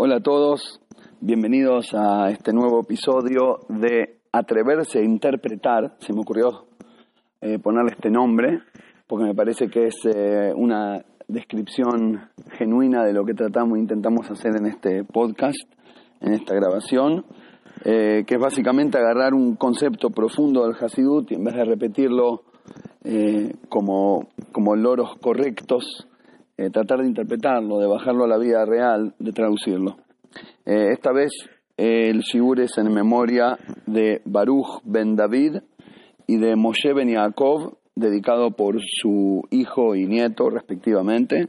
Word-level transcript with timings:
Hola 0.00 0.18
a 0.18 0.20
todos, 0.20 0.80
bienvenidos 1.20 1.92
a 1.92 2.30
este 2.30 2.52
nuevo 2.52 2.82
episodio 2.82 3.58
de 3.68 4.20
Atreverse 4.30 5.00
a 5.00 5.02
Interpretar. 5.02 5.96
Se 5.98 6.12
me 6.12 6.20
ocurrió 6.20 6.66
eh, 7.40 7.58
ponerle 7.58 7.90
este 7.96 8.08
nombre 8.08 8.60
porque 9.08 9.24
me 9.24 9.34
parece 9.34 9.68
que 9.68 9.88
es 9.88 9.96
eh, 10.04 10.52
una 10.54 11.04
descripción 11.26 12.30
genuina 12.52 13.04
de 13.04 13.12
lo 13.12 13.24
que 13.24 13.34
tratamos 13.34 13.76
e 13.76 13.80
intentamos 13.80 14.30
hacer 14.30 14.54
en 14.54 14.66
este 14.66 15.02
podcast, 15.02 15.68
en 16.20 16.32
esta 16.32 16.54
grabación, 16.54 17.24
eh, 17.84 18.22
que 18.24 18.36
es 18.36 18.40
básicamente 18.40 18.98
agarrar 18.98 19.34
un 19.34 19.56
concepto 19.56 20.10
profundo 20.10 20.64
del 20.64 20.76
Hasidut 20.80 21.32
y 21.32 21.34
en 21.34 21.42
vez 21.42 21.56
de 21.56 21.64
repetirlo 21.64 22.44
como, 23.68 24.28
como 24.52 24.76
loros 24.76 25.16
correctos, 25.20 26.07
eh, 26.58 26.70
tratar 26.70 27.02
de 27.02 27.06
interpretarlo, 27.06 27.78
de 27.78 27.86
bajarlo 27.86 28.24
a 28.24 28.28
la 28.28 28.36
vida 28.36 28.64
real, 28.64 29.14
de 29.20 29.32
traducirlo. 29.32 29.98
Eh, 30.66 30.88
esta 30.90 31.12
vez 31.12 31.30
eh, 31.76 32.10
el 32.10 32.22
shiur 32.22 32.58
es 32.58 32.76
en 32.78 32.92
memoria 32.92 33.56
de 33.86 34.20
Baruch 34.24 34.82
ben 34.82 35.14
David 35.14 35.58
y 36.26 36.36
de 36.36 36.56
Moshe 36.56 36.92
ben 36.92 37.10
Yaakov, 37.10 37.78
dedicado 37.94 38.50
por 38.50 38.80
su 38.80 39.44
hijo 39.52 39.94
y 39.94 40.06
nieto 40.06 40.50
respectivamente. 40.50 41.46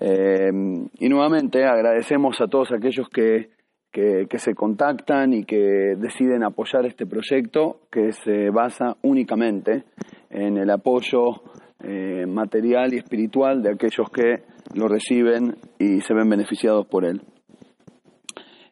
y 0.00 1.08
nuevamente 1.08 1.64
agradecemos 1.64 2.40
a 2.40 2.46
todos 2.46 2.70
aquellos 2.70 3.08
que, 3.08 3.50
que, 3.90 4.26
que, 4.30 4.38
se 4.38 4.54
contactan 4.54 5.34
y 5.34 5.44
que 5.44 5.96
deciden 5.98 6.44
apoyar 6.44 6.86
este 6.86 7.04
proyecto 7.04 7.80
que 7.90 8.12
se 8.12 8.50
basa 8.50 8.96
únicamente 9.02 9.84
en 10.30 10.56
el 10.56 10.70
apoyo 10.70 11.42
eh, 11.82 12.26
material 12.26 12.92
y 12.94 12.98
espiritual 12.98 13.62
de 13.62 13.72
aquellos 13.72 14.10
que 14.10 14.42
lo 14.74 14.88
reciben 14.88 15.56
y 15.78 16.00
se 16.00 16.14
ven 16.14 16.28
beneficiados 16.28 16.86
por 16.86 17.04
él. 17.04 17.22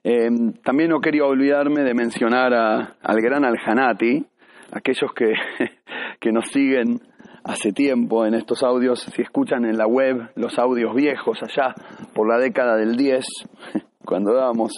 Eh, 0.04 0.28
también 0.62 0.90
no 0.90 1.00
quería 1.00 1.24
olvidarme 1.24 1.82
de 1.82 1.94
mencionar 1.94 2.52
al 2.54 3.20
gran 3.20 3.44
Aljanati, 3.44 4.24
aquellos 4.72 5.12
que, 5.14 5.32
que 6.20 6.32
nos 6.32 6.48
siguen 6.48 7.00
hace 7.44 7.72
tiempo 7.72 8.26
en 8.26 8.34
estos 8.34 8.62
audios, 8.62 9.00
si 9.14 9.22
escuchan 9.22 9.64
en 9.64 9.78
la 9.78 9.86
web 9.86 10.30
los 10.34 10.58
audios 10.58 10.94
viejos 10.94 11.38
allá 11.42 11.74
por 12.14 12.28
la 12.28 12.38
década 12.38 12.76
del 12.76 12.96
10, 12.96 13.24
cuando 14.04 14.34
dábamos 14.34 14.72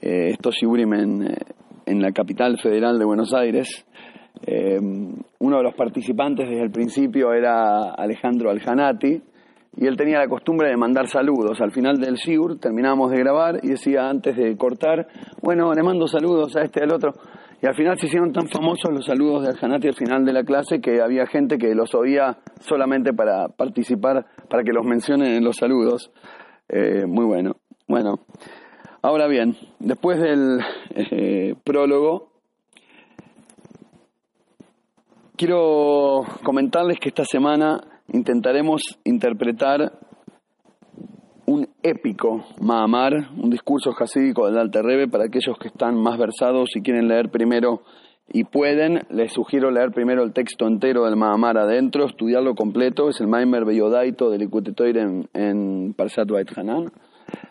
eh, 0.00 0.30
estos 0.30 0.54
shiburim 0.54 0.94
en, 0.94 1.34
en 1.86 2.02
la 2.02 2.12
capital 2.12 2.58
federal 2.58 2.98
de 2.98 3.04
Buenos 3.04 3.34
Aires, 3.34 3.86
eh, 4.46 4.78
uno 4.80 5.56
de 5.56 5.62
los 5.62 5.74
participantes 5.74 6.48
desde 6.48 6.62
el 6.62 6.70
principio 6.70 7.32
era 7.32 7.92
Alejandro 7.92 8.50
Aljanati 8.50 9.20
y 9.76 9.86
él 9.86 9.96
tenía 9.96 10.18
la 10.18 10.28
costumbre 10.28 10.68
de 10.68 10.76
mandar 10.76 11.06
saludos. 11.08 11.60
Al 11.60 11.70
final 11.70 11.98
del 11.98 12.16
SIUR 12.16 12.58
terminábamos 12.58 13.10
de 13.10 13.18
grabar 13.18 13.60
y 13.62 13.68
decía 13.68 14.08
antes 14.08 14.36
de 14.36 14.56
cortar, 14.56 15.06
bueno, 15.42 15.72
le 15.72 15.82
mando 15.82 16.06
saludos 16.06 16.56
a 16.56 16.62
este 16.62 16.80
y 16.80 16.82
al 16.84 16.92
otro. 16.92 17.12
Y 17.60 17.66
al 17.66 17.74
final 17.74 17.98
se 17.98 18.06
hicieron 18.06 18.32
tan 18.32 18.48
famosos 18.48 18.92
los 18.92 19.04
saludos 19.04 19.42
de 19.42 19.48
Aljanati 19.50 19.88
al 19.88 19.94
final 19.94 20.24
de 20.24 20.32
la 20.32 20.44
clase 20.44 20.80
que 20.80 21.00
había 21.00 21.26
gente 21.26 21.58
que 21.58 21.74
los 21.74 21.94
oía 21.94 22.38
solamente 22.60 23.12
para 23.12 23.48
participar, 23.48 24.26
para 24.48 24.62
que 24.62 24.72
los 24.72 24.84
mencionen 24.84 25.34
en 25.34 25.44
los 25.44 25.56
saludos. 25.56 26.10
Eh, 26.68 27.04
muy 27.06 27.24
bueno. 27.24 27.56
Bueno, 27.88 28.20
ahora 29.02 29.26
bien, 29.26 29.56
después 29.78 30.20
del 30.20 30.60
eh, 30.94 31.54
prólogo, 31.64 32.27
Quiero 35.38 36.24
comentarles 36.42 36.98
que 36.98 37.10
esta 37.10 37.24
semana 37.24 37.80
intentaremos 38.12 38.82
interpretar 39.04 39.92
un 41.46 41.68
épico 41.80 42.44
Mahamar, 42.60 43.12
un 43.36 43.48
discurso 43.48 43.92
jasídico 43.92 44.46
del 44.46 44.58
Alter 44.58 44.84
Rebbe 44.84 45.06
para 45.06 45.26
aquellos 45.26 45.56
que 45.60 45.68
están 45.68 45.94
más 45.94 46.18
versados 46.18 46.70
y 46.74 46.82
quieren 46.82 47.06
leer 47.06 47.30
primero 47.30 47.82
y 48.32 48.42
pueden, 48.42 49.02
les 49.10 49.32
sugiero 49.32 49.70
leer 49.70 49.92
primero 49.92 50.24
el 50.24 50.32
texto 50.32 50.66
entero 50.66 51.04
del 51.04 51.14
Mahamar 51.14 51.56
adentro, 51.56 52.06
estudiarlo 52.06 52.56
completo, 52.56 53.08
es 53.08 53.20
el 53.20 53.28
Maimer 53.28 53.64
Beyodaito 53.64 54.30
del 54.30 54.42
Ikutetoir 54.42 54.98
en, 54.98 55.28
en 55.34 55.94
Parshat 55.96 56.28
Bait 56.28 56.50
Hanan. 56.58 56.86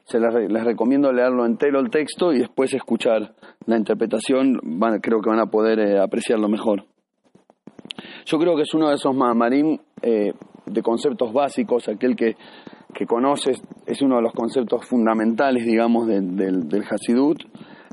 Se 0.03 0.19
les, 0.19 0.51
les, 0.51 0.63
recomiendo 0.65 1.13
leerlo 1.13 1.45
entero 1.45 1.79
el 1.79 1.89
texto 1.89 2.33
y 2.33 2.39
después 2.39 2.73
escuchar 2.73 3.33
la 3.65 3.77
interpretación, 3.77 4.59
van, 4.61 4.99
creo 4.99 5.21
que 5.21 5.29
van 5.29 5.39
a 5.39 5.49
poder 5.49 5.79
eh, 5.79 5.97
apreciarlo 6.01 6.49
mejor. 6.49 6.83
Yo 8.25 8.37
creo 8.37 8.55
que 8.55 8.63
es 8.63 8.73
uno 8.73 8.89
de 8.89 8.95
esos 8.95 9.15
mamarín 9.15 9.79
eh, 10.01 10.33
de 10.65 10.81
conceptos 10.81 11.31
básicos, 11.33 11.87
aquel 11.87 12.15
que, 12.15 12.35
que 12.93 13.05
conoces, 13.05 13.61
es 13.85 14.01
uno 14.01 14.17
de 14.17 14.21
los 14.21 14.33
conceptos 14.33 14.85
fundamentales, 14.85 15.65
digamos, 15.65 16.07
del, 16.07 16.35
del 16.35 16.83
Hasidut, 16.89 17.43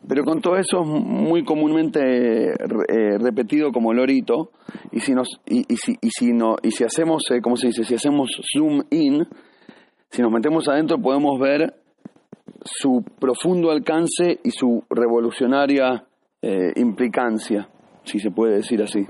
pero 0.07 0.25
con 0.25 0.41
todo 0.41 0.57
eso 0.57 0.83
es 0.83 0.89
muy 0.89 1.45
comúnmente 1.45 2.01
eh, 2.51 3.19
repetido 3.19 3.73
como 3.73 3.93
lorito, 3.95 4.51
y 4.93 5.01
si, 5.01 5.15
nos, 5.15 5.41
y, 5.47 5.61
y, 5.73 5.77
si, 5.77 5.97
y 6.01 6.11
si, 6.11 6.33
no, 6.33 6.57
y 6.63 6.71
si 6.73 6.85
hacemos, 6.85 7.23
eh, 7.31 7.41
¿cómo 7.43 7.57
se 7.57 7.69
dice? 7.69 7.85
Si 7.85 7.95
hacemos 7.95 8.31
zoom 8.53 8.83
in, 8.91 9.27
si 10.11 10.23
nos 10.23 10.31
metemos 10.31 10.69
adentro 10.69 10.99
podemos 10.99 11.39
ver 11.41 11.75
su 12.65 13.05
profundo 13.19 13.71
alcance 13.71 14.41
y 14.45 14.51
su 14.51 14.85
revolucionaria 14.91 16.05
eh, 16.43 16.73
implicancia, 16.77 17.69
si 18.05 18.19
se 18.19 18.31
puede 18.31 18.57
decir 18.57 18.83
así. 18.83 19.07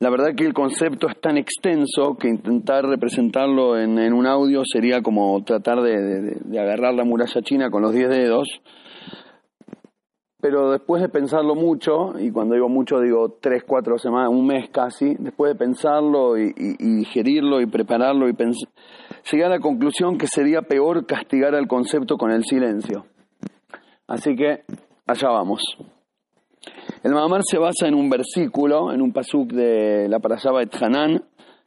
La 0.00 0.10
verdad 0.10 0.36
que 0.36 0.44
el 0.44 0.54
concepto 0.54 1.08
es 1.08 1.20
tan 1.20 1.36
extenso 1.36 2.16
que 2.16 2.28
intentar 2.28 2.84
representarlo 2.84 3.76
en, 3.76 3.98
un 4.12 4.26
audio 4.26 4.62
sería 4.64 5.02
como 5.02 5.42
tratar 5.42 5.82
de, 5.82 6.38
agarrar 6.56 6.94
la 6.94 7.04
muralla 7.04 7.42
china 7.42 7.68
con 7.68 7.82
los 7.82 7.92
diez 7.92 8.08
dedos. 8.08 8.46
Pero 10.40 10.70
después 10.70 11.02
de 11.02 11.08
pensarlo 11.08 11.56
mucho, 11.56 12.12
y 12.16 12.30
cuando 12.30 12.54
digo 12.54 12.68
mucho 12.68 13.00
digo 13.00 13.38
tres, 13.40 13.64
cuatro 13.66 13.98
semanas, 13.98 14.30
un 14.30 14.46
mes 14.46 14.70
casi, 14.70 15.16
después 15.18 15.52
de 15.52 15.58
pensarlo 15.58 16.38
y, 16.38 16.52
digerirlo 16.78 17.60
y 17.60 17.66
prepararlo 17.66 18.28
y 18.28 18.36
llegué 19.32 19.44
a 19.44 19.48
la 19.48 19.58
conclusión 19.58 20.16
que 20.16 20.28
sería 20.28 20.62
peor 20.62 21.06
castigar 21.06 21.56
al 21.56 21.66
concepto 21.66 22.16
con 22.16 22.30
el 22.30 22.44
silencio. 22.44 23.06
Así 24.06 24.36
que 24.36 24.62
allá 25.06 25.28
vamos. 25.28 25.60
El 27.02 27.12
Mahamar 27.12 27.42
se 27.44 27.58
basa 27.58 27.86
en 27.86 27.94
un 27.94 28.10
versículo, 28.10 28.92
en 28.92 29.02
un 29.02 29.12
pasuk 29.12 29.52
de 29.52 30.08
la 30.08 30.18
Parashaba 30.18 30.62
Hanan, 30.80 31.24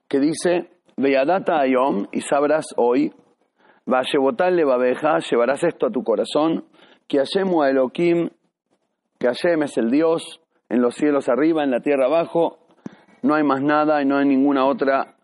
que 0.07 0.19
dice, 0.19 0.69
Veyadata 0.97 1.59
ayom, 1.59 2.07
y 2.11 2.21
sabrás 2.21 2.65
hoy, 2.77 3.13
le 3.85 4.65
babeja, 4.65 5.19
llevarás 5.19 5.63
esto 5.63 5.87
a 5.87 5.91
tu 5.91 6.03
corazón, 6.03 6.65
que 7.07 7.17
Hashem 7.17 7.47
a 7.59 7.69
Elohim, 7.69 8.29
que 9.19 9.27
Hashem 9.27 9.63
es 9.63 9.77
el 9.77 9.89
Dios, 9.89 10.41
en 10.69 10.81
los 10.81 10.95
cielos 10.95 11.27
arriba, 11.29 11.63
en 11.63 11.71
la 11.71 11.81
tierra 11.81 12.05
abajo, 12.05 12.59
no 13.21 13.35
hay 13.35 13.43
más 13.43 13.61
nada 13.61 14.01
y 14.01 14.05
no 14.05 14.17
hay 14.17 14.25
ninguna 14.25 14.65
otra 14.65 15.15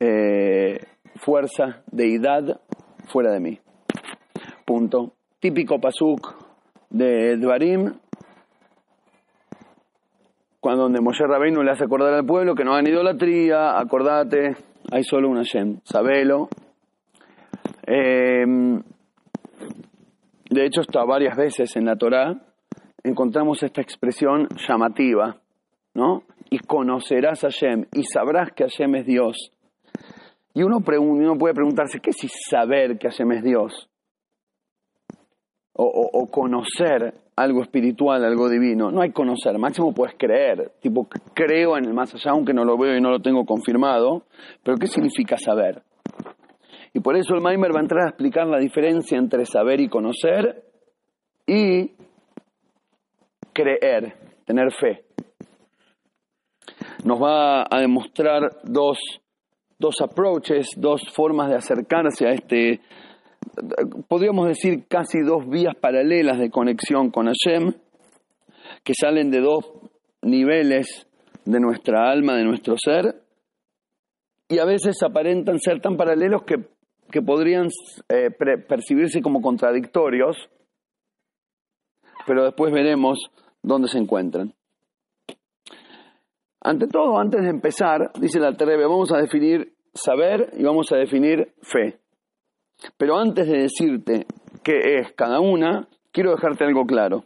eh, 0.00 0.78
fuerza, 1.16 1.82
deidad 1.90 2.60
fuera 3.06 3.32
de 3.32 3.40
mí. 3.40 3.58
Punto. 4.64 5.12
Típico 5.38 5.78
pasuk 5.78 6.34
de 6.88 7.36
Dvarim, 7.36 7.92
cuando 10.64 10.84
donde 10.84 11.02
Moshe 11.02 11.26
Rabbeinu 11.26 11.62
le 11.62 11.72
hace 11.72 11.84
acordar 11.84 12.14
al 12.14 12.24
pueblo 12.24 12.54
que 12.54 12.64
no 12.64 12.72
hagan 12.72 12.86
idolatría, 12.86 13.78
acordate, 13.78 14.56
hay 14.90 15.04
solo 15.04 15.28
un 15.28 15.36
Hashem, 15.36 15.80
sabelo. 15.84 16.48
Em, 17.86 18.82
de 20.48 20.64
hecho, 20.64 20.80
está 20.80 21.04
varias 21.04 21.36
veces 21.36 21.76
en 21.76 21.84
la 21.84 21.96
Torá 21.96 22.34
encontramos 23.02 23.62
esta 23.62 23.82
expresión 23.82 24.48
llamativa, 24.66 25.36
¿no? 25.92 26.22
Y 26.48 26.60
conocerás 26.60 27.44
a 27.44 27.48
y 27.92 28.02
sabrás 28.04 28.52
que 28.52 28.64
Hashem 28.64 28.94
es 28.94 29.04
Dios. 29.04 29.36
Y 30.54 30.62
uno, 30.62 30.80
puede 30.80 31.52
preguntarse, 31.52 32.00
¿qué 32.00 32.08
es 32.08 32.32
saber 32.48 32.96
que 32.96 33.10
Hashem 33.10 33.32
es 33.32 33.42
Dios? 33.42 33.90
o, 35.76 36.26
conocer 36.30 37.23
algo 37.36 37.62
espiritual, 37.62 38.24
algo 38.24 38.48
divino. 38.48 38.90
No 38.90 39.02
hay 39.02 39.10
conocer, 39.10 39.58
máximo 39.58 39.92
puedes 39.92 40.14
creer, 40.16 40.72
tipo 40.80 41.08
creo 41.34 41.76
en 41.76 41.84
el 41.86 41.94
más 41.94 42.14
allá, 42.14 42.30
aunque 42.30 42.54
no 42.54 42.64
lo 42.64 42.78
veo 42.78 42.96
y 42.96 43.00
no 43.00 43.10
lo 43.10 43.20
tengo 43.20 43.44
confirmado, 43.44 44.24
pero 44.62 44.76
¿qué 44.76 44.86
significa 44.86 45.36
saber? 45.36 45.82
Y 46.92 47.00
por 47.00 47.16
eso 47.16 47.34
el 47.34 47.40
Maimer 47.40 47.74
va 47.74 47.80
a 47.80 47.82
entrar 47.82 48.04
a 48.04 48.08
explicar 48.10 48.46
la 48.46 48.58
diferencia 48.58 49.18
entre 49.18 49.44
saber 49.46 49.80
y 49.80 49.88
conocer 49.88 50.62
y 51.46 51.90
creer, 53.52 54.14
tener 54.44 54.72
fe. 54.72 55.04
Nos 57.04 57.20
va 57.20 57.62
a 57.68 57.80
demostrar 57.80 58.48
dos, 58.62 58.98
dos 59.78 59.96
approaches, 60.00 60.68
dos 60.76 61.02
formas 61.12 61.50
de 61.50 61.56
acercarse 61.56 62.26
a 62.26 62.32
este 62.32 62.80
podríamos 64.08 64.48
decir 64.48 64.86
casi 64.88 65.20
dos 65.20 65.48
vías 65.48 65.74
paralelas 65.76 66.38
de 66.38 66.50
conexión 66.50 67.10
con 67.10 67.26
Hashem, 67.26 67.72
que 68.82 68.92
salen 68.94 69.30
de 69.30 69.40
dos 69.40 69.64
niveles 70.22 71.06
de 71.44 71.60
nuestra 71.60 72.10
alma, 72.10 72.36
de 72.36 72.44
nuestro 72.44 72.76
ser, 72.76 73.22
y 74.48 74.58
a 74.58 74.64
veces 74.64 75.02
aparentan 75.02 75.58
ser 75.58 75.80
tan 75.80 75.96
paralelos 75.96 76.42
que 76.44 76.74
que 77.10 77.22
podrían 77.22 77.68
eh, 78.08 78.30
percibirse 78.30 79.22
como 79.22 79.40
contradictorios, 79.40 80.36
pero 82.26 82.44
después 82.44 82.72
veremos 82.72 83.18
dónde 83.62 83.88
se 83.88 83.98
encuentran. 83.98 84.54
Ante 86.60 86.88
todo, 86.88 87.18
antes 87.18 87.42
de 87.42 87.50
empezar, 87.50 88.10
dice 88.18 88.40
la 88.40 88.56
Terebe, 88.56 88.86
vamos 88.86 89.12
a 89.12 89.18
definir 89.18 89.74
saber 89.92 90.54
y 90.56 90.64
vamos 90.64 90.90
a 90.92 90.96
definir 90.96 91.54
fe. 91.62 92.00
Pero 92.96 93.18
antes 93.18 93.46
de 93.46 93.62
decirte 93.62 94.26
qué 94.62 94.98
es 94.98 95.12
cada 95.12 95.40
una, 95.40 95.88
quiero 96.12 96.32
dejarte 96.32 96.64
algo 96.64 96.84
claro. 96.84 97.24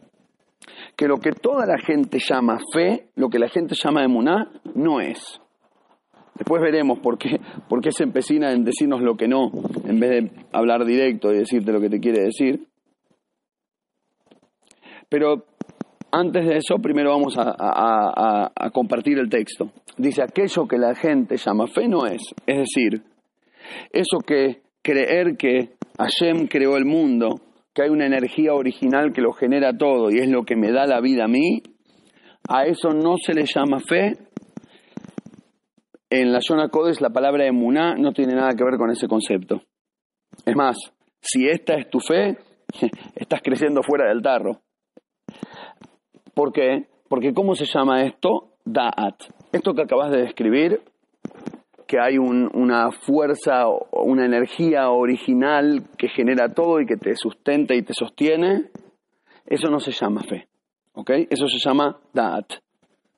Que 0.95 1.07
lo 1.07 1.17
que 1.17 1.31
toda 1.31 1.65
la 1.65 1.77
gente 1.77 2.19
llama 2.19 2.59
fe, 2.73 3.09
lo 3.15 3.29
que 3.29 3.39
la 3.39 3.49
gente 3.49 3.75
llama 3.75 4.03
emuná, 4.03 4.51
no 4.75 4.99
es. 4.99 5.41
Después 6.35 6.61
veremos 6.61 6.99
por 6.99 7.17
qué, 7.17 7.39
por 7.67 7.81
qué 7.81 7.91
se 7.91 8.03
empecina 8.03 8.51
en 8.51 8.63
decirnos 8.63 9.01
lo 9.01 9.15
que 9.15 9.27
no, 9.27 9.51
en 9.85 9.99
vez 9.99 10.09
de 10.09 10.31
hablar 10.53 10.85
directo 10.85 11.33
y 11.33 11.39
decirte 11.39 11.71
lo 11.71 11.81
que 11.81 11.89
te 11.89 11.99
quiere 11.99 12.23
decir. 12.23 12.65
Pero 15.09 15.45
antes 16.11 16.45
de 16.45 16.57
eso, 16.57 16.77
primero 16.77 17.11
vamos 17.11 17.35
a, 17.37 17.55
a, 18.55 18.69
compartir 18.71 19.19
el 19.19 19.29
texto. 19.29 19.71
Dice, 19.97 20.23
aquello 20.23 20.67
que 20.67 20.77
la 20.77 20.95
gente 20.95 21.35
llama 21.35 21.67
fe 21.67 21.87
no 21.87 22.05
es. 22.05 22.21
Es 22.45 22.57
decir, 22.57 23.03
eso 23.91 24.19
que 24.25 24.61
creer 24.81 25.37
que 25.37 25.75
Hashem 25.97 26.47
creó 26.47 26.77
el 26.77 26.85
mundo, 26.85 27.41
que 27.73 27.83
hay 27.83 27.89
una 27.89 28.05
energía 28.05 28.53
original 28.53 29.13
que 29.13 29.21
lo 29.21 29.33
genera 29.33 29.77
todo 29.77 30.09
y 30.11 30.19
es 30.19 30.29
lo 30.29 30.43
que 30.43 30.55
me 30.55 30.71
da 30.71 30.85
la 30.85 31.01
vida 31.01 31.25
a 31.25 31.27
mí, 31.27 31.61
a 32.47 32.65
eso 32.65 32.89
no 32.89 33.15
se 33.17 33.33
le 33.33 33.45
llama 33.45 33.79
fe. 33.79 34.17
En 36.09 36.31
la 36.31 36.39
zona 36.41 36.69
Codes 36.69 37.01
la 37.01 37.11
palabra 37.11 37.45
emuná 37.45 37.95
no 37.95 38.11
tiene 38.11 38.33
nada 38.33 38.55
que 38.57 38.63
ver 38.63 38.77
con 38.77 38.89
ese 38.89 39.07
concepto. 39.07 39.61
Es 40.45 40.55
más, 40.55 40.77
si 41.21 41.47
esta 41.47 41.75
es 41.75 41.89
tu 41.89 41.99
fe, 41.99 42.37
estás 43.15 43.41
creciendo 43.43 43.83
fuera 43.83 44.09
del 44.09 44.21
tarro. 44.21 44.61
¿Por 46.33 46.51
qué? 46.51 46.87
Porque 47.07 47.33
¿cómo 47.33 47.53
se 47.53 47.65
llama 47.65 48.03
esto? 48.03 48.55
Da'at. 48.65 49.23
Esto 49.51 49.73
que 49.73 49.81
acabas 49.83 50.11
de 50.11 50.21
describir, 50.21 50.81
que 51.89 51.99
hay 51.99 52.19
una 52.19 52.91
fuerza, 52.91 53.65
una 53.91 54.23
energía 54.23 54.91
original 54.91 55.81
que 55.97 56.07
genera 56.07 56.53
todo 56.53 56.79
y 56.79 56.85
que 56.85 56.97
te 56.97 57.15
sustenta 57.15 57.73
y 57.73 57.81
te 57.81 57.95
sostiene, 57.95 58.65
eso 59.47 59.71
no 59.71 59.79
se 59.79 59.91
llama 59.91 60.21
fe. 60.21 60.47
¿Ok? 60.93 61.09
Eso 61.31 61.47
se 61.47 61.57
llama 61.57 61.97
Da'at. 62.13 62.45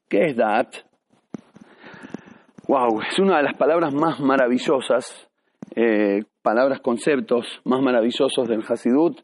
¿Qué 0.07 0.27
es 0.27 0.37
Da'at? 0.37 0.73
Wow, 2.69 3.01
es 3.01 3.19
una 3.19 3.39
de 3.39 3.43
las 3.43 3.57
palabras 3.57 3.93
más 3.93 4.21
maravillosas, 4.21 5.27
eh, 5.75 6.23
palabras, 6.41 6.79
conceptos 6.79 7.45
más 7.65 7.81
maravillosos 7.81 8.47
del 8.47 8.63
Hasidut, 8.65 9.19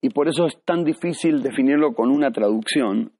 y 0.00 0.08
por 0.08 0.26
eso 0.26 0.46
es 0.46 0.58
tan 0.64 0.84
difícil 0.84 1.42
definirlo 1.42 1.92
con 1.92 2.10
una 2.10 2.30
traducción, 2.30 3.12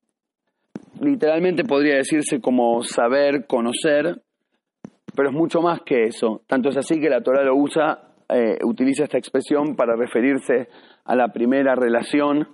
literalmente 1.02 1.64
podría 1.64 1.96
decirse 1.96 2.40
como 2.40 2.82
saber, 2.82 3.46
conocer, 3.46 4.22
pero 5.16 5.30
es 5.30 5.34
mucho 5.34 5.60
más 5.60 5.80
que 5.82 6.04
eso. 6.04 6.42
Tanto 6.46 6.68
es 6.68 6.76
así 6.76 7.00
que 7.00 7.08
la 7.08 7.22
Torah 7.22 7.42
lo 7.42 7.56
usa, 7.56 8.12
eh, 8.28 8.58
utiliza 8.64 9.04
esta 9.04 9.18
expresión 9.18 9.74
para 9.74 9.96
referirse 9.96 10.68
a 11.04 11.16
la 11.16 11.32
primera 11.32 11.74
relación 11.74 12.48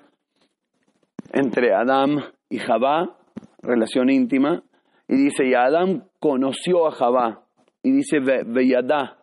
entre 1.32 1.74
Adán 1.74 2.18
y 2.48 2.58
Jabá, 2.58 3.18
relación 3.62 4.10
íntima, 4.10 4.62
y 5.08 5.16
dice, 5.16 5.46
y 5.46 5.54
Adán 5.54 6.08
conoció 6.20 6.86
a 6.86 6.92
Jabá, 6.92 7.44
y 7.82 7.90
dice, 7.90 8.18
Veyadá. 8.20 9.18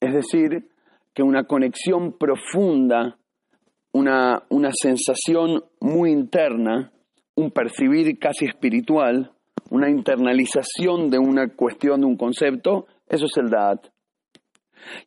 Es 0.00 0.12
decir, 0.12 0.70
que 1.12 1.22
una 1.22 1.44
conexión 1.44 2.16
profunda 2.18 3.18
una, 3.94 4.42
una 4.50 4.70
sensación 4.72 5.64
muy 5.80 6.10
interna, 6.10 6.92
un 7.36 7.50
percibir 7.50 8.18
casi 8.18 8.46
espiritual, 8.46 9.32
una 9.70 9.90
internalización 9.90 11.10
de 11.10 11.18
una 11.18 11.48
cuestión, 11.48 12.00
de 12.00 12.06
un 12.06 12.16
concepto, 12.16 12.86
eso 13.08 13.26
es 13.26 13.36
el 13.36 13.50
Da'at. 13.50 13.86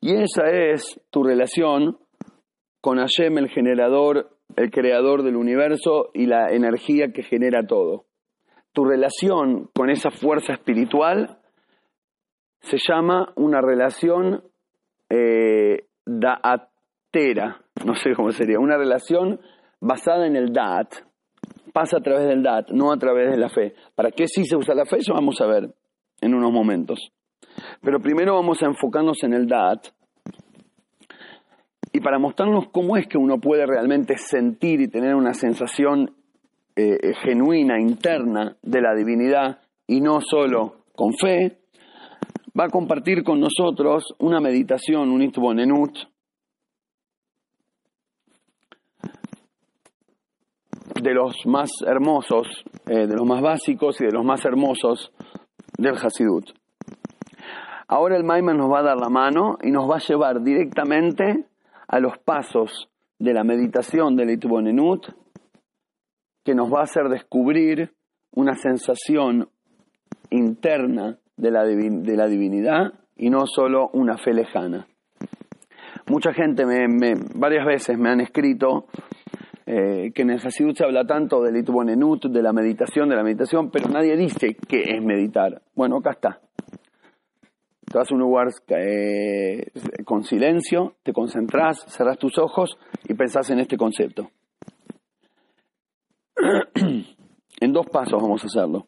Y 0.02 0.16
esa 0.16 0.50
es 0.50 1.00
tu 1.10 1.24
relación 1.24 1.98
con 2.82 2.98
Hashem, 2.98 3.38
el 3.38 3.50
generador, 3.50 4.30
el 4.56 4.72
creador 4.72 5.24
del 5.24 5.36
universo 5.36 6.10
y 6.14 6.26
la 6.26 6.50
energía 6.50 7.12
que 7.14 7.24
genera 7.24 7.66
todo. 7.66 8.06
Tu 8.74 8.86
relación 8.86 9.70
con 9.74 9.90
esa 9.90 10.12
fuerza 10.12 10.54
espiritual 10.54 11.40
se 12.62 12.78
llama 12.78 13.34
una 13.36 13.62
relación 13.62 14.44
eh, 15.10 15.86
da'atera, 16.06 17.62
no 17.86 17.96
sé 17.96 18.14
cómo 18.16 18.32
sería, 18.32 18.60
una 18.60 18.78
relación 18.78 19.40
basada 19.80 20.26
en 20.28 20.36
el 20.36 20.52
DAT, 20.52 21.07
pasa 21.78 21.98
a 21.98 22.02
través 22.02 22.28
del 22.28 22.42
DAT, 22.42 22.72
no 22.72 22.92
a 22.92 22.98
través 22.98 23.30
de 23.30 23.38
la 23.38 23.50
fe. 23.50 23.76
¿Para 23.94 24.10
qué 24.10 24.28
sí 24.28 24.46
se 24.46 24.58
usa 24.58 24.74
la 24.74 24.86
fe? 24.86 24.98
Eso 24.98 25.14
vamos 25.14 25.40
a 25.42 25.46
ver 25.46 25.70
en 26.22 26.34
unos 26.34 26.52
momentos. 26.52 27.12
Pero 27.84 28.00
primero 28.00 28.34
vamos 28.34 28.64
a 28.64 28.66
enfocarnos 28.66 29.22
en 29.22 29.34
el 29.34 29.46
DAT. 29.46 29.90
Y 31.94 32.00
para 32.00 32.18
mostrarnos 32.18 32.70
cómo 32.72 32.98
es 32.98 33.06
que 33.06 33.20
uno 33.20 33.40
puede 33.40 33.68
realmente 33.68 34.18
sentir 34.18 34.82
y 34.82 34.88
tener 34.88 35.14
una 35.14 35.36
sensación 35.36 36.16
eh, 36.76 36.98
eh, 37.00 37.14
genuina, 37.22 37.80
interna 37.80 38.58
de 38.64 38.82
la 38.82 38.96
divinidad 38.96 39.60
y 39.86 40.02
no 40.02 40.20
solo 40.20 40.78
con 40.96 41.14
fe, 41.14 41.60
va 42.60 42.66
a 42.66 42.70
compartir 42.70 43.24
con 43.24 43.40
nosotros 43.40 44.16
una 44.18 44.40
meditación, 44.40 45.12
un 45.12 45.22
itbonenut, 45.22 45.96
de 50.96 51.14
los 51.14 51.36
más 51.46 51.70
hermosos, 51.86 52.48
eh, 52.88 53.08
de 53.08 53.16
los 53.16 53.26
más 53.26 53.42
básicos 53.42 54.00
y 54.02 54.06
de 54.06 54.12
los 54.12 54.26
más 54.26 54.44
hermosos 54.46 55.12
del 55.78 55.96
Hasidut. 55.96 56.52
Ahora 57.88 58.18
el 58.18 58.24
Maimon 58.24 58.58
nos 58.58 58.72
va 58.72 58.80
a 58.80 58.84
dar 58.84 58.98
la 58.98 59.10
mano 59.10 59.58
y 59.62 59.72
nos 59.72 59.90
va 59.90 59.96
a 59.96 60.06
llevar 60.08 60.42
directamente 60.42 61.46
a 61.88 62.00
los 62.00 62.18
pasos 62.18 62.90
de 63.20 63.34
la 63.34 63.44
meditación 63.44 64.16
del 64.16 64.32
Itbonenut, 64.32 65.08
que 66.44 66.54
nos 66.54 66.72
va 66.72 66.82
a 66.82 66.84
hacer 66.84 67.10
descubrir 67.10 67.94
una 68.32 68.56
sensación 68.56 69.50
interna 70.30 71.18
de 71.38 71.52
la, 71.52 71.64
de 71.64 72.18
la 72.18 72.28
divinidad 72.28 72.94
y 73.16 73.30
no 73.30 73.46
solo 73.46 73.90
una 73.94 74.18
fe 74.18 74.34
lejana. 74.34 74.88
Mucha 76.10 76.34
gente 76.34 76.66
me, 76.66 77.16
varias 77.36 77.66
veces 77.66 77.98
me 77.98 78.10
han 78.10 78.22
escrito 78.22 78.86
eh, 79.70 80.14
que 80.16 80.22
en 80.22 80.30
el 80.30 80.40
Hasidut 80.40 80.78
se 80.78 80.86
habla 80.86 81.06
tanto 81.06 81.42
del 81.42 81.58
Itbonenut, 81.58 82.28
de 82.28 82.42
la 82.42 82.54
meditación, 82.54 83.10
de 83.10 83.18
la 83.18 83.24
meditación, 83.24 83.70
pero 83.70 83.90
nadie 83.90 84.16
dice 84.16 84.56
qué 84.56 84.80
es 84.96 85.04
meditar. 85.04 85.62
Bueno, 85.76 85.98
acá 85.98 86.12
está. 86.12 86.40
Te 87.86 87.98
vas 87.98 88.10
a 88.10 88.14
un 88.14 88.22
lugar 88.22 88.48
eh, 88.70 89.70
con 90.06 90.24
silencio, 90.24 90.96
te 91.04 91.12
concentras, 91.12 91.84
cerrás 91.90 92.18
tus 92.18 92.38
ojos 92.38 92.78
y 93.10 93.14
pensás 93.14 93.50
en 93.50 93.60
este 93.60 93.76
concepto. 93.76 94.32
en 97.60 97.74
dos 97.74 97.88
pasos 97.88 98.22
vamos 98.22 98.42
a 98.44 98.48
hacerlo. 98.48 98.88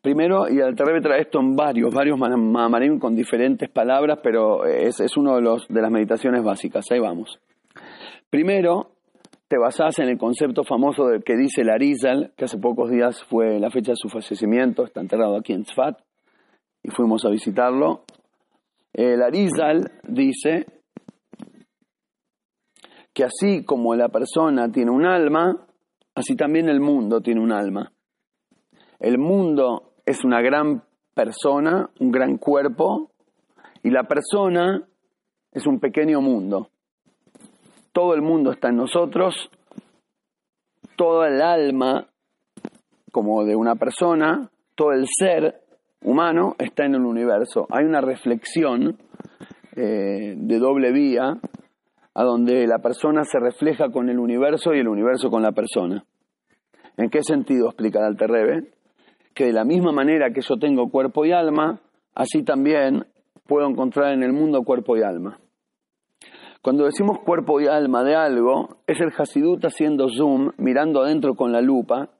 Primero, 0.00 0.48
y 0.48 0.60
al 0.60 0.76
Terrebe 0.76 1.00
trae 1.00 1.22
esto 1.22 1.40
en 1.40 1.56
varios, 1.56 1.92
varios 1.92 2.16
mamarim 2.16 3.00
con 3.00 3.16
diferentes 3.16 3.68
palabras, 3.68 4.20
pero 4.22 4.64
es, 4.64 5.00
es 5.00 5.16
uno 5.16 5.34
de, 5.34 5.42
los, 5.42 5.66
de 5.66 5.82
las 5.82 5.90
meditaciones 5.90 6.44
básicas. 6.44 6.86
Ahí 6.92 7.00
vamos. 7.00 7.40
Primero, 8.30 8.97
te 9.48 9.56
basás 9.56 9.98
en 9.98 10.10
el 10.10 10.18
concepto 10.18 10.62
famoso 10.62 11.06
del 11.06 11.24
que 11.24 11.34
dice 11.34 11.62
el 11.62 11.70
Arizal, 11.70 12.34
que 12.36 12.44
hace 12.44 12.58
pocos 12.58 12.90
días 12.90 13.24
fue 13.24 13.58
la 13.58 13.70
fecha 13.70 13.92
de 13.92 13.96
su 13.96 14.10
fallecimiento, 14.10 14.84
está 14.84 15.00
enterrado 15.00 15.36
aquí 15.36 15.54
en 15.54 15.64
Tzfat, 15.64 15.98
y 16.82 16.90
fuimos 16.90 17.24
a 17.24 17.30
visitarlo. 17.30 18.04
El 18.92 19.22
Arizal 19.22 19.90
dice 20.06 20.66
que 23.14 23.24
así 23.24 23.64
como 23.64 23.94
la 23.94 24.10
persona 24.10 24.70
tiene 24.70 24.90
un 24.90 25.06
alma, 25.06 25.66
así 26.14 26.36
también 26.36 26.68
el 26.68 26.80
mundo 26.80 27.22
tiene 27.22 27.40
un 27.40 27.52
alma. 27.52 27.90
El 29.00 29.16
mundo 29.16 29.94
es 30.04 30.24
una 30.24 30.42
gran 30.42 30.84
persona, 31.14 31.88
un 32.00 32.10
gran 32.12 32.36
cuerpo, 32.36 33.12
y 33.82 33.90
la 33.90 34.04
persona 34.04 34.86
es 35.52 35.66
un 35.66 35.80
pequeño 35.80 36.20
mundo 36.20 36.70
todo 37.98 38.14
el 38.14 38.22
mundo 38.22 38.52
está 38.52 38.68
en 38.68 38.76
nosotros, 38.76 39.50
todo 40.94 41.24
el 41.24 41.42
alma 41.42 42.06
como 43.10 43.44
de 43.44 43.56
una 43.56 43.74
persona, 43.74 44.48
todo 44.76 44.92
el 44.92 45.04
ser 45.08 45.62
humano 46.04 46.54
está 46.60 46.84
en 46.84 46.94
el 46.94 47.04
universo. 47.04 47.66
Hay 47.70 47.84
una 47.84 48.00
reflexión 48.00 48.98
eh, 49.74 50.34
de 50.36 50.58
doble 50.60 50.92
vía 50.92 51.40
a 52.14 52.22
donde 52.22 52.68
la 52.68 52.78
persona 52.78 53.24
se 53.24 53.40
refleja 53.40 53.90
con 53.90 54.08
el 54.08 54.20
universo 54.20 54.72
y 54.72 54.78
el 54.78 54.86
universo 54.86 55.28
con 55.28 55.42
la 55.42 55.50
persona. 55.50 56.04
¿En 56.96 57.10
qué 57.10 57.24
sentido 57.24 57.66
explica 57.66 57.98
el 57.98 58.04
Alterrebe? 58.04 58.68
que 59.34 59.46
de 59.46 59.52
la 59.52 59.64
misma 59.64 59.90
manera 59.90 60.30
que 60.30 60.42
yo 60.42 60.56
tengo 60.56 60.88
cuerpo 60.88 61.24
y 61.24 61.32
alma, 61.32 61.80
así 62.14 62.44
también 62.44 63.06
puedo 63.48 63.68
encontrar 63.68 64.12
en 64.12 64.22
el 64.22 64.32
mundo 64.32 64.62
cuerpo 64.62 64.96
y 64.96 65.02
alma. 65.02 65.40
Cuando 66.62 66.84
decimos 66.84 67.18
cuerpo 67.20 67.60
y 67.60 67.66
alma 67.66 68.02
de 68.02 68.16
algo, 68.16 68.78
es 68.86 69.00
el 69.00 69.12
Hasidut 69.16 69.64
haciendo 69.64 70.08
zoom, 70.08 70.50
mirando 70.58 71.02
adentro 71.02 71.34
con 71.34 71.52
la 71.52 71.60
lupa 71.60 72.10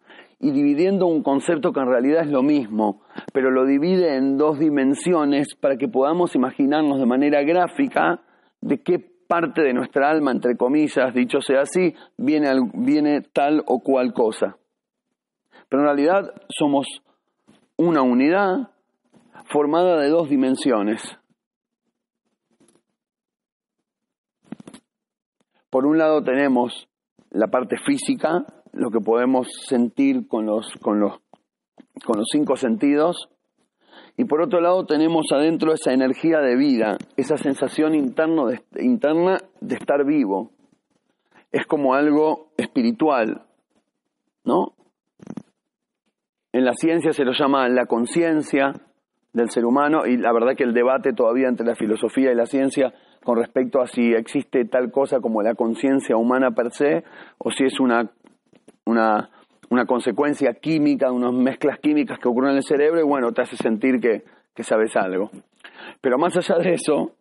y 0.40 0.52
dividiendo 0.52 1.07
un 1.07 1.23
concepto 1.23 1.73
que 1.73 1.80
en 1.80 1.88
realidad 1.88 2.23
es 2.23 2.30
lo 2.30 2.42
mismo, 2.42 3.02
pero 3.33 3.50
lo 3.50 3.66
divide 3.66 4.16
en 4.16 4.38
dos 4.38 4.59
dimensiones 4.59 5.54
para 5.61 5.76
que 5.76 5.88
podamos 5.88 6.37
imaginarnos 6.37 7.00
de 7.00 7.07
manera 7.07 7.42
gráfica 7.42 8.21
de 8.61 8.80
qué 8.83 9.00
parte 9.26 9.62
de 9.62 9.75
nuestra 9.75 10.09
alma, 10.09 10.30
entre 10.30 10.57
comillas, 10.57 11.12
dicho 11.12 11.40
sea 11.40 11.62
así, 11.62 11.95
viene, 12.16 12.49
viene 12.75 13.21
tal 13.21 13.62
o 13.66 13.80
cual 13.80 14.12
cosa. 14.12 14.57
Pero 15.68 15.83
en 15.83 15.87
realidad 15.87 16.33
somos 16.49 16.87
una 17.76 18.02
unidad 18.02 18.71
formada 19.47 20.00
de 20.00 20.09
dos 20.09 20.28
dimensiones. 20.28 21.02
Por 25.70 25.87
un 25.87 25.98
lado 25.98 26.22
tenemos 26.22 26.88
la 27.30 27.48
parte 27.48 27.76
física, 27.84 28.44
lo 28.72 28.90
que 28.90 29.00
podemos 29.00 29.48
sentir 29.66 30.26
con 30.26 30.46
los, 30.46 30.72
con 30.80 31.00
los, 31.00 31.20
con 32.04 32.18
los 32.18 32.26
cinco 32.32 32.56
sentidos, 32.56 33.28
y 34.16 34.25
por 34.25 34.40
otro 34.40 34.60
lado 34.60 34.84
tenemos 34.84 35.26
adentro 35.32 35.72
esa 35.72 35.92
energía 35.92 36.40
de 36.40 36.56
vida, 36.56 36.98
esa 37.16 37.37
sensación 37.37 37.94
interno 37.94 38.46
de, 38.46 38.60
interna 38.80 39.38
de 39.60 39.76
estar 39.76 40.04
vivo. 40.04 40.50
Es 41.52 41.66
como 41.66 41.94
algo 41.94 42.50
espiritual, 42.56 43.42
¿no? 44.44 44.72
En 46.52 46.64
la 46.64 46.72
ciencia 46.72 47.12
se 47.12 47.25
lo 47.25 47.32
llama 47.32 47.68
la 47.68 47.87
conciencia 47.87 48.72
del 49.32 49.50
ser 49.50 49.64
humano 49.64 50.06
y 50.06 50.16
la 50.16 50.32
verdad 50.32 50.56
que 50.56 50.64
el 50.64 50.75
debate 50.75 51.12
todavía 51.12 51.48
entre 51.48 51.66
la 51.66 51.76
filosofía 51.76 52.32
y 52.32 52.34
la 52.34 52.46
ciencia 52.46 52.92
con 53.28 53.37
respecto 53.37 53.82
a 53.82 53.87
si 53.87 54.14
existe 54.14 54.64
tal 54.64 54.90
cosa 54.90 55.20
como 55.20 55.42
la 55.42 55.54
conciencia 55.54 56.16
humana 56.16 56.52
per 56.52 56.73
se 56.73 57.04
o 57.37 57.50
si 57.50 57.64
es 57.64 57.78
una, 57.78 58.11
una, 58.87 59.28
una, 59.68 59.85
consecuencia 59.85 60.54
química, 60.54 61.12
unas 61.12 61.35
mezclas 61.35 61.78
químicas 61.78 62.18
que 62.18 62.26
ocurren 62.26 62.52
en 62.52 62.56
el 62.56 62.62
cerebro 62.62 63.00
y 63.00 63.04
bueno, 63.04 63.30
te 63.32 63.42
hace 63.42 63.58
sentir 63.58 64.00
que, 64.00 64.25
que 64.54 64.62
sabes 64.62 64.97
algo. 64.97 65.28
Pero 66.00 66.16
más 66.16 66.38
allá 66.38 66.56
de 66.56 66.73
eso, 66.73 67.16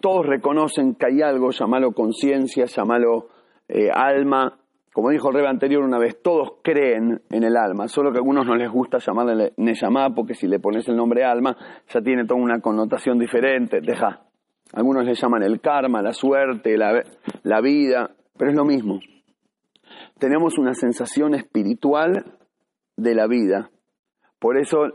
todos 0.00 0.24
reconocen 0.24 0.94
que 0.94 1.08
hay 1.08 1.20
algo, 1.20 1.50
llamalo 1.50 1.92
conciencia, 1.92 2.64
llamalo 2.64 3.28
eh, 3.68 3.90
alma. 3.92 4.56
Como 4.94 5.10
dijo 5.10 5.28
el 5.28 5.34
rey 5.34 5.46
anterior 5.46 5.82
una 5.82 5.98
vez, 5.98 6.22
todos 6.22 6.54
creen 6.62 7.20
en 7.30 7.44
el 7.44 7.58
alma, 7.58 7.86
solo 7.88 8.12
que 8.12 8.16
a 8.16 8.20
algunos 8.20 8.46
no 8.46 8.56
les 8.56 8.70
gusta 8.70 8.96
llamarle 8.96 9.52
Neyamá, 9.58 10.14
porque 10.14 10.32
si 10.32 10.46
le 10.46 10.58
pones 10.58 10.88
el 10.88 10.96
nombre 10.96 11.22
alma, 11.22 11.54
ya 11.92 12.00
tiene 12.00 12.24
toda 12.24 12.40
una 12.40 12.60
connotación 12.62 13.18
diferente. 13.18 13.82
Deja, 13.82 14.23
algunos 14.72 15.04
le 15.04 15.14
llaman 15.14 15.42
el 15.42 15.60
karma, 15.60 16.02
la 16.02 16.12
suerte, 16.12 16.76
la, 16.76 17.60
vida, 17.60 18.10
pero 18.36 18.50
es 18.50 18.56
lo 18.56 18.64
mismo. 18.64 19.00
Tenemos 20.18 20.58
una 20.58 20.74
sensación 20.74 21.34
espiritual 21.34 22.38
de 22.96 23.14
la 23.14 23.26
vida. 23.26 23.70
Por 24.38 24.56
eso 24.56 24.86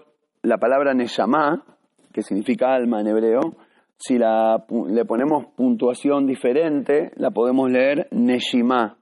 la 0.41 0.57
palabra 0.57 0.93
Neshama, 0.93 1.63
que 2.11 2.21
significa 2.21 2.73
alma 2.73 3.01
en 3.01 3.07
hebreo, 3.07 3.55
si 3.97 4.17
la, 4.17 4.65
le 4.87 5.05
ponemos 5.05 5.47
puntuación 5.55 6.25
diferente, 6.25 7.11
la 7.15 7.31
podemos 7.31 7.69
leer 7.69 8.07
Neshima, 8.11 8.97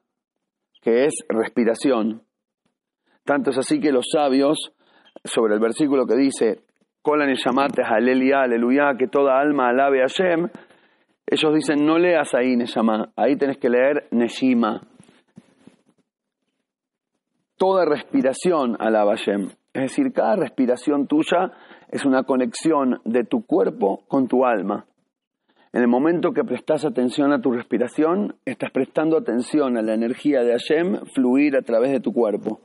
que 0.82 1.06
es 1.06 1.14
respiración. 1.30 2.24
Tanto 3.24 3.52
es 3.52 3.58
así 3.58 3.80
que 3.80 3.92
los 3.92 4.08
sabios, 4.12 4.74
sobre 5.24 5.56
el 5.56 5.60
versículo 5.60 6.06
que 6.06 6.16
dice, 6.16 6.67
Kola 7.08 7.26
Neshamate 7.26 7.84
Aleluya, 7.84 8.42
aleluya, 8.42 8.98
que 9.00 9.08
toda 9.08 9.40
alma 9.40 9.70
alabe 9.70 10.02
a 10.02 10.08
Hashem, 10.10 10.50
ellos 11.26 11.56
dicen, 11.56 11.86
no 11.86 11.98
leas 11.98 12.34
ahí 12.34 12.58
Neshama, 12.58 13.14
ahí 13.16 13.38
tenés 13.38 13.58
que 13.60 13.70
leer 13.70 14.10
Neshima. 14.12 14.82
Toda 17.56 17.86
respiración 17.86 18.76
alaba 18.78 19.16
Hashem. 19.16 19.48
Es 19.72 19.84
decir, 19.84 20.12
cada 20.12 20.36
respiración 20.36 21.08
tuya 21.08 21.54
es 21.90 22.04
una 22.04 22.24
conexión 22.24 23.00
de 23.06 23.24
tu 23.24 23.46
cuerpo 23.46 24.04
con 24.10 24.28
tu 24.28 24.44
alma. 24.44 24.86
En 25.72 25.84
el 25.84 25.88
momento 25.88 26.34
que 26.34 26.44
prestas 26.44 26.84
atención 26.84 27.32
a 27.32 27.40
tu 27.40 27.54
respiración, 27.54 28.36
estás 28.44 28.72
prestando 28.72 29.16
atención 29.16 29.78
a 29.78 29.82
la 29.82 29.94
energía 29.94 30.42
de 30.42 30.52
Hashem 30.52 31.06
fluir 31.16 31.56
a 31.56 31.62
través 31.62 31.94
de 31.94 32.02
tu 32.02 32.12
cuerpo. 32.12 32.60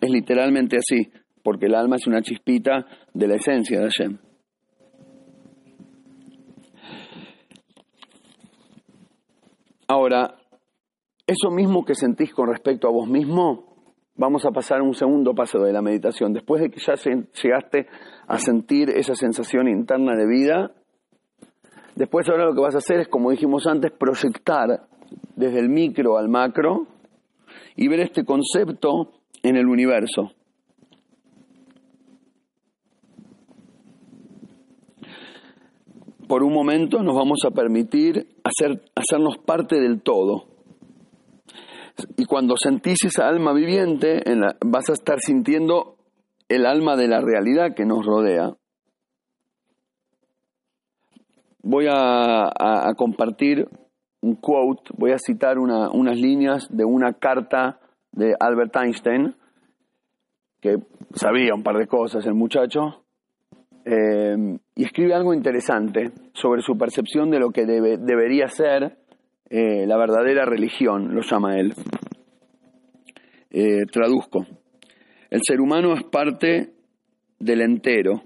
Es 0.00 0.10
literalmente 0.10 0.78
así, 0.78 1.12
porque 1.48 1.64
el 1.64 1.74
alma 1.74 1.96
es 1.96 2.06
una 2.06 2.20
chispita 2.20 2.84
de 3.14 3.26
la 3.26 3.36
esencia 3.36 3.80
de 3.80 3.84
Hashem. 3.84 4.18
Ahora, 9.86 10.34
eso 11.26 11.50
mismo 11.50 11.86
que 11.86 11.94
sentís 11.94 12.34
con 12.34 12.50
respecto 12.50 12.86
a 12.86 12.90
vos 12.90 13.08
mismo, 13.08 13.94
vamos 14.14 14.44
a 14.44 14.50
pasar 14.50 14.82
un 14.82 14.92
segundo 14.92 15.34
paso 15.34 15.58
de 15.60 15.72
la 15.72 15.80
meditación. 15.80 16.34
Después 16.34 16.60
de 16.60 16.68
que 16.68 16.80
ya 16.80 16.96
llegaste 17.42 17.86
a 18.26 18.36
sentir 18.36 18.90
esa 18.90 19.14
sensación 19.14 19.68
interna 19.68 20.14
de 20.16 20.26
vida, 20.26 20.72
después 21.94 22.28
ahora 22.28 22.44
lo 22.44 22.54
que 22.54 22.60
vas 22.60 22.74
a 22.74 22.78
hacer 22.84 23.00
es, 23.00 23.08
como 23.08 23.30
dijimos 23.30 23.66
antes, 23.66 23.90
proyectar 23.92 24.86
desde 25.34 25.60
el 25.60 25.70
micro 25.70 26.18
al 26.18 26.28
macro 26.28 26.88
y 27.74 27.88
ver 27.88 28.00
este 28.00 28.26
concepto 28.26 29.12
en 29.42 29.56
el 29.56 29.66
universo. 29.66 30.32
Por 36.28 36.42
un 36.42 36.52
momento 36.52 37.02
nos 37.02 37.16
vamos 37.16 37.38
a 37.46 37.50
permitir 37.50 38.36
hacer, 38.44 38.82
hacernos 38.94 39.38
parte 39.38 39.80
del 39.80 40.02
todo. 40.02 40.44
Y 42.16 42.26
cuando 42.26 42.54
sentís 42.56 43.04
esa 43.04 43.26
alma 43.26 43.52
viviente, 43.52 44.22
vas 44.64 44.88
a 44.90 44.92
estar 44.92 45.18
sintiendo 45.18 45.96
el 46.48 46.66
alma 46.66 46.96
de 46.96 47.08
la 47.08 47.20
realidad 47.20 47.74
que 47.74 47.84
nos 47.84 48.04
rodea. 48.06 48.54
Voy 51.62 51.86
a, 51.90 52.92
compartir 52.96 53.68
un 54.20 54.36
quote, 54.36 54.90
voy 54.96 55.12
a 55.12 55.18
citar 55.18 55.58
unas 55.58 56.16
líneas 56.16 56.68
de 56.70 56.84
una 56.84 57.14
carta 57.14 57.80
de 58.12 58.34
Albert 58.38 58.76
Einstein, 58.76 59.34
que 60.60 60.76
sabía 61.14 61.54
un 61.54 61.62
par 61.62 61.76
de 61.78 61.86
cosas 61.86 62.24
el 62.26 62.34
muchacho, 62.34 63.04
eh, 63.84 64.58
y 64.74 64.84
escribe 64.84 65.14
algo 65.14 65.32
interesante 65.32 66.10
sobre 66.34 66.62
su 66.62 66.76
percepción 66.76 67.30
de 67.30 67.38
lo 67.38 67.50
que 67.50 67.64
debería 67.64 68.48
ser 68.48 68.98
eh, 69.50 69.86
la 69.86 69.96
verdadera 69.96 70.44
religión, 70.44 71.14
lo 71.14 71.22
llama 71.22 71.56
él. 71.58 71.72
Eh, 73.50 73.86
traduzco. 73.90 74.46
El 75.30 75.40
ser 75.42 75.60
humano 75.60 75.94
es 75.94 76.04
parte 76.04 76.74
del 77.38 77.62
entero, 77.62 78.22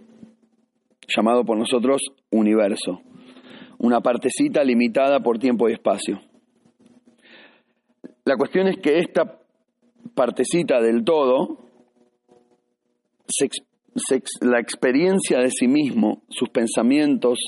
llamado 1.06 1.44
por 1.44 1.56
nosotros 1.56 2.00
universo, 2.30 3.02
una 3.78 4.00
partecita 4.00 4.64
limitada 4.64 5.20
por 5.20 5.38
tiempo 5.38 5.68
y 5.68 5.74
espacio. 5.74 6.20
La 8.24 8.36
cuestión 8.36 8.68
es 8.68 8.76
que 8.78 8.98
esta 8.98 9.38
partecita 10.14 10.80
del 10.80 11.04
todo 11.04 11.58
se, 13.26 13.48
la 14.40 14.58
experiencia 14.58 15.38
de 15.38 15.50
sí 15.50 15.68
mismo, 15.68 16.22
sus 16.28 16.48
pensamientos 16.48 17.38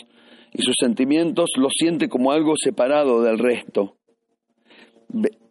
y 0.52 0.62
sus 0.62 0.74
sentimientos, 0.78 1.50
lo 1.56 1.68
siente 1.70 2.08
como 2.08 2.32
algo 2.32 2.54
separado 2.56 3.22
del 3.22 3.38
resto. 3.38 3.96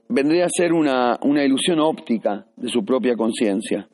Vendría 0.10 0.46
a 0.46 0.50
ser 0.50 0.74
una, 0.74 1.18
una 1.22 1.44
ilusión 1.44 1.80
óptica 1.80 2.46
de 2.56 2.70
su 2.70 2.86
propia 2.86 3.16
conciencia. 3.16 3.88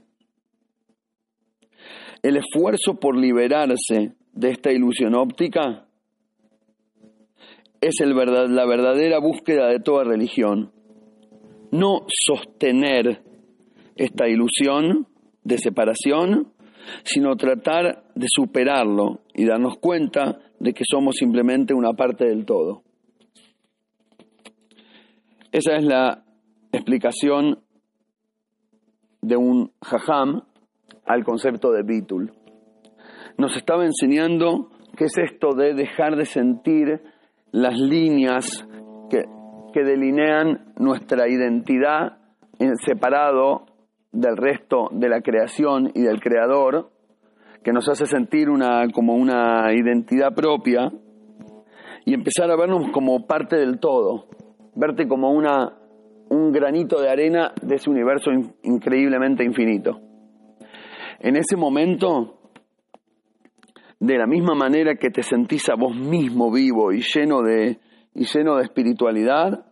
El 2.22 2.36
esfuerzo 2.36 3.00
por 3.00 3.18
liberarse 3.18 4.14
de 4.34 4.50
esta 4.50 4.72
ilusión 4.72 5.16
óptica 5.16 5.88
es 7.82 7.96
la 8.02 8.66
verdadera 8.66 9.20
búsqueda 9.20 9.68
de 9.68 9.80
toda 9.80 10.04
religión. 10.04 10.72
No 11.72 12.06
sostener 12.08 13.22
esta 13.96 14.28
ilusión 14.28 15.08
de 15.44 15.58
separación, 15.58 16.52
sino 17.04 17.36
tratar 17.36 18.04
de 18.16 18.28
superarlo 18.28 19.22
y 19.34 19.46
darnos 19.46 19.78
cuenta 19.78 20.40
de 20.60 20.74
que 20.74 20.84
somos 20.90 21.16
simplemente 21.16 21.74
una 21.74 21.94
parte 21.94 22.26
del 22.26 22.46
todo. 22.46 22.84
Esa 25.52 25.78
es 25.78 25.84
la 25.84 26.24
explicación 26.72 27.60
de 29.22 29.36
un 29.36 29.72
jajam 29.82 30.44
al 31.06 31.24
concepto 31.24 31.72
de 31.72 31.84
bitul. 31.84 32.32
Nos 33.38 33.56
estaba 33.58 33.86
enseñando 33.86 34.70
qué 34.96 35.06
es 35.06 35.18
esto 35.18 35.56
de 35.56 35.74
dejar 35.74 36.16
de 36.16 36.26
sentir 36.26 37.02
las 37.52 37.80
líneas 37.80 38.68
que, 39.10 39.24
que 39.74 39.84
delinean 39.84 40.74
nuestra 40.78 41.28
identidad 41.28 42.20
en 42.60 42.76
separado 42.76 43.66
del 44.12 44.38
resto 44.38 44.90
de 44.92 45.10
la 45.10 45.22
creación 45.22 45.92
y 45.94 46.02
del 46.02 46.20
creador, 46.20 46.90
que 47.64 47.74
nos 47.74 47.88
hace 47.90 48.06
sentir 48.06 48.50
una, 48.50 48.88
como 48.92 49.16
una 49.16 49.74
identidad 49.74 50.34
propia 50.34 50.92
y 52.06 52.14
empezar 52.14 52.50
a 52.50 52.56
vernos 52.56 52.90
como 52.92 53.28
parte 53.28 53.58
del 53.58 53.80
todo, 53.80 54.28
verte 54.76 55.08
como 55.08 55.32
una, 55.32 55.78
un 56.30 56.52
granito 56.52 57.02
de 57.02 57.10
arena 57.10 57.54
de 57.62 57.76
ese 57.76 57.90
universo 57.90 58.32
increíblemente 58.64 59.44
infinito. 59.44 60.00
En 61.20 61.36
ese 61.36 61.58
momento, 61.58 62.40
de 64.00 64.18
la 64.18 64.26
misma 64.26 64.56
manera 64.56 64.96
que 64.96 65.10
te 65.10 65.22
sentís 65.22 65.70
a 65.70 65.76
vos 65.76 65.94
mismo 65.94 66.52
vivo 66.52 66.94
y 66.94 67.02
lleno 67.02 67.42
de, 67.42 67.80
y 68.16 68.26
lleno 68.26 68.56
de 68.56 68.64
espiritualidad, 68.64 69.66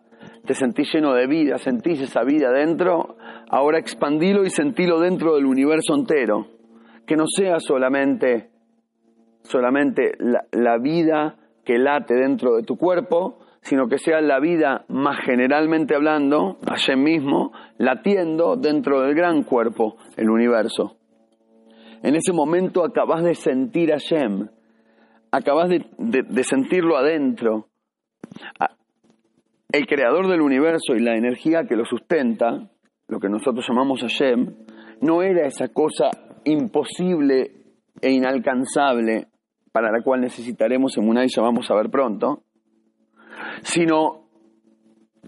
te 0.47 0.53
sentís 0.53 0.91
lleno 0.93 1.13
de 1.13 1.27
vida, 1.27 1.57
sentís 1.57 2.01
esa 2.01 2.23
vida 2.23 2.51
dentro, 2.51 3.17
ahora 3.49 3.79
expandilo 3.79 4.45
y 4.45 4.49
sentilo 4.49 4.99
dentro 4.99 5.35
del 5.35 5.45
universo 5.45 5.93
entero. 5.93 6.47
Que 7.05 7.17
no 7.17 7.25
sea 7.27 7.59
solamente, 7.59 8.49
solamente 9.43 10.13
la, 10.19 10.77
vida 10.77 11.35
que 11.65 11.77
late 11.77 12.15
dentro 12.15 12.55
de 12.55 12.63
tu 12.63 12.77
cuerpo, 12.77 13.39
sino 13.61 13.87
que 13.89 13.97
sea 13.97 14.21
la 14.21 14.39
vida 14.39 14.85
más 14.87 15.19
generalmente 15.25 15.95
hablando, 15.95 16.59
allí 16.65 16.95
mismo, 16.95 17.51
latiendo 17.77 18.55
dentro 18.55 19.01
del 19.01 19.15
gran 19.15 19.43
cuerpo, 19.43 19.97
el 20.15 20.29
universo. 20.29 20.95
En 22.03 22.15
ese 22.15 22.31
momento 22.31 22.85
acabas 22.85 23.23
de 23.23 23.35
sentir 23.35 23.93
a 23.93 23.97
Shem, 23.97 24.47
acabas 25.31 25.69
de, 25.69 26.43
sentirlo 26.43 26.95
adentro. 26.95 27.67
El 29.71 29.85
creador 29.85 30.27
del 30.27 30.41
universo 30.41 30.95
y 30.95 30.99
la 30.99 31.15
energía 31.15 31.65
que 31.67 31.75
lo 31.75 31.85
sustenta, 31.85 32.69
lo 33.07 33.19
que 33.19 33.29
nosotros 33.29 33.65
llamamos 33.67 34.01
a 34.03 34.07
Shem, 34.07 34.55
no 35.01 35.21
era 35.21 35.45
esa 35.45 35.67
cosa 35.69 36.09
imposible 36.45 37.51
e 38.01 38.11
inalcanzable 38.11 39.27
para 39.71 39.91
la 39.91 40.01
cual 40.01 40.21
necesitaremos 40.21 40.97
en 40.97 41.09
una 41.09 41.25
y 41.25 41.27
ya 41.27 41.41
vamos 41.41 41.69
a 41.69 41.75
ver 41.75 41.89
pronto, 41.89 42.43
sino 43.61 44.27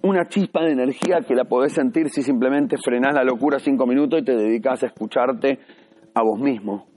una 0.02 0.26
chispa 0.26 0.64
de 0.64 0.72
energía 0.72 1.22
que 1.28 1.36
la 1.36 1.44
podés 1.44 1.74
sentir 1.74 2.10
si 2.10 2.22
simplemente 2.22 2.78
frenás 2.78 3.14
la 3.14 3.24
locura 3.24 3.60
cinco 3.60 3.86
minutos 3.86 4.22
y 4.22 4.24
te 4.24 4.36
dedicas 4.36 4.84
a 4.84 4.88
escucharte 4.88 5.60
a 6.14 6.24
vos 6.24 6.40
mismo. 6.40 6.88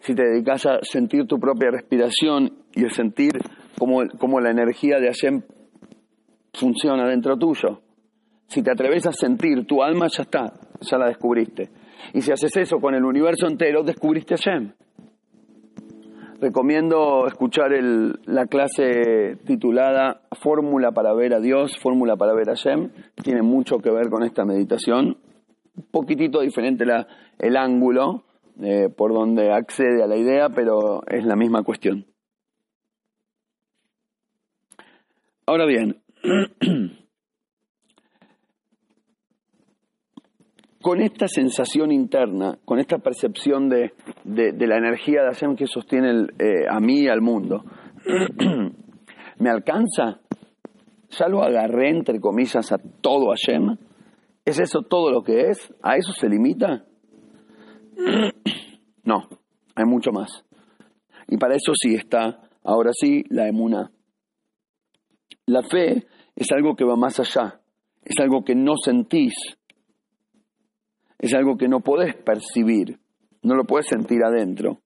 Si 0.00 0.14
te 0.14 0.22
dedicas 0.22 0.66
a 0.66 0.78
sentir 0.82 1.26
tu 1.26 1.38
propia 1.38 1.70
respiración 1.70 2.64
y 2.74 2.84
a 2.84 2.90
sentir 2.90 3.32
cómo, 3.78 4.40
la 4.40 4.50
energía 4.50 4.98
de 4.98 5.06
Hashem 5.06 5.42
funciona 6.52 7.08
dentro 7.08 7.36
tuyo. 7.36 7.80
Si 8.46 8.62
te 8.62 8.72
atreves 8.72 9.06
a 9.06 9.12
sentir 9.12 9.66
tu 9.66 9.82
alma, 9.82 10.08
ya 10.08 10.22
está, 10.24 10.52
ya 10.80 10.98
la 10.98 11.06
descubriste. 11.06 11.70
Y 12.14 12.20
si 12.22 12.32
haces 12.32 12.56
eso 12.56 12.78
con 12.78 12.94
el 12.94 13.04
universo 13.04 13.46
entero, 13.46 13.82
descubriste 13.82 14.34
a 14.34 14.36
Hashem. 14.36 14.72
Recomiendo 16.40 17.26
escuchar 17.26 17.70
la 18.24 18.46
clase 18.46 19.36
titulada 19.44 20.22
Fórmula 20.40 20.90
para 20.90 21.12
ver 21.12 21.34
a 21.34 21.40
Dios, 21.40 21.76
Fórmula 21.78 22.16
para 22.16 22.32
ver 22.32 22.48
a 22.48 22.54
Hashem. 22.54 22.90
Tiene 23.22 23.42
mucho 23.42 23.78
que 23.78 23.90
ver 23.90 24.08
con 24.08 24.22
esta 24.22 24.44
meditación 24.44 25.18
un 25.76 25.84
poquitito 25.90 26.40
diferente 26.40 26.84
el 27.38 27.56
ángulo 27.56 28.24
eh, 28.62 28.88
por 28.88 29.12
donde 29.12 29.52
accede 29.52 30.02
a 30.02 30.06
la 30.06 30.16
idea, 30.16 30.48
pero 30.50 31.02
es 31.06 31.24
la 31.24 31.36
misma 31.36 31.62
cuestión. 31.62 32.06
Ahora 35.46 35.66
bien, 35.66 36.00
con 40.82 41.00
esta 41.02 41.28
sensación 41.28 41.92
interna, 41.92 42.58
con 42.64 42.78
esta 42.78 42.98
percepción 42.98 43.68
de, 43.68 43.92
de, 44.24 44.66
la 44.66 44.78
energía 44.78 45.22
de 45.22 45.28
Hashem 45.28 45.54
que 45.56 45.66
sostiene 45.66 46.26
eh, 46.38 46.66
a 46.68 46.80
mí 46.80 47.00
y 47.00 47.08
al 47.08 47.20
mundo, 47.20 47.64
¿me 49.38 49.50
alcanza? 49.50 50.20
¿Ya 51.10 51.28
lo 51.28 51.42
agarré, 51.42 51.90
entre 51.90 52.20
comillas, 52.20 52.72
a 52.72 52.78
todo 52.78 53.30
Hashem? 53.30 53.76
¿Es 54.44 54.58
eso 54.58 54.82
todo 54.82 55.10
lo 55.10 55.22
que 55.22 55.50
es? 55.50 55.74
¿A 55.82 55.96
eso 55.96 56.12
se 56.12 56.28
limita? 56.28 56.84
No, 59.02 59.28
hay 59.74 59.86
mucho 59.86 60.12
más. 60.12 60.44
Y 61.26 61.38
para 61.38 61.54
eso 61.54 61.72
sí 61.74 61.94
está, 61.94 62.42
ahora 62.62 62.90
sí, 62.92 63.24
la 63.30 63.48
emuna. 63.48 63.90
La 65.46 65.62
fe 65.62 66.06
es 66.40 66.50
algo 66.52 66.74
que 66.74 66.84
va 66.84 66.96
más 66.96 67.20
allá, 67.20 67.60
es 68.02 68.18
algo 68.18 68.42
que 68.42 68.54
no 68.54 68.72
sentís, 68.82 69.34
es 71.18 71.34
algo 71.34 71.58
que 71.58 71.68
no 71.68 71.80
podés 71.80 72.16
percibir, 72.16 72.98
no 73.42 73.54
lo 73.54 73.64
puedes 73.64 73.88
sentir 73.88 74.24
adentro. 74.24 74.78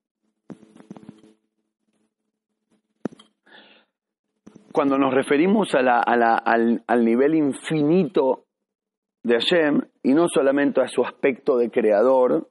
Cuando 4.72 4.98
nos 4.98 5.14
referimos 5.14 5.72
al, 5.76 6.82
al 6.84 7.04
nivel 7.04 7.36
infinito 7.36 8.46
de 9.22 9.34
Hashem 9.38 9.80
y 10.02 10.12
no 10.12 10.26
solamente 10.28 10.80
a 10.80 10.88
su 10.88 11.04
aspecto 11.04 11.56
de 11.56 11.70
creador. 11.70 12.48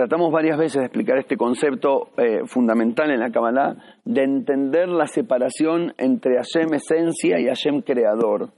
Tratamos 0.00 0.32
varias 0.32 0.56
veces 0.56 0.80
de 0.80 0.86
explicar 0.86 1.18
este 1.18 1.36
concepto 1.36 2.08
eh, 2.16 2.46
fundamental 2.46 3.10
en 3.10 3.20
la 3.20 3.30
Kabbalah 3.30 3.76
de 4.02 4.22
entender 4.22 4.88
la 4.88 5.06
separación 5.06 5.92
entre 5.98 6.36
Hashem 6.36 6.72
esencia 6.72 7.38
y 7.38 7.44
Hashem 7.44 7.82
creador. 7.82 8.48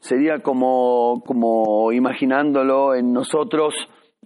Sería 0.00 0.40
como, 0.40 1.22
como 1.24 1.92
imaginándolo 1.92 2.96
en 2.96 3.12
nosotros, 3.12 3.76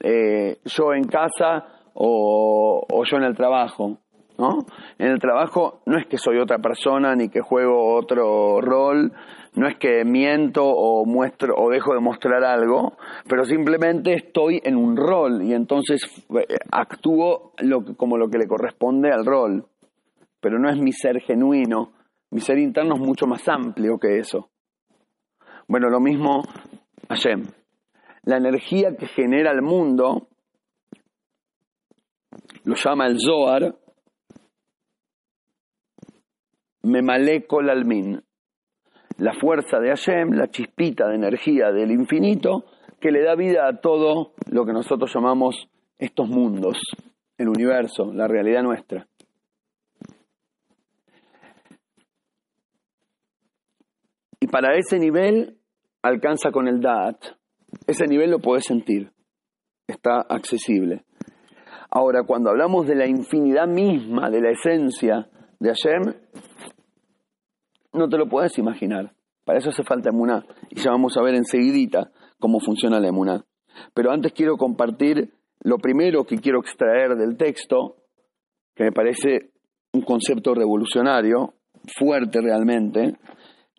eh, 0.01 0.61
yo 0.65 0.95
en 0.95 1.05
casa 1.05 1.67
o, 1.93 2.87
o 2.91 3.05
yo 3.05 3.19
en 3.19 3.25
el 3.25 3.37
trabajo. 3.37 3.99
¿no? 4.39 4.61
En 4.99 5.09
el 5.09 5.21
trabajo 5.21 5.83
no 5.85 5.99
es 5.99 6.07
que 6.07 6.17
soy 6.17 6.39
otra 6.39 6.57
persona 6.59 7.15
ni 7.15 7.29
que 7.29 7.43
juego 7.43 7.97
otro 7.97 8.63
rol, 8.63 9.13
no 9.55 9.69
es 9.69 9.77
que 9.79 10.05
miento 10.05 10.65
o 10.65 11.05
muestro 11.07 11.55
o 11.57 11.71
dejo 11.71 11.95
de 11.95 12.01
mostrar 12.01 12.43
algo, 12.45 12.97
pero 13.29 13.45
simplemente 13.45 14.15
estoy 14.15 14.61
en 14.65 14.77
un 14.77 14.97
rol 14.97 15.43
y 15.43 15.53
entonces 15.55 16.03
eh, 16.31 16.57
actúo 16.73 17.53
como 17.97 18.19
lo 18.19 18.29
que 18.29 18.39
le 18.39 18.49
corresponde 18.49 19.13
al 19.13 19.25
rol. 19.25 19.67
Pero 20.41 20.59
no 20.59 20.69
es 20.69 20.77
mi 20.79 20.93
ser 20.93 21.21
genuino, 21.21 21.93
mi 22.31 22.41
ser 22.41 22.59
interno 22.59 22.97
es 22.97 23.01
mucho 23.01 23.27
más 23.27 23.49
amplio 23.49 23.99
que 23.99 24.19
eso. 24.19 24.51
Bueno, 25.69 25.89
lo 25.89 26.01
mismo 26.01 26.43
Hashem. 27.09 27.45
La 28.25 28.39
energía 28.39 28.97
que 28.97 29.07
genera 29.07 29.53
el 29.53 29.63
mundo 29.63 30.29
lo 32.65 32.75
llama 32.75 33.07
el 33.07 33.19
Zohar, 33.21 33.77
Memalekol 36.83 37.71
Almin, 37.71 38.23
la 39.19 39.35
fuerza 39.35 39.79
de 39.79 39.89
Hashem, 39.89 40.31
la 40.33 40.49
chispita 40.49 41.09
de 41.09 41.17
energía 41.17 41.71
del 41.71 41.91
infinito, 41.91 42.65
que 43.01 43.11
le 43.11 43.23
da 43.23 43.35
vida 43.35 43.69
a 43.69 43.81
todo 43.81 44.33
lo 44.51 44.65
que 44.65 44.73
nosotros 44.73 45.13
llamamos 45.15 45.69
estos 45.99 46.29
mundos, 46.29 46.79
el 47.39 47.49
universo, 47.49 48.13
la 48.13 48.27
realidad 48.27 48.63
nuestra. 48.63 49.07
Y 54.41 54.47
para 54.47 54.77
ese 54.77 54.99
nivel 54.99 55.59
alcanza 56.03 56.51
con 56.51 56.69
el 56.69 56.81
Da'at. 56.81 57.17
Ese 57.87 58.07
nivel 58.07 58.31
lo 58.31 58.39
puedes 58.39 58.65
sentir, 58.65 59.11
está 59.87 60.21
accesible. 60.21 61.05
Ahora, 61.91 62.25
cuando 62.25 62.51
hablamos 62.51 62.87
de 62.87 62.95
la 62.95 63.07
infinidad 63.07 63.67
misma, 63.67 64.29
de 64.29 64.41
la 64.41 64.51
esencia 64.51 65.29
de 65.59 65.69
Hashem, 65.71 66.15
no 67.95 68.09
te 68.09 68.19
lo 68.19 68.29
puedes 68.29 68.59
imaginar. 68.59 69.13
Para 69.45 69.59
eso 69.59 69.71
hace 69.71 69.85
falta 69.85 70.11
emuná. 70.11 70.45
Y 70.71 70.81
ya 70.81 70.91
vamos 70.91 71.17
a 71.17 71.23
ver 71.23 71.35
enseguidita 71.35 72.11
cómo 72.39 72.61
funciona 72.61 73.01
la 73.01 73.09
emuná. 73.09 73.45
Pero 73.95 74.11
antes 74.11 74.33
quiero 74.33 74.57
compartir 74.57 75.33
lo 75.61 75.79
primero 75.79 76.25
que 76.25 76.39
quiero 76.39 76.61
extraer 76.61 77.17
del 77.17 77.37
texto, 77.37 77.97
que 78.75 78.85
me 78.85 78.93
parece 78.93 79.51
un 79.93 80.03
concepto 80.03 80.55
revolucionario, 80.55 81.55
fuerte 81.97 82.41
realmente. 82.41 83.17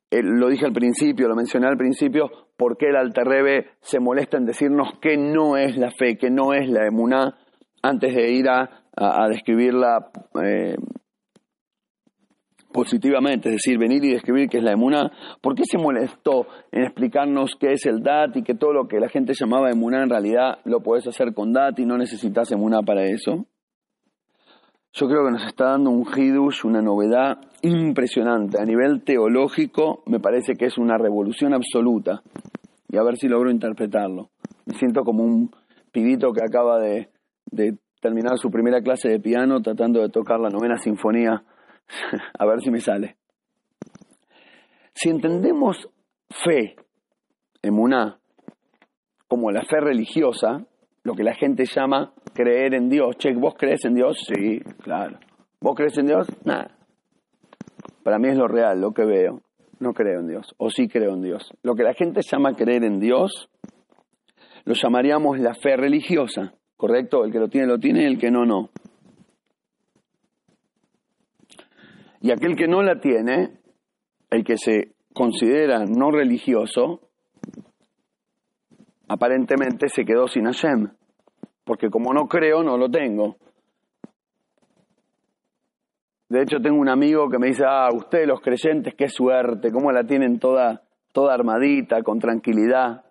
Eh, 0.10 0.22
lo 0.24 0.50
dije 0.50 0.66
al 0.66 0.74
principio, 0.74 1.28
lo 1.28 1.36
mencioné 1.36 1.68
al 1.68 1.78
principio, 1.78 2.30
por 2.58 2.78
qué 2.78 2.90
el 2.90 2.96
Alterrebe 2.96 3.72
se 3.82 4.00
molesta 4.00 4.38
en 4.38 4.46
decirnos 4.46 5.00
que 5.02 5.18
no 5.18 5.58
es 5.58 5.78
la 5.78 5.92
fe, 5.92 6.18
que 6.18 6.30
no 6.30 6.54
es 6.54 6.70
la 6.70 6.88
emuná, 6.88 7.38
antes 7.82 8.16
de 8.16 8.32
ir 8.32 8.50
a, 8.50 8.82
describirla 9.30 10.10
eh, 10.42 10.76
positivamente, 12.76 13.48
es 13.48 13.56
decir, 13.56 13.80
venir 13.80 14.04
y 14.04 14.12
describir 14.12 14.50
qué 14.50 14.58
es 14.58 14.64
la 14.64 14.74
emuná, 14.74 15.10
¿por 15.42 15.56
qué 15.56 15.64
se 15.64 15.78
molestó 15.78 16.46
en 16.74 16.84
explicarnos 16.84 17.56
qué 17.58 17.72
es 17.72 17.86
el 17.86 18.04
DAT 18.04 18.36
y 18.36 18.44
que 18.44 18.54
todo 18.54 18.74
lo 18.74 18.86
que 18.90 19.00
la 19.00 19.08
gente 19.08 19.32
llamaba 19.34 19.72
emuná 19.72 20.04
en 20.04 20.10
realidad 20.10 20.60
lo 20.66 20.82
puedes 20.82 21.08
hacer 21.08 21.34
con 21.34 21.54
DAT 21.54 21.80
y 21.80 21.86
no 21.86 21.98
necesitas 21.98 22.52
emuná 22.52 22.82
para 22.82 23.06
eso? 23.06 23.46
Yo 24.92 25.08
creo 25.08 25.26
que 25.26 25.32
nos 25.32 25.46
está 25.46 25.70
dando 25.72 25.90
un 25.90 26.06
hidush, 26.06 26.66
una 26.66 26.82
novedad 26.82 27.38
impresionante. 27.62 28.62
A 28.62 28.66
nivel 28.66 29.04
teológico 29.06 30.04
me 30.06 30.20
parece 30.20 30.56
que 30.56 30.66
es 30.66 30.78
una 30.78 30.98
revolución 30.98 31.54
absoluta. 31.54 32.24
Y 32.90 32.98
a 32.98 33.04
ver 33.04 33.16
si 33.16 33.30
logro 33.30 33.52
interpretarlo. 33.52 34.32
Me 34.66 34.74
siento 34.74 35.04
como 35.04 35.24
un 35.24 35.50
pibito 35.94 36.34
que 36.34 36.44
acaba 36.44 36.78
de 36.80 37.10
terminar 38.02 38.38
su 38.38 38.50
primera 38.50 38.82
clase 38.82 39.08
de 39.10 39.20
piano 39.20 39.62
tratando 39.62 40.02
de 40.02 40.10
tocar 40.10 40.40
la 40.40 40.50
novena 40.50 40.78
sinfonía, 40.78 41.44
a 42.40 42.46
ver 42.46 42.62
si 42.62 42.72
me 42.72 42.80
sale. 42.80 43.18
Si 44.94 45.10
entendemos 45.10 45.90
fe, 46.30 46.76
emuná, 47.62 48.20
como 49.28 49.52
la 49.52 49.64
fe 49.64 49.80
religiosa, 49.80 50.66
lo 51.04 51.14
que 51.14 51.24
la 51.24 51.36
gente 51.36 51.66
llama 51.66 52.14
creer 52.34 52.74
en 52.74 52.90
Dios. 52.90 53.18
Che, 53.18 53.34
¿vos 53.34 53.56
crees 53.58 53.86
en 53.86 53.96
Dios? 53.96 54.18
Sí, 54.28 54.60
claro. 54.82 55.20
¿Vos 55.60 55.76
crees 55.76 55.98
en 55.98 56.08
Dios? 56.08 56.28
Nada. 56.44 56.76
Para 58.04 58.20
mí 58.20 58.30
es 58.30 58.38
lo 58.38 58.48
real, 58.48 58.80
lo 58.80 58.92
que 58.92 59.06
veo. 59.06 59.42
No 59.80 59.94
creo 59.94 60.22
en 60.22 60.28
Dios, 60.28 60.56
o 60.58 60.70
sí 60.70 60.88
creo 60.88 61.14
en 61.14 61.22
Dios. 61.22 61.52
Lo 61.62 61.76
que 61.76 61.84
la 61.84 61.94
gente 61.94 62.22
llama 62.22 62.56
creer 62.56 62.86
en 62.86 63.00
Dios, 63.00 63.50
lo 64.64 64.74
llamaríamos 64.74 65.40
la 65.40 65.54
fe 65.54 65.76
religiosa, 65.76 66.54
¿correcto? 66.78 67.26
El 67.26 67.32
que 67.32 67.40
lo 67.40 67.50
tiene, 67.50 67.68
lo 67.68 67.78
tiene, 67.78 68.08
el 68.08 68.18
que 68.18 68.32
no, 68.32 68.46
no. 68.46 68.70
Y 72.26 72.32
aquel 72.32 72.56
que 72.56 72.68
no 72.68 72.82
la 72.82 73.00
tiene, 73.00 73.60
el 74.32 74.44
que 74.44 74.58
se 74.58 74.96
considera 75.14 75.86
no 75.86 76.10
religioso, 76.10 77.02
aparentemente 79.08 79.90
se 79.90 80.04
quedó 80.04 80.28
sin 80.28 80.46
Hashem, 80.46 80.90
porque 81.64 81.92
como 81.92 82.16
no 82.16 82.28
creo, 82.28 82.64
no 82.64 82.80
lo 82.80 82.90
tengo. 82.90 83.36
De 86.28 86.42
hecho, 86.42 86.58
tengo 86.60 86.80
un 86.80 86.90
amigo 86.90 87.30
que 87.30 87.38
me 87.38 87.50
dice, 87.50 87.64
ah, 87.64 87.90
ustedes 87.94 88.28
los 88.28 88.42
creyentes, 88.42 88.96
qué 88.96 89.08
suerte, 89.08 89.72
cómo 89.72 89.92
la 89.92 90.04
tienen 90.04 90.40
toda, 90.40 90.82
toda 91.12 91.36
armadita, 91.36 92.02
con 92.02 92.18
tranquilidad. 92.18 93.06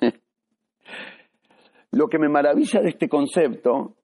Lo 1.90 2.06
que 2.06 2.20
me 2.20 2.28
maravilla 2.28 2.82
de 2.82 2.90
este 2.90 3.08
concepto 3.08 3.96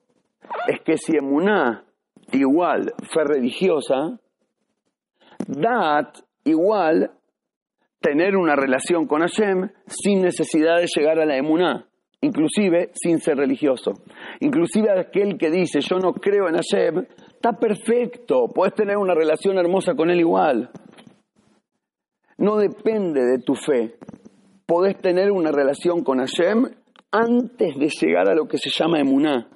es 0.66 0.80
que 0.80 0.96
si 0.98 1.16
emuná 1.16 1.84
igual 2.32 2.92
fe 3.12 3.22
religiosa, 3.22 4.18
dat 5.46 6.18
igual 6.44 7.10
tener 8.00 8.36
una 8.36 8.54
relación 8.54 9.06
con 9.06 9.20
Hashem 9.20 9.68
sin 9.86 10.22
necesidad 10.22 10.78
de 10.78 10.86
llegar 10.94 11.18
a 11.18 11.26
la 11.26 11.36
emuná, 11.36 11.88
inclusive 12.20 12.90
sin 12.94 13.18
ser 13.18 13.36
religioso. 13.36 13.94
Inclusive 14.40 14.90
aquel 14.90 15.36
que 15.38 15.50
dice 15.50 15.80
yo 15.80 15.98
no 15.98 16.12
creo 16.12 16.48
en 16.48 16.56
Hashem, 16.56 17.06
está 17.34 17.52
perfecto, 17.52 18.46
puedes 18.54 18.74
tener 18.74 18.96
una 18.96 19.14
relación 19.14 19.58
hermosa 19.58 19.94
con 19.94 20.10
él 20.10 20.20
igual. 20.20 20.70
No 22.38 22.58
depende 22.58 23.24
de 23.24 23.38
tu 23.38 23.54
fe. 23.54 23.96
Podés 24.66 24.98
tener 24.98 25.30
una 25.30 25.52
relación 25.52 26.02
con 26.02 26.18
Hashem 26.18 26.66
antes 27.10 27.76
de 27.78 27.88
llegar 27.88 28.28
a 28.28 28.34
lo 28.34 28.46
que 28.46 28.58
se 28.58 28.70
llama 28.70 29.00
emuná. 29.00 29.48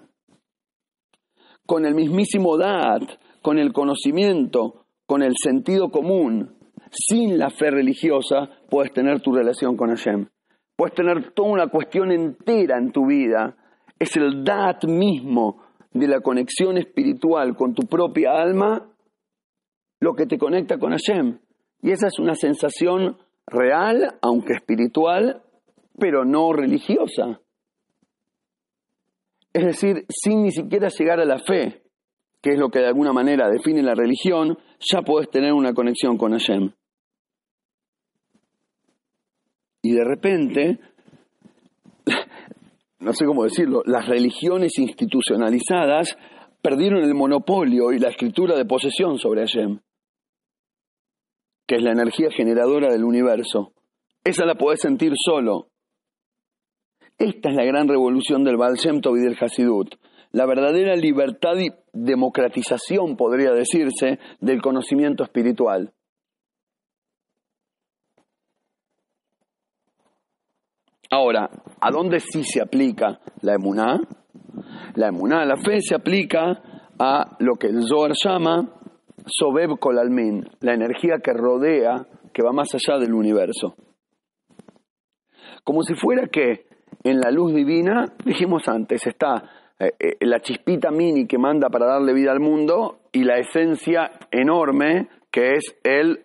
Con 1.67 1.85
el 1.85 1.95
mismísimo 1.95 2.57
dat, 2.57 3.03
con 3.43 3.59
el 3.59 3.73
conocimiento, 3.73 4.80
con 5.11 5.25
el 5.25 5.33
sentido 5.37 5.91
común 5.91 6.57
sin 6.89 7.37
la 7.37 7.51
fe 7.51 7.69
religiosa 7.73 8.49
puedes 8.71 8.93
tener 8.93 9.21
tu 9.21 9.33
relación 9.33 9.77
con 9.77 9.89
Hashem. 9.89 10.29
Puedes 10.77 10.95
tener 10.95 11.33
toda 11.33 11.51
una 11.51 11.67
cuestión 11.67 12.13
entera 12.13 12.79
en 12.79 12.93
tu 12.93 13.07
vida. 13.07 13.57
Es 13.99 14.17
el 14.17 14.45
dat 14.45 14.85
mismo 14.85 15.65
de 15.93 16.07
la 16.07 16.21
conexión 16.21 16.79
espiritual 16.79 17.57
con 17.57 17.75
tu 17.75 17.89
propia 17.89 18.41
alma 18.41 18.89
lo 19.99 20.15
que 20.15 20.27
te 20.27 20.39
conecta 20.39 20.79
con 20.79 20.93
Hashem. 20.93 21.41
Y 21.83 21.91
esa 21.91 22.07
es 22.07 22.21
una 22.21 22.37
sensación 22.37 23.19
real, 23.49 24.17
aunque 24.23 24.53
espiritual, 24.53 25.43
pero 25.99 26.25
no 26.25 26.53
religiosa. 26.53 27.41
Es 29.53 29.65
decir, 29.65 30.07
sin 30.09 30.45
ni 30.45 30.53
siquiera 30.53 30.87
llegar 30.89 31.19
a 31.19 31.25
la 31.25 31.41
fe, 31.41 31.83
que 32.41 32.51
es 32.51 32.59
lo 32.59 32.71
que 32.71 32.81
de 32.81 32.87
alguna 32.87 33.13
manera 33.13 33.49
define 33.51 33.83
la 33.83 33.95
religión, 33.95 34.59
ya 34.79 35.03
puedes 35.03 35.31
tener 35.31 35.53
una 35.53 35.75
conexión 35.75 36.17
con 36.17 36.33
Hashem. 36.33 36.73
Y 39.83 39.93
de 39.93 40.05
repente, 40.05 40.79
no 43.01 43.13
sé 43.13 43.25
cómo 43.27 43.45
decirlo, 43.45 43.83
las 43.85 44.07
religiones 44.09 44.79
institucionalizadas 44.79 46.17
perdieron 46.63 47.03
el 47.03 47.15
monopolio 47.15 47.93
y 47.93 47.99
la 47.99 48.09
escritura 48.09 48.57
de 48.57 48.65
posesión 48.65 49.19
sobre 49.19 49.43
Hashem, 49.43 49.81
que 51.67 51.77
es 51.77 51.83
la 51.83 51.93
energía 51.93 52.31
generadora 52.31 52.93
del 52.93 53.05
universo. 53.05 53.73
Esa 54.25 54.45
la 54.45 54.55
podés 54.55 54.81
sentir 54.81 55.13
solo. 55.17 55.69
Esta 57.19 57.51
es 57.51 57.57
la 57.57 57.65
gran 57.65 57.89
revolución 57.89 58.45
del 58.45 58.57
Baal 58.57 58.77
Shem 58.77 59.01
Tov 59.01 59.17
y 59.17 59.21
del 59.21 59.37
Hasidut. 59.39 59.95
La 60.33 60.47
verdadera 60.47 60.95
libertad 60.95 61.57
y 61.59 61.71
democratización, 61.93 63.17
podría 63.17 63.51
decirse, 63.53 64.19
del 64.41 64.63
conocimiento 64.63 65.25
espiritual. 65.25 65.93
Ahora, 71.11 71.51
¿a 71.81 71.91
dónde 71.91 72.21
sí 72.21 72.45
se 72.45 72.63
aplica 72.63 73.21
la 73.43 73.55
emuná? 73.55 74.01
La 74.95 75.09
emuná, 75.09 75.45
la 75.45 75.57
fe, 75.57 75.81
se 75.81 75.97
aplica 75.97 76.63
a 76.99 77.37
lo 77.41 77.57
que 77.57 77.67
el 77.67 77.83
Zohar 77.89 78.13
llama 78.25 78.75
Sobeb 79.27 79.79
Kolalmin, 79.81 80.45
la 80.61 80.75
energía 80.75 81.19
que 81.23 81.33
rodea, 81.33 82.07
que 82.33 82.43
va 82.45 82.53
más 82.53 82.69
allá 82.75 82.99
del 82.99 83.15
universo. 83.15 83.75
Como 85.65 85.83
si 85.83 85.95
fuera 85.95 86.29
que 86.29 86.67
en 87.03 87.19
la 87.19 87.33
luz 87.33 87.55
divina, 87.55 88.05
dijimos 88.25 88.69
antes, 88.69 89.05
está 89.07 89.60
eh, 89.81 89.95
eh, 89.99 90.27
la 90.27 90.41
chispita 90.41 90.91
mini 90.91 91.27
que 91.27 91.39
manda 91.39 91.71
para 91.71 91.87
darle 91.87 92.13
vida 92.13 92.33
al 92.33 92.41
mundo 92.41 93.01
y 93.13 93.25
la 93.25 93.39
esencia 93.39 94.11
enorme 94.31 95.09
que 95.31 95.55
es 95.55 95.75
él 95.83 96.23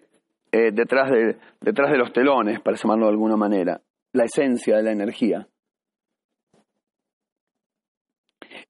eh, 0.51 0.71
detrás, 0.73 1.09
de, 1.09 1.37
detrás 1.61 1.89
de 1.89 1.97
los 1.97 2.11
telones, 2.11 2.59
para 2.59 2.75
llamarlo 2.75 3.05
de 3.05 3.11
alguna 3.11 3.37
manera 3.37 3.79
la 4.11 4.25
esencia 4.25 4.75
de 4.75 4.83
la 4.83 4.91
energía. 4.91 5.47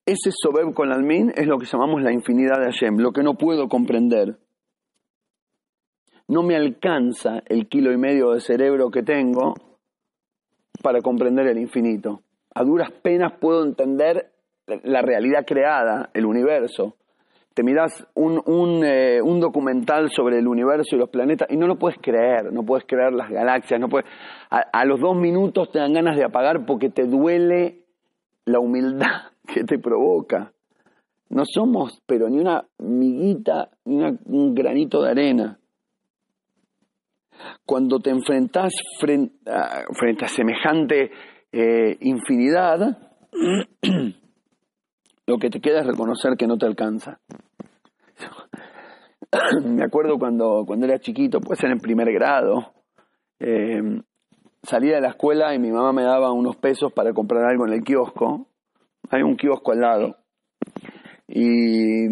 Ese 0.06 0.30
sober 0.32 0.72
con 0.76 0.92
almin 0.92 1.32
es 1.36 1.48
lo 1.48 1.58
que 1.58 1.66
llamamos 1.66 2.04
la 2.04 2.14
infinidad 2.14 2.60
de 2.60 2.66
Hashem, 2.66 2.98
lo 2.98 3.12
que 3.12 3.24
no 3.24 3.34
puedo 3.36 3.68
comprender. 3.68 4.38
No 6.28 6.44
me 6.44 6.56
alcanza 6.56 7.42
el 7.48 7.68
kilo 7.68 7.92
y 7.92 7.98
medio 7.98 8.34
de 8.34 8.40
cerebro 8.40 8.92
que 8.92 9.02
tengo 9.02 9.56
para 10.84 11.02
comprender 11.02 11.48
el 11.48 11.58
infinito. 11.58 12.22
A 12.54 12.64
duras 12.64 12.92
penas 12.92 13.34
puedo 13.40 13.64
entender 13.64 14.35
la 14.68 15.02
realidad 15.02 15.46
creada, 15.46 16.10
el 16.14 16.26
universo, 16.26 16.96
te 17.56 17.64
miras 17.64 18.06
un, 18.16 18.42
un, 18.46 18.84
eh, 18.84 19.22
un, 19.22 19.40
documental 19.40 20.12
sobre 20.12 20.40
el 20.40 20.48
universo 20.48 20.96
y 20.96 21.00
los 21.00 21.10
planetas 21.10 21.50
y 21.50 21.56
no 21.56 21.68
lo 21.68 21.78
puedes 21.78 21.98
creer, 22.02 22.52
no 22.52 22.64
puedes 22.64 22.86
creer 22.86 23.14
las 23.14 23.30
galaxias, 23.30 23.80
no 23.80 23.88
puedes, 23.88 24.06
a, 24.50 24.84
los 24.84 25.00
dos 25.00 25.16
minutos 25.16 25.72
te 25.72 25.80
dan 25.80 25.94
ganas 25.94 26.18
de 26.18 26.26
apagar 26.26 26.66
porque 26.66 26.90
te 26.90 27.06
duele 27.06 27.86
la 28.44 28.60
humildad 28.60 29.32
que 29.48 29.64
te 29.64 29.80
provoca. 29.80 30.52
No 31.30 31.44
somos, 31.46 32.02
pero 32.06 32.30
ni 32.30 32.40
una 32.40 32.66
miguita, 32.78 33.70
ni 33.86 34.04
un 34.04 34.54
granito 34.54 35.02
de 35.02 35.12
arena. 35.12 35.58
Cuando 37.66 38.00
te 38.00 38.10
enfrentas 38.10 38.74
frente 39.00 39.50
a, 39.50 39.86
frente 39.98 40.26
a 40.26 40.28
semejante 40.28 41.10
eh, 41.54 41.98
infinidad, 42.02 42.98
lo 45.28 45.38
que 45.38 45.50
te 45.50 45.60
queda 45.60 45.80
es 45.80 45.88
reconocer 45.88 46.36
que 46.38 46.48
no 46.48 46.58
te 46.58 46.66
alcanza. 46.66 47.20
Me 49.66 49.84
acuerdo 49.84 50.18
cuando, 50.18 50.64
cuando 50.66 50.86
era 50.86 51.00
chiquito, 51.00 51.40
puede 51.40 51.60
ser 51.60 51.72
en 51.72 51.80
primer 51.80 52.12
grado, 52.14 52.74
eh, 53.40 54.02
salía 54.64 54.96
de 54.96 55.02
la 55.02 55.10
escuela 55.10 55.54
y 55.54 55.60
mi 55.60 55.72
mamá 55.72 55.94
me 55.94 56.04
daba 56.04 56.32
unos 56.32 56.56
pesos 56.58 56.92
para 56.94 57.14
comprar 57.14 57.46
algo 57.46 57.68
en 57.68 57.74
el 57.74 57.84
kiosco. 57.84 58.48
Hay 59.10 59.22
un 59.22 59.36
kiosco 59.36 59.72
al 59.72 59.82
lado. 59.82 60.18
Y, 61.28 62.08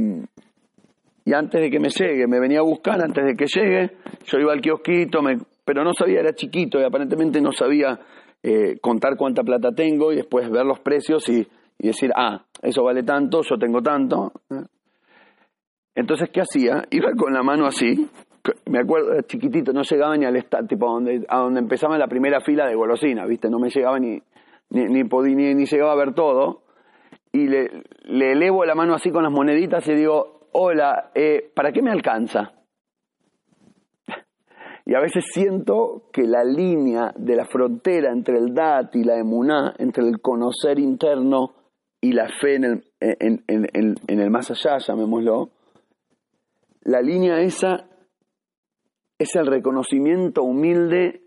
y 1.25 1.33
antes 1.33 1.61
de 1.61 1.69
que 1.69 1.79
me 1.79 1.89
llegue, 1.89 2.27
me 2.27 2.39
venía 2.39 2.59
a 2.59 2.63
buscar, 2.63 3.01
antes 3.01 3.23
de 3.25 3.35
que 3.35 3.45
llegue, 3.45 3.97
yo 4.25 4.39
iba 4.39 4.53
al 4.53 4.61
kiosquito, 4.61 5.21
me, 5.21 5.37
pero 5.65 5.83
no 5.83 5.93
sabía, 5.93 6.19
era 6.19 6.33
chiquito 6.33 6.79
y 6.79 6.83
aparentemente 6.83 7.41
no 7.41 7.51
sabía 7.51 7.99
eh, 8.41 8.77
contar 8.81 9.15
cuánta 9.17 9.43
plata 9.43 9.71
tengo 9.71 10.11
y 10.11 10.17
después 10.17 10.49
ver 10.49 10.65
los 10.65 10.79
precios 10.79 11.27
y 11.29 11.47
y 11.83 11.87
decir, 11.87 12.11
ah, 12.15 12.41
eso 12.61 12.81
vale 12.81 13.03
tanto, 13.03 13.41
yo 13.41 13.57
tengo 13.57 13.81
tanto. 13.81 14.31
Entonces, 15.93 16.29
¿qué 16.31 16.39
hacía? 16.39 16.85
Iba 16.89 17.11
con 17.11 17.33
la 17.33 17.43
mano 17.43 17.65
así, 17.65 18.09
me 18.67 18.79
acuerdo, 18.79 19.21
chiquitito, 19.23 19.73
no 19.73 19.81
llegaba 19.83 20.15
ni 20.15 20.23
al 20.23 20.37
estadio, 20.37 20.65
tipo 20.65 20.87
a 20.87 20.93
donde, 20.93 21.25
a 21.27 21.39
donde 21.39 21.59
empezaba 21.59 21.97
la 21.97 22.07
primera 22.07 22.39
fila 22.39 22.67
de 22.67 22.75
golosina, 22.75 23.25
¿viste? 23.25 23.49
No 23.49 23.59
me 23.59 23.69
llegaba 23.69 23.99
ni, 23.99 24.17
ni, 24.69 24.85
ni, 24.85 25.03
ni, 25.03 25.55
ni 25.55 25.65
llegaba 25.65 25.91
a 25.91 25.97
ver 25.97 26.13
todo. 26.13 26.61
Y 27.33 27.47
le, 27.47 27.83
le, 28.05 28.31
elevo 28.31 28.63
la 28.63 28.75
mano 28.75 28.93
así 28.93 29.11
con 29.11 29.23
las 29.23 29.31
moneditas 29.33 29.85
y 29.89 29.93
digo, 29.93 30.47
hola, 30.53 31.11
eh, 31.13 31.51
¿para 31.53 31.73
qué 31.73 31.81
me 31.81 31.91
alcanza? 31.91 32.53
Y 34.85 34.95
a 34.95 34.99
veces 34.99 35.25
siento 35.33 36.09
que 36.11 36.23
la 36.23 36.45
línea 36.45 37.13
de 37.17 37.35
la 37.35 37.45
frontera 37.45 38.11
entre 38.11 38.37
el 38.37 38.53
Dat 38.53 38.95
y 38.95 39.03
la 39.03 39.17
emuná, 39.17 39.73
entre 39.77 40.05
el 40.05 40.21
conocer 40.21 40.77
interno 40.79 41.62
y 42.03 42.11
la 42.11 42.27
fe 42.27 42.55
en 42.55 42.63
el, 42.65 42.83
en, 42.99 43.43
en 43.47 44.19
el 44.19 44.29
más 44.29 44.51
allá, 44.51 44.77
llamémoslo, 44.77 45.51
la 46.81 47.01
línea 47.01 47.39
esa 47.39 47.85
es 49.17 49.33
el 49.37 49.47
reconocimiento 49.47 50.43
humilde 50.43 51.21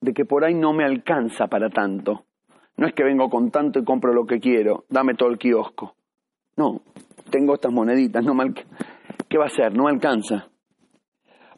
de 0.00 0.12
que 0.12 0.24
por 0.24 0.44
ahí 0.44 0.54
no 0.54 0.72
me 0.72 0.84
alcanza 0.84 1.46
para 1.46 1.70
tanto. 1.70 2.24
No 2.76 2.88
es 2.88 2.92
que 2.92 3.04
vengo 3.04 3.30
con 3.30 3.52
tanto 3.52 3.78
y 3.78 3.84
compro 3.84 4.12
lo 4.12 4.26
que 4.26 4.40
quiero, 4.40 4.84
dame 4.88 5.14
todo 5.14 5.28
el 5.28 5.38
kiosco. 5.38 5.94
No, 6.56 6.80
tengo 7.30 7.54
estas 7.54 7.72
moneditas, 7.72 8.24
no 8.24 8.34
me 8.34 8.52
¿qué 9.28 9.38
va 9.38 9.44
a 9.44 9.46
hacer? 9.46 9.72
No 9.76 9.84
me 9.84 9.90
alcanza. 9.90 10.48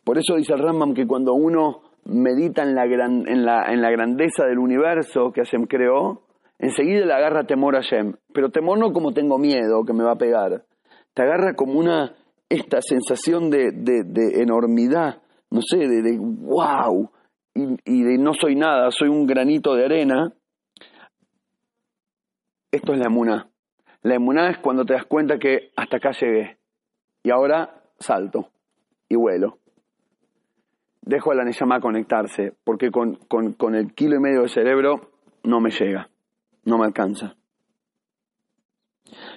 Por 0.05 0.19
eso 0.19 0.37
dice 0.37 0.53
el 0.53 0.59
Rambam 0.59 0.93
que 0.93 1.07
cuando 1.07 1.33
uno 1.33 1.85
medita 2.05 2.65
en 2.65 2.75
la, 2.75 2.85
gran, 2.85 3.27
en 3.27 3.47
la, 3.47 3.73
en 3.73 3.81
la 3.81 3.91
grandeza 3.91 4.45
del 4.45 4.59
universo 4.59 5.33
que 5.33 5.41
Hashem 5.41 5.65
creó, 5.65 6.27
enseguida 6.63 7.05
le 7.05 7.13
agarra 7.13 7.45
temor 7.45 7.77
a 7.77 7.83
Hashem. 7.83 8.15
Pero 8.33 8.49
temor 8.49 8.79
no 8.79 8.95
como 8.95 9.13
tengo 9.13 9.39
miedo 9.39 9.85
que 9.85 9.93
me 9.93 10.03
va 10.03 10.13
a 10.13 10.19
pegar. 10.19 10.65
Te 11.13 11.23
agarra 11.23 11.53
como 11.55 11.79
una, 11.79 12.15
esta 12.49 12.81
sensación 12.81 13.51
de, 13.51 13.73
de, 13.73 14.41
enormidad, 14.41 15.21
no 15.51 15.61
sé, 15.61 15.77
de, 15.77 16.01
de 16.01 16.19
wow, 16.19 17.11
y, 17.55 18.03
de 18.03 18.17
no 18.17 18.33
soy 18.33 18.57
nada, 18.57 18.91
soy 18.91 19.09
un 19.09 19.27
granito 19.27 19.75
de 19.75 19.85
arena. 19.85 20.33
Esto 22.71 22.95
es 22.95 22.99
la 22.99 23.09
emuná. 23.09 23.51
La 24.01 24.15
emuná 24.15 24.49
es 24.49 24.59
cuando 24.59 24.87
te 24.87 24.95
das 24.95 25.05
cuenta 25.05 25.39
que 25.39 25.73
hasta 25.77 25.99
acá 25.99 26.13
llegué 26.19 26.57
y 27.23 27.31
ahora 27.31 27.83
salto 27.99 28.49
y 29.11 29.17
vuelo 29.17 29.59
dejo 31.03 31.33
a 31.33 31.35
la 31.35 31.45
Neyama 31.45 31.81
conectarse, 31.81 32.55
porque 32.65 32.91
con, 32.91 33.17
con, 33.27 33.75
el 33.75 33.93
kilo 33.93 34.17
y 34.17 34.21
medio 34.21 34.43
de 34.43 34.49
cerebro 34.49 35.11
no 35.43 35.61
me 35.61 35.71
llega, 35.71 36.09
no 36.65 36.79
me 36.79 36.85
alcanza. 36.85 37.35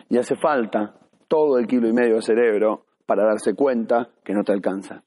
Y 0.09 0.17
hace 0.17 0.35
falta 0.35 0.95
todo 1.27 1.57
el 1.57 1.67
kilo 1.67 1.87
y 1.87 1.93
medio 1.93 2.15
de 2.15 2.21
cerebro 2.21 2.85
para 3.05 3.25
darse 3.25 3.53
cuenta 3.55 4.09
que 4.23 4.33
no 4.33 4.43
te 4.43 4.53
alcanza. 4.53 5.03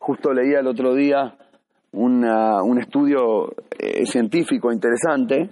Justo 0.00 0.32
leía 0.32 0.60
el 0.60 0.66
otro 0.66 0.94
día 0.94 1.36
un 1.92 2.78
estudio 2.78 3.54
eh, 3.78 4.04
científico 4.04 4.70
interesante 4.70 5.50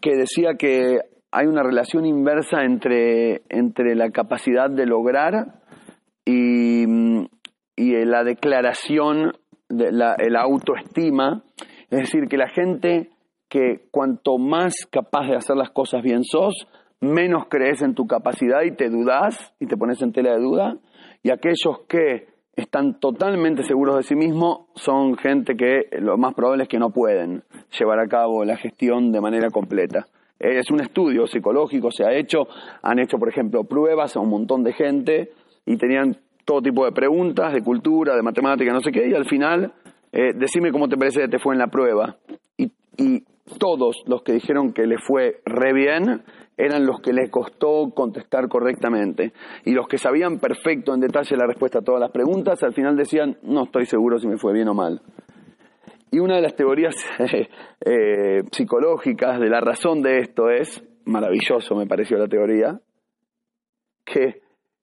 que 0.00 0.16
decía 0.16 0.54
que 0.58 0.98
hay 1.30 1.46
una 1.46 1.62
relación 1.62 2.06
inversa 2.06 2.62
entre, 2.62 3.42
entre 3.48 3.94
la 3.94 4.10
capacidad 4.10 4.70
de 4.70 4.86
lograr 4.86 5.60
y, 6.24 6.84
y 7.76 8.04
la 8.04 8.24
declaración, 8.24 9.32
de 9.68 9.90
la, 9.92 10.40
autoestima, 10.40 11.42
es 11.90 12.00
decir, 12.00 12.28
que 12.28 12.36
la 12.36 12.48
gente 12.48 13.10
que 13.54 13.86
cuanto 13.92 14.36
más 14.36 14.74
capaz 14.90 15.28
de 15.28 15.36
hacer 15.36 15.54
las 15.54 15.70
cosas 15.70 16.02
bien 16.02 16.24
sos, 16.24 16.66
menos 17.00 17.44
crees 17.48 17.82
en 17.82 17.94
tu 17.94 18.04
capacidad 18.04 18.62
y 18.62 18.72
te 18.72 18.90
dudas 18.90 19.54
y 19.60 19.66
te 19.66 19.76
pones 19.76 20.02
en 20.02 20.10
tela 20.10 20.32
de 20.32 20.40
duda, 20.40 20.76
y 21.22 21.30
aquellos 21.30 21.82
que 21.88 22.26
están 22.56 22.98
totalmente 22.98 23.62
seguros 23.62 23.94
de 23.94 24.02
sí 24.02 24.16
mismos 24.16 24.66
son 24.74 25.16
gente 25.16 25.54
que 25.54 25.82
lo 26.00 26.18
más 26.18 26.34
probable 26.34 26.64
es 26.64 26.68
que 26.68 26.80
no 26.80 26.90
pueden 26.90 27.44
llevar 27.78 28.00
a 28.00 28.08
cabo 28.08 28.44
la 28.44 28.56
gestión 28.56 29.12
de 29.12 29.20
manera 29.20 29.50
completa. 29.50 30.04
Es 30.40 30.68
un 30.72 30.80
estudio 30.80 31.28
psicológico, 31.28 31.92
se 31.92 32.04
ha 32.04 32.12
hecho, 32.12 32.48
han 32.82 32.98
hecho, 32.98 33.18
por 33.18 33.28
ejemplo, 33.28 33.62
pruebas 33.62 34.16
a 34.16 34.20
un 34.20 34.30
montón 34.30 34.64
de 34.64 34.72
gente 34.72 35.30
y 35.64 35.76
tenían 35.76 36.16
todo 36.44 36.60
tipo 36.60 36.84
de 36.84 36.90
preguntas, 36.90 37.52
de 37.52 37.62
cultura, 37.62 38.16
de 38.16 38.22
matemática, 38.22 38.72
no 38.72 38.80
sé 38.80 38.90
qué, 38.90 39.08
y 39.08 39.14
al 39.14 39.26
final, 39.26 39.72
eh, 40.10 40.32
decime 40.34 40.72
cómo 40.72 40.88
te 40.88 40.96
parece 40.96 41.20
que 41.20 41.28
te 41.28 41.38
fue 41.38 41.54
en 41.54 41.60
la 41.60 41.68
prueba. 41.68 42.16
Y, 42.56 42.72
y 42.98 43.24
todos 43.58 44.02
los 44.06 44.22
que 44.22 44.32
dijeron 44.32 44.72
que 44.72 44.86
le 44.86 44.98
fue 44.98 45.40
re 45.44 45.72
bien 45.72 46.22
eran 46.56 46.86
los 46.86 47.00
que 47.00 47.12
les 47.12 47.30
costó 47.30 47.90
contestar 47.94 48.48
correctamente. 48.48 49.32
Y 49.64 49.72
los 49.72 49.86
que 49.88 49.98
sabían 49.98 50.38
perfecto 50.38 50.94
en 50.94 51.00
detalle 51.00 51.36
la 51.36 51.46
respuesta 51.46 51.80
a 51.80 51.82
todas 51.82 52.00
las 52.00 52.10
preguntas, 52.10 52.62
al 52.62 52.72
final 52.72 52.96
decían, 52.96 53.38
no 53.42 53.64
estoy 53.64 53.86
seguro 53.86 54.18
si 54.18 54.28
me 54.28 54.38
fue 54.38 54.52
bien 54.52 54.68
o 54.68 54.74
mal. 54.74 55.02
Y 56.10 56.20
una 56.20 56.36
de 56.36 56.42
las 56.42 56.54
teorías 56.54 56.94
eh, 57.84 58.42
psicológicas 58.52 59.40
de 59.40 59.48
la 59.48 59.60
razón 59.60 60.00
de 60.00 60.20
esto 60.20 60.48
es, 60.48 60.82
maravilloso 61.04 61.74
me 61.74 61.86
pareció 61.86 62.16
la 62.18 62.28
teoría, 62.28 62.80
que 64.04 64.42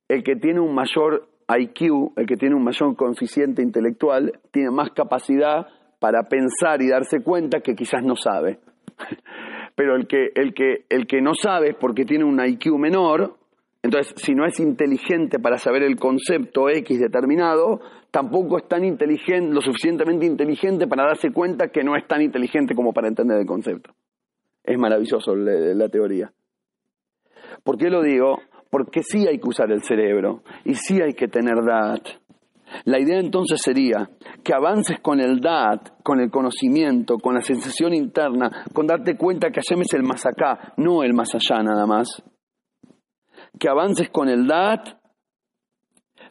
el 0.10 0.24
que 0.24 0.36
tiene 0.36 0.60
un 0.60 0.76
mayor 0.76 1.30
IQ, 1.47 2.13
el 2.17 2.26
que 2.26 2.36
tiene 2.36 2.56
un 2.56 2.63
mayor 2.63 2.95
coeficiente 2.97 3.62
intelectual, 3.62 4.39
tiene 4.52 4.71
más 4.71 4.91
capacidad 4.91 5.67
para 6.02 6.24
pensar 6.24 6.82
y 6.82 6.90
darse 6.90 7.22
cuenta 7.22 7.60
que 7.60 7.76
quizás 7.76 8.04
no 8.04 8.16
sabe. 8.16 8.58
Pero 9.76 9.96
el 9.96 10.08
que, 10.08 10.30
el 10.34 10.56
que, 10.56 10.86
el 10.90 11.06
que 11.06 11.22
no 11.22 11.34
sabe 11.36 11.70
es 11.70 11.76
porque 11.80 12.06
tiene 12.06 12.26
un 12.26 12.44
IQ 12.44 12.76
menor, 12.80 13.36
entonces 13.84 14.16
si 14.18 14.34
no 14.34 14.48
es 14.48 14.60
inteligente 14.60 15.38
para 15.38 15.60
saber 15.60 15.84
el 15.84 15.98
concepto 15.98 16.70
X 16.70 17.00
determinado, 17.00 17.82
tampoco 18.10 18.58
es 18.58 18.68
tan 18.68 18.84
inteligente, 18.84 19.54
lo 19.54 19.62
suficientemente 19.62 20.26
inteligente 20.26 20.88
para 20.88 21.06
darse 21.06 21.32
cuenta 21.32 21.68
que 21.68 21.84
no 21.84 21.96
es 21.96 22.08
tan 22.08 22.24
inteligente 22.24 22.74
como 22.74 22.94
para 22.94 23.08
entender 23.08 23.38
el 23.38 23.46
concepto. 23.46 23.94
Es 24.64 24.80
maravilloso 24.80 25.36
la, 25.36 25.52
la 25.76 25.88
teoría. 25.90 26.34
¿Por 27.64 27.78
qué 27.78 27.92
lo 27.92 28.02
digo? 28.02 28.40
porque 28.72 29.04
sí 29.04 29.28
hay 29.28 29.38
que 29.38 29.50
usar 29.50 29.70
el 29.72 29.84
cerebro 29.84 30.42
y 30.64 30.74
sí 30.76 31.00
hay 31.02 31.14
que 31.14 31.28
tener 31.28 31.56
DAT. 31.64 32.20
La 32.86 32.99
idea 32.99 33.19
entonces 33.19 33.60
sería 33.62 34.10
que 34.43 34.53
avances 34.53 34.99
con 35.01 35.19
el 35.19 35.39
DAT, 35.39 36.01
con 36.03 36.19
el 36.19 36.29
conocimiento, 36.29 37.17
con 37.17 37.36
la 37.36 37.41
sensación 37.41 37.93
interna, 37.93 38.65
con 38.73 38.88
darte 38.88 39.17
cuenta 39.17 39.49
que 39.49 39.62
Hashem 39.62 39.81
es 39.81 39.93
el 39.93 40.03
más 40.03 40.25
acá, 40.25 40.73
no 40.77 41.03
el 41.03 41.13
más 41.13 41.34
allá 41.36 41.62
nada 41.63 41.86
más. 41.86 42.23
Que 43.60 43.69
avances 43.69 44.10
con 44.10 44.29
el 44.29 44.47
DAT, 44.47 44.97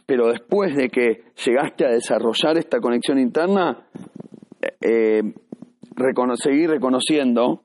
pero 0.07 0.29
después 0.29 0.75
de 0.75 0.89
que 0.89 1.25
llegaste 1.45 1.87
a 1.87 1.91
desarrollar 1.91 2.59
esta 2.59 2.81
conexión 2.81 3.19
interna, 3.19 3.87
eh, 4.81 5.23
seguir 6.37 6.71
reconociendo 6.71 7.63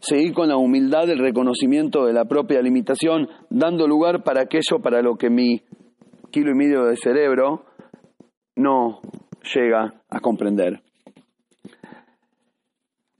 seguir 0.00 0.34
con 0.34 0.48
la 0.48 0.56
humildad 0.56 1.06
del 1.06 1.18
reconocimiento 1.18 2.04
de 2.06 2.12
la 2.12 2.24
propia 2.26 2.60
limitación, 2.62 3.28
dando 3.50 3.86
lugar 3.86 4.22
para 4.22 4.42
aquello 4.42 4.80
para 4.82 5.02
lo 5.02 5.16
que 5.16 5.30
mi 5.30 5.62
kilo 6.30 6.50
y 6.52 6.54
medio 6.54 6.84
de 6.84 6.96
cerebro 6.96 7.64
no 8.56 9.00
llega 9.54 9.94
a 10.10 10.20
comprender. 10.20 10.82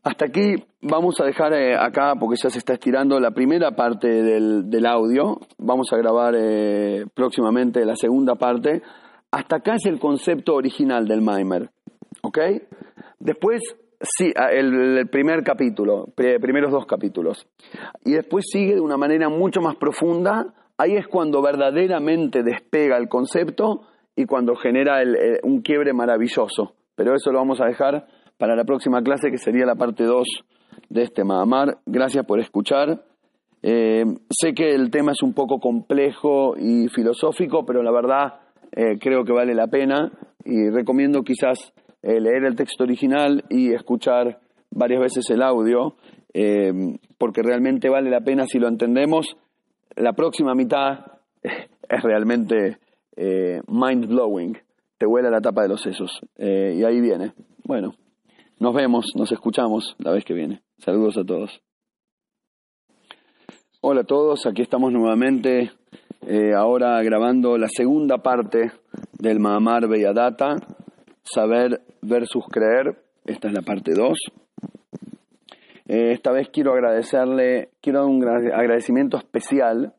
Hasta 0.02 0.26
aquí 0.26 0.54
vamos 0.82 1.20
a 1.20 1.24
dejar 1.24 1.52
eh, 1.52 1.76
acá, 1.76 2.14
porque 2.18 2.36
ya 2.40 2.48
se 2.48 2.58
está 2.58 2.74
estirando 2.74 3.18
la 3.18 3.32
primera 3.32 3.72
parte 3.72 4.08
del, 4.08 4.86
audio. 4.86 5.40
Vamos 5.58 5.92
a 5.92 5.96
grabar 5.96 6.34
eh, 6.36 7.06
próximamente 7.12 7.84
la 7.84 7.96
segunda 7.96 8.36
parte. 8.36 8.82
Hasta 9.30 9.56
acá 9.56 9.74
es 9.74 9.86
el 9.86 9.98
concepto 9.98 10.54
original 10.54 11.08
del 11.08 11.22
Maimer. 11.22 11.70
¿Ok? 12.22 12.38
Después 13.18 13.62
Sí, 14.00 14.32
ah, 14.36 14.50
el, 14.52 15.08
primer 15.08 15.42
capítulo, 15.42 16.08
primeros 16.14 16.70
dos 16.70 16.86
capítulos. 16.86 17.46
Y 18.04 18.12
después 18.12 18.44
sigue 18.50 18.74
de 18.74 18.80
una 18.80 18.96
manera 18.96 19.28
mucho 19.28 19.60
más 19.60 19.76
profunda. 19.76 20.54
Ahí 20.76 20.96
es 20.96 21.06
cuando 21.08 21.40
verdaderamente 21.40 22.42
despega 22.42 22.98
el 22.98 23.08
concepto 23.08 23.86
y 24.16 24.24
cuando 24.24 24.56
genera 24.56 25.02
un 25.42 25.60
quiebre 25.60 25.92
maravilloso. 25.92 26.74
Pero 26.96 27.14
eso 27.14 27.30
lo 27.30 27.38
vamos 27.38 27.60
a 27.60 27.66
dejar 27.66 28.06
para 28.38 28.56
la 28.56 28.64
próxima 28.64 29.02
clase, 29.02 29.30
que 29.30 29.38
sería 29.38 29.66
la 29.66 29.76
parte 29.76 30.04
2 30.04 30.26
de 30.88 31.02
este 31.02 31.24
Mahamar. 31.24 31.78
Gracias 31.86 32.24
por 32.24 32.40
escuchar. 32.40 33.04
Eh, 33.62 34.04
sé 34.30 34.54
que 34.54 34.74
el 34.74 34.90
tema 34.90 35.12
es 35.12 35.22
un 35.22 35.34
poco 35.34 35.58
complejo 35.58 36.56
y 36.56 36.88
filosófico, 36.88 37.64
pero 37.66 37.82
la 37.82 37.92
verdad 37.92 38.40
eh, 38.72 38.98
creo 38.98 39.24
que 39.24 39.32
vale 39.32 39.54
la 39.54 39.66
pena 39.66 40.10
y 40.44 40.70
recomiendo 40.70 41.22
quizás 41.22 41.72
eh, 42.02 42.20
leer 42.20 42.44
el 42.44 42.54
texto 42.54 42.84
original 42.84 43.44
y 43.48 43.72
escuchar 43.72 44.38
varias 44.70 45.00
veces 45.00 45.28
el 45.30 45.42
audio, 45.42 45.96
eh, 46.32 46.72
porque 47.18 47.42
realmente 47.42 47.88
vale 47.88 48.10
la 48.10 48.20
pena 48.20 48.46
si 48.46 48.58
lo 48.58 48.68
entendemos. 48.68 49.36
La 49.96 50.12
próxima 50.12 50.54
mitad 50.54 51.00
es 51.42 52.02
realmente 52.02 52.78
eh, 53.16 53.60
mind 53.66 54.06
blowing, 54.06 54.56
te 54.98 55.06
huele 55.06 55.30
la 55.30 55.40
tapa 55.40 55.62
de 55.62 55.68
los 55.68 55.82
sesos. 55.82 56.20
y 56.38 56.84
ahí 56.84 57.00
viene. 57.00 57.32
Bueno, 57.64 57.94
nos 58.60 58.74
vemos, 58.74 59.06
nos 59.16 59.32
escuchamos 59.32 59.96
la 59.98 60.12
vez 60.12 60.24
que 60.24 60.34
viene. 60.34 60.62
Saludos 60.78 61.16
a 61.18 61.24
todos. 61.24 61.60
Hola 63.80 64.02
a 64.02 64.04
todos, 64.04 64.46
aquí 64.46 64.62
estamos 64.62 64.92
nuevamente, 64.92 65.70
ahora 66.56 67.02
grabando 67.02 67.56
la 67.58 67.68
segunda 67.68 68.18
parte 68.18 68.72
del 69.18 69.38
Mahamar 69.38 69.86
Belladata 69.88 70.56
saber 71.26 71.82
versus 72.02 72.44
creer. 72.50 72.96
Esta 73.24 73.48
es 73.48 73.54
la 73.54 73.62
parte 73.62 73.92
2. 73.92 74.16
Eh, 75.88 76.12
esta 76.12 76.32
vez 76.32 76.48
quiero 76.52 76.72
agradecerle, 76.72 77.70
quiero 77.80 78.00
dar 78.00 78.08
un 78.08 78.24
agradecimiento 78.24 79.16
especial 79.16 79.94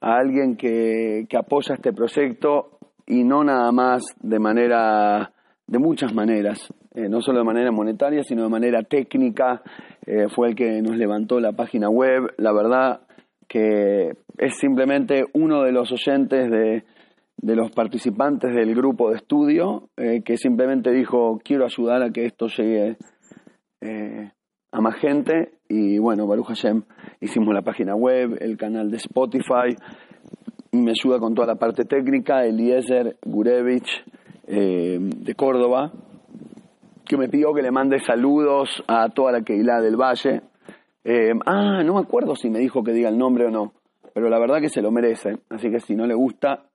a 0.00 0.16
alguien 0.18 0.56
que, 0.56 1.26
que, 1.28 1.36
apoya 1.36 1.74
este 1.74 1.92
proyecto 1.92 2.78
y 3.06 3.24
no 3.24 3.44
nada 3.44 3.70
más 3.72 4.02
de 4.20 4.38
manera 4.38 5.32
de 5.66 5.78
muchas 5.78 6.14
maneras, 6.14 6.72
eh, 6.94 7.08
no 7.08 7.20
solo 7.20 7.38
de 7.38 7.44
manera 7.44 7.72
monetaria, 7.72 8.22
sino 8.22 8.44
de 8.44 8.48
manera 8.48 8.82
técnica. 8.82 9.62
Eh, 10.06 10.28
fue 10.28 10.48
el 10.48 10.54
que 10.54 10.80
nos 10.82 10.96
levantó 10.96 11.40
la 11.40 11.52
página 11.52 11.88
web. 11.88 12.32
La 12.38 12.52
verdad 12.52 13.00
que 13.48 14.12
es 14.38 14.56
simplemente 14.58 15.24
uno 15.34 15.62
de 15.62 15.72
los 15.72 15.90
oyentes 15.92 16.50
de, 16.50 16.84
de 17.36 17.56
los 17.56 17.70
participantes 17.72 18.54
del 18.54 18.74
grupo 18.74 19.10
de 19.10 19.16
estudio 19.16 19.88
eh, 19.96 20.22
que 20.24 20.36
simplemente 20.36 20.90
dijo 20.90 21.40
quiero 21.44 21.64
ayudar 21.64 22.02
a 22.02 22.10
que 22.10 22.26
esto 22.26 22.48
llegue 22.48 22.96
a 24.72 24.80
más 24.80 24.96
gente 24.96 25.55
y 25.68 25.98
bueno, 25.98 26.26
Baruch 26.26 26.46
Hashem 26.46 26.82
hicimos 27.20 27.54
la 27.54 27.62
página 27.62 27.94
web, 27.94 28.36
el 28.40 28.56
canal 28.56 28.90
de 28.90 28.98
Spotify, 28.98 29.76
me 30.72 30.92
ayuda 30.92 31.18
con 31.18 31.34
toda 31.34 31.46
la 31.46 31.56
parte 31.56 31.84
técnica, 31.84 32.44
Eliezer 32.44 33.16
Gurevich 33.24 34.04
eh, 34.46 34.98
de 35.00 35.34
Córdoba, 35.34 35.92
que 37.04 37.16
me 37.16 37.28
pidió 37.28 37.52
que 37.54 37.62
le 37.62 37.70
mande 37.70 37.98
saludos 38.00 38.82
a 38.86 39.08
toda 39.10 39.32
la 39.32 39.42
Keilah 39.42 39.80
del 39.80 39.96
Valle. 39.96 40.42
Eh, 41.04 41.32
ah, 41.46 41.82
no 41.84 41.94
me 41.94 42.00
acuerdo 42.00 42.34
si 42.34 42.50
me 42.50 42.58
dijo 42.58 42.82
que 42.82 42.92
diga 42.92 43.08
el 43.08 43.18
nombre 43.18 43.46
o 43.46 43.50
no, 43.50 43.72
pero 44.12 44.28
la 44.28 44.38
verdad 44.38 44.60
que 44.60 44.68
se 44.68 44.82
lo 44.82 44.90
merece, 44.90 45.38
así 45.50 45.70
que 45.70 45.80
si 45.80 45.94
no 45.94 46.06
le 46.06 46.14
gusta, 46.14 46.66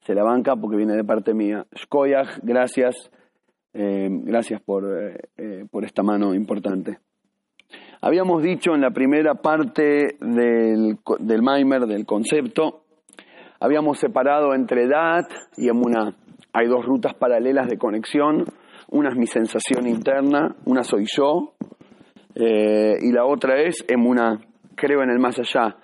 se 0.00 0.14
la 0.14 0.24
banca 0.24 0.56
porque 0.56 0.76
viene 0.76 0.94
de 0.94 1.04
parte 1.04 1.34
mía. 1.34 1.66
Shkoyach, 1.74 2.40
gracias, 2.42 3.10
eh, 3.72 4.08
gracias 4.10 4.60
por, 4.60 4.84
por 5.70 5.84
esta 5.84 6.02
mano 6.02 6.34
importante. 6.34 6.98
Habíamos 8.00 8.42
dicho 8.44 8.74
en 8.74 8.80
la 8.80 8.90
primera 8.90 9.34
parte 9.34 10.16
del, 10.20 10.98
del 11.18 11.42
Maimer, 11.42 11.86
del 11.86 12.06
concepto, 12.06 12.82
habíamos 13.58 13.98
separado 13.98 14.54
entre 14.54 14.86
Dat 14.86 15.26
y 15.56 15.68
Emuná. 15.68 16.14
Hay 16.52 16.68
dos 16.68 16.84
rutas 16.86 17.14
paralelas 17.14 17.68
de 17.68 17.76
conexión. 17.76 18.44
Una 18.90 19.08
es 19.10 19.16
mi 19.16 19.26
sensación 19.26 19.88
interna, 19.88 20.54
una 20.64 20.84
soy 20.84 21.06
yo, 21.14 21.54
eh, 22.36 22.98
y 23.00 23.12
la 23.12 23.24
otra 23.24 23.60
es 23.62 23.84
Emuná. 23.88 24.40
Creo 24.76 25.02
en 25.02 25.10
el 25.10 25.18
más 25.18 25.38
allá. 25.40 25.76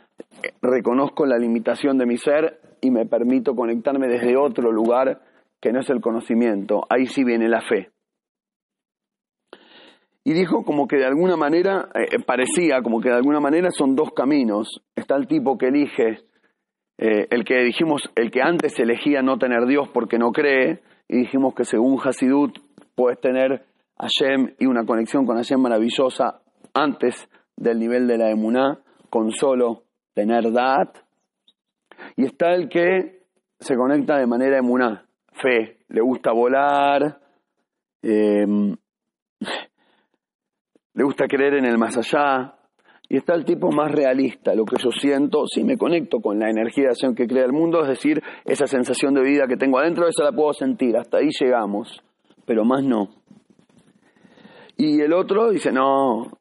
Reconozco 0.63 1.27
la 1.27 1.37
limitación 1.37 1.99
de 1.99 2.07
mi 2.07 2.17
ser 2.17 2.61
y 2.81 2.93
me 2.93 3.07
permito 3.07 3.57
conectarme 3.57 4.07
desde 4.07 4.37
otro 4.37 4.71
lugar 4.71 5.21
que 5.61 5.73
no 5.73 5.81
es 5.81 5.91
el 5.91 6.01
conocimiento. 6.01 6.83
Ahí 6.89 7.07
sí 7.07 7.25
viene 7.25 7.49
la 7.49 7.61
fe 7.61 7.94
y 10.25 10.33
dijo 10.33 10.65
como 10.65 10.89
que 10.89 10.97
de 10.97 11.05
alguna 11.05 11.37
manera, 11.37 11.91
eh, 11.95 12.19
parecía 12.27 12.81
como 12.83 13.01
que 13.01 13.11
de 13.11 13.17
alguna 13.17 13.41
manera 13.41 13.71
son 13.71 13.95
dos 13.95 14.13
caminos. 14.13 14.81
Está 14.97 15.17
el 15.17 15.27
tipo 15.27 15.59
que 15.59 15.69
elige, 15.69 16.25
eh, 16.97 17.29
el 17.31 17.45
que 17.45 17.63
dijimos, 17.63 18.11
el 18.17 18.31
que 18.31 18.41
antes 18.41 18.79
elegía 18.79 19.21
no 19.21 19.37
tener 19.37 19.67
Dios 19.67 19.91
porque 19.93 20.19
no 20.19 20.33
cree, 20.33 20.81
y 21.09 21.19
dijimos 21.19 21.55
que 21.55 21.67
según 21.67 22.01
Hasidut 22.03 22.59
puedes 22.95 23.21
tener 23.21 23.67
Hashem 23.99 24.55
y 24.59 24.65
una 24.65 24.87
conexión 24.87 25.27
con 25.27 25.37
Hashem 25.37 25.61
maravillosa 25.61 26.41
antes 26.73 27.29
del 27.55 27.79
nivel 27.79 28.07
de 28.07 28.17
la 28.17 28.31
emuná, 28.31 28.81
con 29.11 29.31
solo 29.31 29.83
tener 30.15 30.51
Dat. 30.53 30.97
Y 32.17 32.25
está 32.25 32.55
el 32.55 32.71
que 32.71 33.27
se 33.61 33.77
conecta 33.77 34.17
de 34.17 34.27
manera 34.27 34.59
emuná, 34.59 35.05
fe, 35.33 35.81
le 35.89 36.01
gusta 36.01 36.33
volar, 36.33 37.21
eh, 38.03 38.47
le 40.95 41.05
gusta 41.05 41.27
creer 41.27 41.55
en 41.55 41.67
el 41.67 41.79
más 41.79 41.97
allá, 41.97 42.55
y 43.09 43.17
está 43.19 43.35
el 43.35 43.45
tipo 43.45 43.71
más 43.71 43.93
realista, 43.93 44.55
lo 44.55 44.65
que 44.65 44.77
yo 44.83 44.91
siento, 44.91 45.47
si 45.47 45.63
me 45.63 45.77
conecto 45.77 46.21
con 46.21 46.39
la 46.39 46.49
energía 46.49 46.85
de 46.85 46.91
acción 46.91 47.15
que 47.15 47.27
crea 47.27 47.45
el 47.45 47.53
mundo, 47.53 47.83
es 47.83 47.89
decir, 47.89 48.23
esa 48.45 48.67
sensación 48.67 49.15
de 49.15 49.23
vida 49.23 49.47
que 49.47 49.57
tengo 49.57 49.79
adentro, 49.79 50.09
esa 50.09 50.25
la 50.25 50.33
puedo 50.33 50.53
sentir, 50.55 50.97
hasta 50.97 51.19
ahí 51.19 51.29
llegamos, 51.39 52.03
pero 52.47 52.65
más 52.65 52.83
no. 52.83 53.11
Y 54.77 55.01
el 55.01 55.13
otro 55.13 55.51
dice, 55.51 55.71
no, 55.71 56.39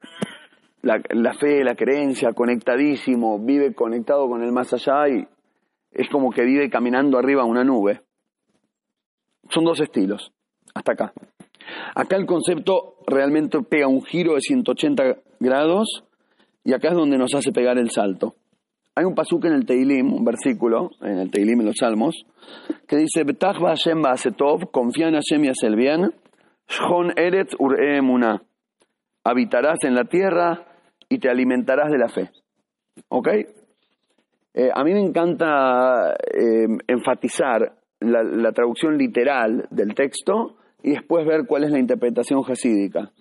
la, 0.81 1.33
fe, 1.33 1.63
la 1.63 1.75
creencia, 1.75 2.33
conectadísimo, 2.33 3.39
vive 3.39 3.73
conectado 3.73 4.27
con 4.27 4.41
el 4.43 4.51
más 4.51 4.73
allá 4.73 5.07
y 5.09 5.27
es 5.91 6.09
como 6.09 6.31
que 6.31 6.43
vive 6.43 6.69
caminando 6.69 7.17
arriba 7.17 7.45
una 7.45 7.63
nube. 7.63 8.01
Son 9.49 9.63
dos 9.63 9.79
estilos, 9.79 10.31
hasta 10.73 10.93
acá. 10.93 11.13
Acá 11.95 12.15
el 12.15 12.25
concepto 12.25 12.95
realmente 13.07 13.59
pega 13.61 13.87
un 13.87 14.03
giro 14.03 14.35
de 14.35 14.41
180 14.41 15.17
grados 15.39 16.03
y 16.63 16.73
acá 16.73 16.89
es 16.89 16.95
donde 16.95 17.17
nos 17.17 17.33
hace 17.35 17.51
pegar 17.51 17.77
el 17.77 17.91
salto. 17.91 18.35
Hay 18.95 19.05
un 19.05 19.15
pasuk 19.15 19.45
en 19.45 19.53
el 19.53 19.65
Teilim, 19.65 20.13
un 20.13 20.23
versículo 20.23 20.91
en 21.01 21.17
el 21.17 21.31
Teilim 21.31 21.59
en 21.61 21.65
los 21.65 21.75
Salmos, 21.79 22.25
que 22.87 22.97
dice, 22.97 23.23
confía 24.71 25.07
en 25.07 25.15
Hashem 25.15 25.45
y 25.45 25.47
hace 25.47 25.67
el 25.67 25.75
bien, 25.75 26.13
Shon 26.67 27.11
Eretz 27.17 27.55
habitarás 29.23 29.83
en 29.83 29.95
la 29.95 30.05
tierra 30.05 30.65
y 31.09 31.17
te 31.17 31.29
alimentarás 31.29 31.91
de 31.91 31.97
la 31.97 32.09
fe. 32.09 32.29
¿Ok? 33.09 33.27
Eh, 34.53 34.69
a 34.73 34.83
mí 34.83 34.93
me 34.93 35.01
encanta 35.01 36.13
eh, 36.13 36.67
enfatizar 36.87 37.73
la 37.99 38.51
traducción 38.51 38.97
literal 38.97 39.65
del 39.71 39.95
texto 39.95 40.57
y 40.83 40.91
después 40.91 41.25
ver 41.25 41.45
cuál 41.47 41.63
es 41.63 41.71
la 41.71 41.79
interpretación 41.79 42.43
jasídica 42.43 43.11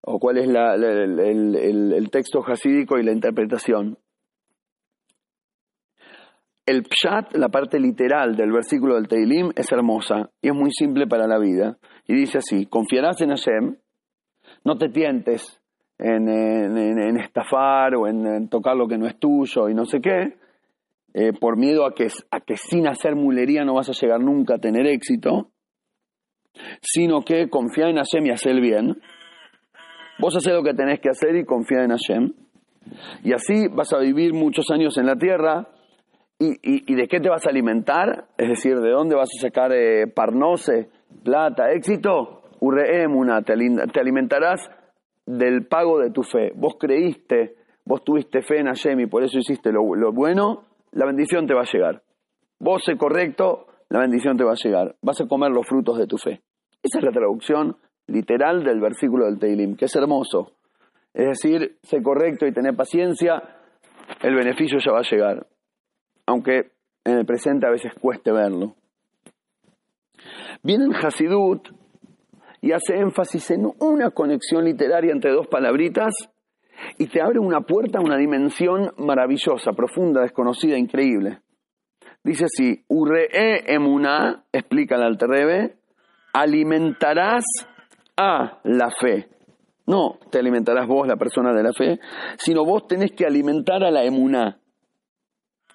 o 0.00 0.18
cuál 0.18 0.38
es 0.38 0.48
el, 0.48 2.10
texto 2.10 2.42
jasídico 2.42 2.98
y 2.98 3.04
la 3.04 3.12
interpretación. 3.12 3.98
El 6.64 6.84
pshat, 6.84 7.36
la 7.36 7.50
parte 7.50 7.78
literal 7.78 8.36
del 8.36 8.50
versículo 8.50 8.94
del 8.94 9.06
Teilim, 9.06 9.50
es 9.54 9.70
hermosa 9.70 10.30
y 10.40 10.48
es 10.48 10.54
muy 10.54 10.70
simple 10.72 11.06
para 11.06 11.26
la 11.26 11.38
vida. 11.38 11.76
Y 12.06 12.14
dice 12.14 12.38
así, 12.38 12.66
confiarás 12.66 13.20
en 13.20 13.28
Hashem, 13.28 13.76
no 14.64 14.78
te 14.78 14.88
tientes 14.88 15.60
en, 15.98 16.28
estafar 17.18 17.94
o 17.96 18.08
en, 18.08 18.48
tocar 18.48 18.76
lo 18.76 18.88
que 18.88 18.98
no 18.98 19.06
es 19.06 19.18
tuyo 19.18 19.68
y 19.68 19.74
no 19.74 19.84
sé 19.84 20.00
qué, 20.00 20.36
eh, 21.14 21.32
por 21.38 21.58
miedo 21.58 21.84
a 21.84 21.94
que, 21.94 22.08
a 22.30 22.40
que 22.40 22.56
sin 22.56 22.88
hacer 22.88 23.14
mulería 23.14 23.64
no 23.64 23.74
vas 23.74 23.90
a 23.90 23.92
llegar 23.92 24.20
nunca 24.20 24.54
a 24.54 24.58
tener 24.58 24.86
éxito 24.86 25.52
sino 26.80 27.22
que 27.22 27.48
confía 27.48 27.88
en 27.88 27.96
Hashem 27.96 28.26
y 28.26 28.30
hace 28.30 28.50
el 28.50 28.60
bien. 28.60 29.00
Vos 30.18 30.36
haces 30.36 30.52
lo 30.52 30.62
que 30.62 30.74
tenés 30.74 31.00
que 31.00 31.08
hacer 31.08 31.36
y 31.36 31.44
confía 31.44 31.84
en 31.84 31.90
Hashem. 31.90 32.32
Y 33.24 33.32
así 33.32 33.68
vas 33.68 33.92
a 33.92 33.98
vivir 33.98 34.34
muchos 34.34 34.70
años 34.70 34.96
en 34.98 35.06
la 35.06 35.16
tierra. 35.16 35.68
¿Y, 36.38 36.94
de 36.94 37.06
qué 37.06 37.20
te 37.20 37.28
vas 37.28 37.46
a 37.46 37.50
alimentar? 37.50 38.26
Es 38.36 38.48
decir, 38.48 38.80
¿de 38.80 38.90
dónde 38.90 39.14
vas 39.14 39.28
a 39.38 39.40
sacar 39.40 39.72
eh, 39.72 40.08
parnose, 40.08 40.88
plata, 41.22 41.70
éxito? 41.70 42.42
Urreemuna, 42.58 43.42
te, 43.42 43.54
te 43.92 44.00
alimentarás 44.00 44.60
del 45.24 45.66
pago 45.66 46.00
de 46.00 46.10
tu 46.10 46.24
fe. 46.24 46.52
Vos 46.56 46.74
creíste, 46.80 47.56
vos 47.84 48.02
tuviste 48.02 48.42
fe 48.42 48.58
en 48.58 48.66
Hashem 48.66 49.00
y 49.00 49.06
por 49.06 49.22
eso 49.22 49.38
hiciste 49.38 49.70
lo, 49.70 49.94
lo 49.94 50.12
bueno, 50.12 50.64
la 50.90 51.06
bendición 51.06 51.46
te 51.46 51.54
va 51.54 51.62
a 51.62 51.72
llegar. 51.72 52.02
Vos 52.58 52.84
sé 52.84 52.96
correcto, 52.96 53.66
la 53.92 54.00
bendición 54.00 54.38
te 54.38 54.44
va 54.44 54.52
a 54.52 54.62
llegar. 54.62 54.96
Vas 55.02 55.20
a 55.20 55.28
comer 55.28 55.50
los 55.50 55.66
frutos 55.66 55.98
de 55.98 56.06
tu 56.06 56.16
fe. 56.16 56.40
Esa 56.82 56.98
es 56.98 57.04
la 57.04 57.12
traducción 57.12 57.76
literal 58.06 58.64
del 58.64 58.80
versículo 58.80 59.26
del 59.26 59.38
Teilim, 59.38 59.76
que 59.76 59.84
es 59.84 59.94
hermoso. 59.94 60.52
Es 61.12 61.26
decir, 61.26 61.76
sé 61.82 62.02
correcto 62.02 62.46
y 62.46 62.52
tener 62.52 62.74
paciencia, 62.74 63.42
el 64.22 64.34
beneficio 64.34 64.78
ya 64.78 64.92
va 64.92 65.00
a 65.00 65.10
llegar. 65.10 65.46
Aunque 66.24 66.70
en 67.04 67.18
el 67.18 67.26
presente 67.26 67.66
a 67.66 67.70
veces 67.70 67.92
cueste 68.00 68.32
verlo. 68.32 68.76
Viene 70.62 70.86
el 70.86 70.94
Hasidut 70.94 71.68
y 72.62 72.72
hace 72.72 72.96
énfasis 72.96 73.50
en 73.50 73.70
una 73.78 74.10
conexión 74.10 74.64
literaria 74.64 75.12
entre 75.12 75.32
dos 75.32 75.48
palabritas 75.48 76.14
y 76.96 77.08
te 77.08 77.20
abre 77.20 77.40
una 77.40 77.60
puerta 77.60 77.98
a 77.98 78.02
una 78.02 78.16
dimensión 78.16 78.90
maravillosa, 78.96 79.74
profunda, 79.74 80.22
desconocida, 80.22 80.78
increíble. 80.78 81.40
Dice 82.24 82.44
así, 82.44 82.84
Urre'e 82.88 83.74
emuná, 83.74 84.44
explica 84.52 84.94
el 84.94 85.02
Alterrebe, 85.02 85.76
alimentarás 86.32 87.44
a 88.16 88.60
la 88.62 88.90
fe. 88.90 89.28
No 89.86 90.18
te 90.30 90.38
alimentarás 90.38 90.86
vos, 90.86 91.06
la 91.08 91.16
persona 91.16 91.52
de 91.52 91.62
la 91.62 91.72
fe, 91.72 91.98
sino 92.38 92.64
vos 92.64 92.86
tenés 92.86 93.12
que 93.12 93.26
alimentar 93.26 93.82
a 93.82 93.90
la 93.90 94.04
emuná. 94.04 94.60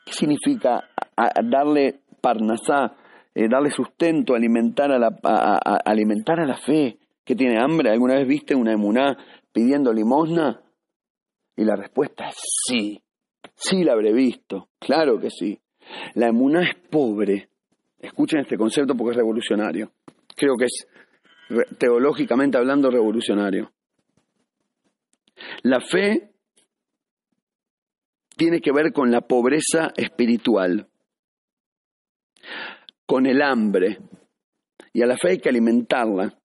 ¿Qué 0.06 0.14
significa 0.14 0.90
darle 1.44 2.00
parnasá, 2.22 2.96
eh, 3.36 3.50
darle 3.50 3.70
sustento, 3.70 4.34
alimentar 4.34 4.90
a, 4.92 4.98
la, 4.98 5.10
alimentar 5.84 6.40
a 6.40 6.46
la 6.46 6.56
fe? 6.56 6.98
¿Que 7.26 7.36
tiene 7.36 7.60
hambre? 7.60 7.92
¿Alguna 7.92 8.16
vez 8.16 8.26
viste 8.26 8.56
una 8.56 8.72
emuná 8.72 9.18
pidiendo 9.52 9.92
limosna? 9.92 10.62
Y 11.58 11.66
la 11.66 11.76
respuesta 11.76 12.30
es 12.30 12.36
sí. 12.68 13.04
Sí 13.54 13.84
la 13.84 13.94
habré 13.94 14.14
visto, 14.14 14.70
claro 14.80 15.20
que 15.20 15.30
sí. 15.30 15.60
La 16.16 16.28
emuná 16.28 16.64
es 16.64 16.76
pobre. 16.90 17.50
Escuchen 18.00 18.40
este 18.40 18.58
concepto 18.58 18.96
porque 18.96 19.12
es 19.12 19.18
revolucionario. 19.18 19.92
Creo 20.36 20.56
que 20.56 20.66
es 20.66 20.88
teológicamente 21.78 22.58
hablando 22.58 22.92
revolucionario. 22.92 23.72
La 25.64 25.80
fe 25.80 26.32
tiene 28.36 28.62
que 28.62 28.72
ver 28.72 28.92
con 28.94 29.12
la 29.12 29.22
pobreza 29.22 29.92
espiritual, 29.96 30.88
con 33.06 33.26
el 33.26 33.42
hambre. 33.42 34.00
Y 34.94 35.02
a 35.02 35.08
la 35.08 35.18
fe 35.18 35.32
hay 35.32 35.40
que 35.40 35.50
alimentarla 35.50 36.38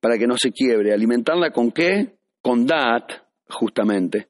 para 0.00 0.18
que 0.18 0.26
no 0.26 0.36
se 0.36 0.52
quiebre. 0.52 0.92
¿Alimentarla 0.92 1.50
con 1.50 1.72
qué? 1.72 2.18
Con 2.42 2.66
dat, 2.66 3.10
justamente. 3.48 4.28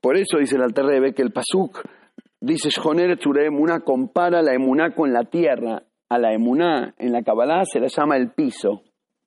Por 0.00 0.16
eso 0.16 0.38
dice 0.38 0.56
el 0.56 0.62
Alterrebe 0.62 1.14
que 1.14 1.22
el 1.22 1.32
Pasuk 1.32 1.82
dice 2.42 2.68
Shhoner 2.70 3.18
Emuná 3.46 3.80
compara 3.80 4.42
la 4.42 4.52
emuná 4.52 4.94
con 4.94 5.12
la 5.12 5.24
tierra. 5.24 5.82
A 6.08 6.18
la 6.18 6.34
emuná 6.34 6.94
en 6.98 7.12
la 7.12 7.22
Kabbalah 7.22 7.64
se 7.64 7.80
la 7.80 7.86
llama 7.86 8.18
el 8.18 8.32
piso, 8.32 8.82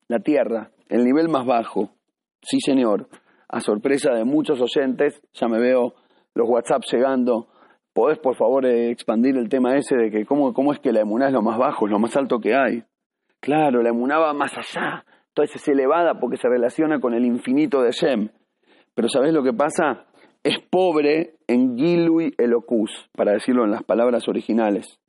la 0.07 0.19
tierra, 0.19 0.69
el 0.87 1.03
nivel 1.03 1.29
más 1.29 1.43
bajo. 1.43 1.89
Sí, 2.43 2.59
señor. 2.59 3.07
A 3.49 3.59
sorpresa 3.59 4.13
de 4.13 4.23
muchos 4.23 4.61
oyentes, 4.61 5.19
ya 5.33 5.47
me 5.47 5.59
veo 5.59 5.95
los 6.35 6.47
WhatsApp 6.47 6.83
llegando. 6.91 7.47
¿Podés, 7.91 8.19
por 8.19 8.35
favor, 8.35 8.67
eh, 8.67 8.91
expandir 8.91 9.35
el 9.37 9.49
tema 9.49 9.75
ese 9.75 9.95
de 9.95 10.11
que 10.11 10.25
cómo, 10.25 10.53
cómo 10.53 10.73
es 10.73 10.79
que 10.79 10.91
la 10.91 11.01
emuná 11.01 11.27
es 11.27 11.33
lo 11.33 11.41
más 11.41 11.57
bajo, 11.57 11.87
es 11.87 11.91
lo 11.91 11.97
más 11.97 12.15
alto 12.15 12.39
que 12.39 12.53
hay? 12.53 12.83
Claro, 13.39 13.81
la 13.81 13.89
emuná 13.89 14.19
va 14.19 14.33
más 14.33 14.55
allá. 14.55 15.05
Entonces 15.29 15.55
es 15.55 15.67
elevada 15.67 16.19
porque 16.19 16.37
se 16.37 16.47
relaciona 16.47 16.99
con 16.99 17.13
el 17.13 17.25
infinito 17.25 17.81
de 17.81 17.91
Shem. 17.91 18.29
Pero 18.93 19.09
¿sabés 19.09 19.33
lo 19.33 19.43
que 19.43 19.53
pasa? 19.53 20.05
Es 20.45 20.59
pobre 20.59 21.37
en 21.47 21.75
Gilui 21.75 22.35
Elocus, 22.37 23.09
para 23.15 23.31
decirlo 23.31 23.63
en 23.63 23.71
las 23.71 23.81
palabras 23.81 24.27
originales. 24.27 24.99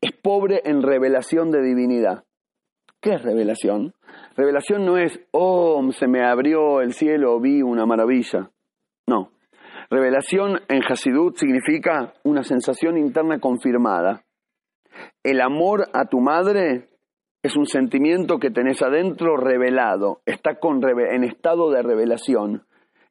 Es 0.00 0.12
pobre 0.12 0.62
en 0.64 0.80
revelación 0.80 1.50
de 1.50 1.60
divinidad. 1.60 2.24
¿Qué 3.02 3.16
es 3.16 3.22
revelación? 3.22 3.92
Revelación 4.34 4.86
no 4.86 4.96
es, 4.96 5.20
oh, 5.32 5.86
se 5.92 6.08
me 6.08 6.24
abrió 6.24 6.80
el 6.80 6.94
cielo, 6.94 7.38
vi 7.38 7.60
una 7.60 7.84
maravilla. 7.84 8.50
No. 9.06 9.32
Revelación 9.90 10.62
en 10.70 10.80
Hasidut 10.88 11.36
significa 11.36 12.14
una 12.24 12.42
sensación 12.42 12.96
interna 12.96 13.38
confirmada. 13.38 14.24
El 15.22 15.42
amor 15.42 15.90
a 15.92 16.06
tu 16.06 16.20
madre 16.20 16.88
es 17.42 17.56
un 17.56 17.66
sentimiento 17.66 18.38
que 18.38 18.50
tenés 18.50 18.80
adentro 18.80 19.36
revelado, 19.36 20.22
está 20.24 20.58
en 20.62 21.24
estado 21.24 21.70
de 21.70 21.82
revelación. 21.82 22.65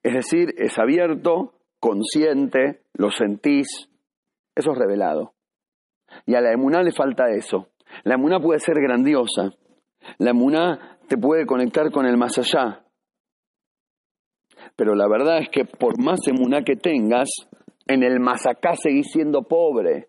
Es 0.05 0.13
decir, 0.13 0.53
es 0.59 0.77
abierto, 0.77 1.55
consciente, 1.79 2.83
lo 2.93 3.09
sentís, 3.09 3.89
eso 4.53 4.71
es 4.73 4.77
revelado. 4.77 5.33
Y 6.27 6.35
a 6.35 6.41
la 6.41 6.51
emuná 6.53 6.83
le 6.83 6.91
falta 6.91 7.31
eso. 7.31 7.69
La 8.03 8.13
emuná 8.13 8.39
puede 8.39 8.59
ser 8.59 8.75
grandiosa. 8.79 9.55
La 10.19 10.29
emuná 10.29 10.99
te 11.07 11.17
puede 11.17 11.47
conectar 11.47 11.89
con 11.89 12.05
el 12.05 12.17
más 12.17 12.37
allá. 12.37 12.85
Pero 14.75 14.93
la 14.93 15.07
verdad 15.07 15.39
es 15.39 15.49
que 15.49 15.65
por 15.65 15.99
más 15.99 16.19
emuná 16.27 16.61
que 16.61 16.75
tengas, 16.75 17.27
en 17.87 18.03
el 18.03 18.19
más 18.19 18.45
acá 18.45 18.75
seguís 18.75 19.07
siendo 19.11 19.41
pobre. 19.41 20.05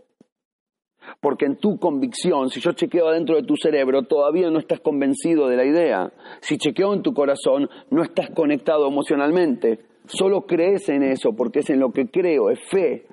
Porque 1.23 1.47
en 1.47 1.57
tu 1.57 1.79
convicción, 1.79 2.51
si 2.51 2.61
yo 2.61 2.73
chequeo 2.73 3.09
adentro 3.09 3.37
de 3.37 3.45
tu 3.45 3.57
cerebro, 3.57 4.03
todavía 4.03 4.51
no 4.51 4.59
estás 4.59 4.81
convencido 4.81 5.49
de 5.49 5.57
la 5.57 5.65
idea. 5.65 6.13
Si 6.41 6.59
chequeo 6.59 6.93
en 6.93 7.03
tu 7.03 7.15
corazón, 7.15 7.71
no 7.91 8.03
estás 8.03 8.29
conectado 8.35 8.87
emocionalmente. 8.87 9.86
Solo 10.07 10.43
crees 10.47 10.89
en 10.89 11.03
eso 11.03 11.35
porque 11.37 11.61
es 11.61 11.71
en 11.71 11.81
lo 11.81 11.91
que 11.91 12.09
creo, 12.09 12.51
es 12.51 12.61
fe. 12.71 13.07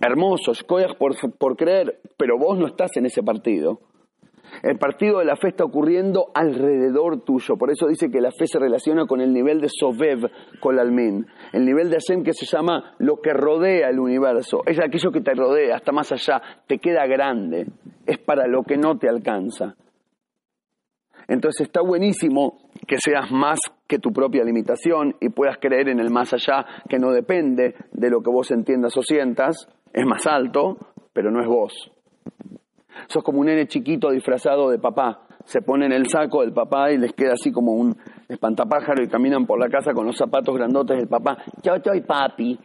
Hermoso, 0.00 0.52
escoges 0.52 0.94
por, 0.96 1.14
por 1.38 1.56
creer, 1.56 2.00
pero 2.16 2.38
vos 2.38 2.58
no 2.58 2.66
estás 2.66 2.96
en 2.96 3.06
ese 3.06 3.22
partido. 3.22 3.80
El 4.62 4.78
partido 4.78 5.18
de 5.18 5.24
la 5.24 5.36
fe 5.36 5.48
está 5.48 5.64
ocurriendo 5.64 6.26
alrededor 6.34 7.24
tuyo. 7.24 7.56
Por 7.56 7.70
eso 7.70 7.86
dice 7.86 8.10
que 8.10 8.20
la 8.20 8.30
fe 8.30 8.46
se 8.46 8.58
relaciona 8.58 9.06
con 9.06 9.20
el 9.20 9.32
nivel 9.32 9.60
de 9.60 9.68
Sobev, 9.68 10.30
con 10.60 10.74
el 10.74 10.80
Almin. 10.80 11.26
El 11.52 11.64
nivel 11.64 11.88
de 11.88 11.96
Hashem 11.96 12.22
que 12.22 12.34
se 12.34 12.46
llama 12.46 12.94
lo 12.98 13.20
que 13.20 13.32
rodea 13.32 13.88
el 13.88 13.98
universo. 13.98 14.62
Es 14.66 14.78
aquello 14.78 15.10
que 15.10 15.22
te 15.22 15.34
rodea, 15.34 15.76
hasta 15.76 15.92
más 15.92 16.12
allá, 16.12 16.42
te 16.66 16.78
queda 16.78 17.06
grande. 17.06 17.66
Es 18.06 18.18
para 18.18 18.46
lo 18.46 18.62
que 18.62 18.76
no 18.76 18.98
te 18.98 19.08
alcanza. 19.08 19.74
Entonces 21.32 21.66
está 21.68 21.80
buenísimo 21.80 22.58
que 22.86 22.98
seas 22.98 23.30
más 23.30 23.58
que 23.88 23.98
tu 23.98 24.12
propia 24.12 24.44
limitación 24.44 25.16
y 25.18 25.30
puedas 25.30 25.56
creer 25.56 25.88
en 25.88 25.98
el 25.98 26.10
más 26.10 26.34
allá 26.34 26.66
que 26.86 26.98
no 26.98 27.10
depende 27.10 27.74
de 27.90 28.10
lo 28.10 28.20
que 28.20 28.30
vos 28.30 28.50
entiendas 28.50 28.94
o 28.98 29.02
sientas. 29.02 29.66
Es 29.94 30.04
más 30.04 30.26
alto, 30.26 30.76
pero 31.14 31.30
no 31.30 31.40
es 31.40 31.48
vos. 31.48 31.72
Sos 33.08 33.24
como 33.24 33.40
un 33.40 33.46
nene 33.46 33.66
chiquito 33.66 34.10
disfrazado 34.10 34.68
de 34.68 34.78
papá. 34.78 35.26
Se 35.46 35.62
ponen 35.62 35.90
el 35.92 36.06
saco 36.06 36.42
del 36.42 36.52
papá 36.52 36.92
y 36.92 36.98
les 36.98 37.14
queda 37.14 37.32
así 37.32 37.50
como 37.50 37.72
un 37.72 37.96
espantapájaro 38.28 39.02
y 39.02 39.08
caminan 39.08 39.46
por 39.46 39.58
la 39.58 39.70
casa 39.70 39.94
con 39.94 40.04
los 40.04 40.18
zapatos 40.18 40.54
grandotes 40.54 40.98
del 40.98 41.08
papá. 41.08 41.38
Yo 41.62 41.72
soy 41.82 42.02
papi. 42.02 42.60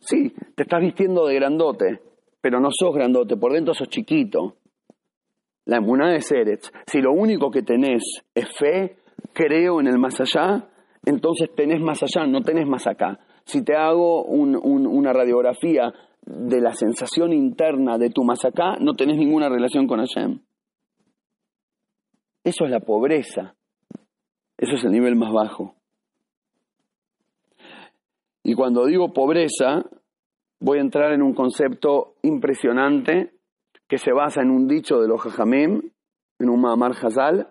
Sí, 0.00 0.34
te 0.56 0.64
estás 0.64 0.80
vistiendo 0.80 1.24
de 1.24 1.36
grandote, 1.36 2.00
pero 2.40 2.58
no 2.58 2.70
sos 2.72 2.92
grandote, 2.92 3.36
por 3.36 3.52
dentro 3.52 3.74
sos 3.74 3.88
chiquito. 3.88 4.56
La 5.70 5.76
emuná 5.76 6.08
de 6.08 6.20
Eretz. 6.30 6.72
Si 6.84 7.00
lo 7.00 7.12
único 7.12 7.48
que 7.48 7.62
tenés 7.62 8.02
es 8.34 8.48
fe, 8.58 8.96
creo 9.32 9.78
en 9.78 9.86
el 9.86 10.00
más 10.00 10.20
allá, 10.20 10.68
entonces 11.06 11.48
tenés 11.54 11.80
más 11.80 12.02
allá, 12.02 12.26
no 12.26 12.40
tenés 12.40 12.66
más 12.66 12.88
acá. 12.88 13.20
Si 13.44 13.62
te 13.62 13.76
hago 13.76 14.24
una 14.24 15.12
radiografía 15.12 15.92
de 16.22 16.60
la 16.60 16.72
sensación 16.72 17.32
interna 17.32 17.98
de 17.98 18.10
tu 18.10 18.22
acá, 18.28 18.78
no 18.80 18.94
tenés 18.94 19.16
ninguna 19.16 19.48
relación 19.48 19.86
con 19.86 20.00
Hashem. 20.00 20.40
Eso 22.42 22.64
es 22.64 22.70
la 22.72 22.80
pobreza. 22.80 23.54
Eso 24.58 24.74
es 24.74 24.82
el 24.82 24.90
nivel 24.90 25.14
más 25.14 25.32
bajo. 25.32 25.76
Y 28.42 28.54
cuando 28.54 28.86
digo 28.86 29.12
pobreza, 29.12 29.84
voy 30.58 30.78
a 30.78 30.82
entrar 30.82 31.12
en 31.12 31.22
un 31.22 31.32
concepto 31.32 32.16
impresionante 32.22 33.34
que 33.90 33.98
se 33.98 34.12
basa 34.12 34.40
en 34.40 34.50
un 34.50 34.68
dicho 34.68 35.00
de 35.00 35.08
los 35.08 35.20
Jajamim, 35.20 35.82
en 36.38 36.48
un 36.48 36.60
Mahamar 36.60 36.92
Hazal, 36.92 37.48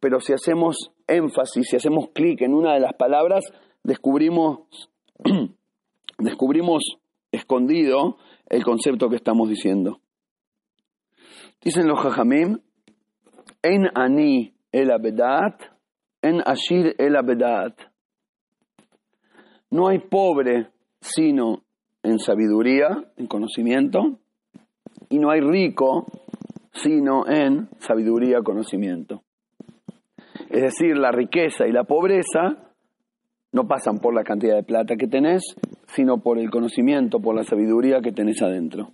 pero 0.00 0.18
si 0.18 0.32
hacemos 0.32 0.90
énfasis, 1.06 1.68
si 1.70 1.76
hacemos 1.76 2.08
clic 2.12 2.42
en 2.42 2.52
una 2.52 2.74
de 2.74 2.80
las 2.80 2.94
palabras, 2.94 3.44
descubrimos, 3.84 4.62
descubrimos 6.18 6.82
escondido 7.30 8.16
el 8.48 8.64
concepto 8.64 9.08
que 9.08 9.14
estamos 9.14 9.48
diciendo. 9.48 10.00
Dicen 11.62 11.86
los 11.86 12.00
Jajamim, 12.00 12.58
en 13.62 13.86
ani 13.94 14.54
el 14.72 14.90
abedat, 14.90 15.62
en 16.22 16.42
ashir 16.44 16.96
el 16.98 17.14
abedat. 17.14 17.78
No 19.70 19.86
hay 19.86 20.00
pobre 20.00 20.72
sino 21.00 21.62
en 22.02 22.18
sabiduría, 22.18 23.12
en 23.16 23.28
conocimiento, 23.28 24.18
y 25.08 25.18
no 25.18 25.30
hay 25.30 25.40
rico 25.40 26.06
sino 26.72 27.26
en 27.28 27.68
sabiduría, 27.80 28.40
conocimiento. 28.42 29.22
Es 30.48 30.62
decir, 30.62 30.96
la 30.96 31.10
riqueza 31.10 31.66
y 31.66 31.72
la 31.72 31.84
pobreza 31.84 32.72
no 33.52 33.66
pasan 33.66 33.98
por 33.98 34.14
la 34.14 34.22
cantidad 34.22 34.54
de 34.54 34.62
plata 34.62 34.96
que 34.96 35.08
tenés, 35.08 35.42
sino 35.88 36.18
por 36.18 36.38
el 36.38 36.50
conocimiento, 36.50 37.20
por 37.20 37.34
la 37.34 37.42
sabiduría 37.42 38.00
que 38.00 38.12
tenés 38.12 38.40
adentro. 38.42 38.92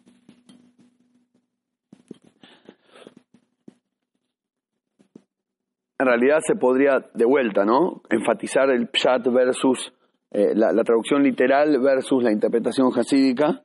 En 5.99 6.07
realidad 6.07 6.39
se 6.45 6.57
podría, 6.57 7.05
de 7.15 7.25
vuelta, 7.25 7.65
¿no? 7.65 8.03
Enfatizar 8.11 8.69
el 8.71 8.89
pshat 8.89 9.27
versus 9.29 9.93
eh, 10.31 10.53
la, 10.55 10.73
traducción 10.83 11.23
literal 11.23 11.81
versus 11.81 12.23
la 12.23 12.33
interpretación 12.33 12.89
hasídica. 12.95 13.64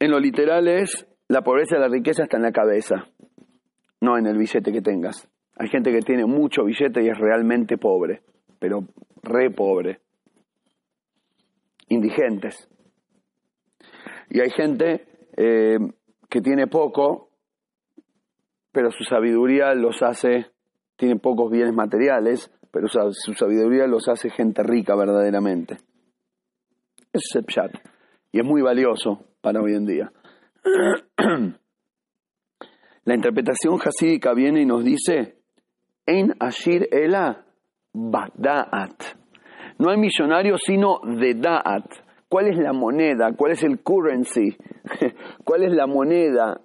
En 0.00 0.10
lo 0.10 0.20
literal 0.20 0.68
es 0.68 1.06
la 1.28 1.42
pobreza 1.42 1.76
y 1.76 1.80
la 1.80 1.88
riqueza 1.88 2.24
está 2.24 2.36
en 2.36 2.44
la 2.44 2.52
cabeza, 2.52 3.08
no 4.00 4.16
en 4.16 4.26
el 4.26 4.38
billete 4.38 4.72
que 4.72 4.80
tengas. 4.80 5.28
Hay 5.56 5.68
gente 5.68 5.90
que 5.90 6.00
tiene 6.00 6.24
mucho 6.24 6.64
billete 6.64 7.02
y 7.02 7.08
es 7.08 7.18
realmente 7.18 7.78
pobre, 7.78 8.22
pero 8.60 8.84
re 9.22 9.50
pobre 9.50 10.00
indigentes. 11.88 12.68
Y 14.30 14.40
hay 14.40 14.50
gente 14.50 15.06
eh, 15.36 15.78
que 16.28 16.40
tiene 16.40 16.66
poco, 16.66 17.30
pero 18.70 18.90
su 18.90 19.04
sabiduría 19.04 19.74
los 19.74 20.02
hace, 20.02 20.46
tiene 20.96 21.16
pocos 21.16 21.50
bienes 21.50 21.74
materiales, 21.74 22.50
pero 22.70 22.86
su 22.88 23.32
sabiduría 23.32 23.86
los 23.86 24.08
hace 24.08 24.30
gente 24.30 24.62
rica 24.62 24.94
verdaderamente. 24.94 25.78
Es 27.12 27.34
el 27.34 27.44
pshat. 27.44 27.72
Y 28.30 28.40
es 28.40 28.44
muy 28.44 28.60
valioso 28.60 29.24
hoy 29.56 29.74
en 29.74 29.86
día. 29.86 30.12
La 33.04 33.14
interpretación 33.14 33.78
hasídica 33.82 34.34
viene 34.34 34.60
y 34.62 34.66
nos 34.66 34.84
dice, 34.84 35.38
En 36.04 36.34
Ashir 36.38 36.88
Ela 36.90 37.46
Bagdaat. 37.94 39.02
No 39.78 39.90
hay 39.90 39.96
millonario 39.96 40.56
sino 40.58 41.00
de 41.02 41.34
Da'at. 41.34 41.86
¿Cuál 42.28 42.48
es 42.48 42.58
la 42.58 42.72
moneda? 42.72 43.32
¿Cuál 43.34 43.52
es 43.52 43.62
el 43.62 43.80
currency? 43.80 44.56
¿Cuál 45.44 45.64
es 45.64 45.72
la 45.72 45.86
moneda 45.86 46.60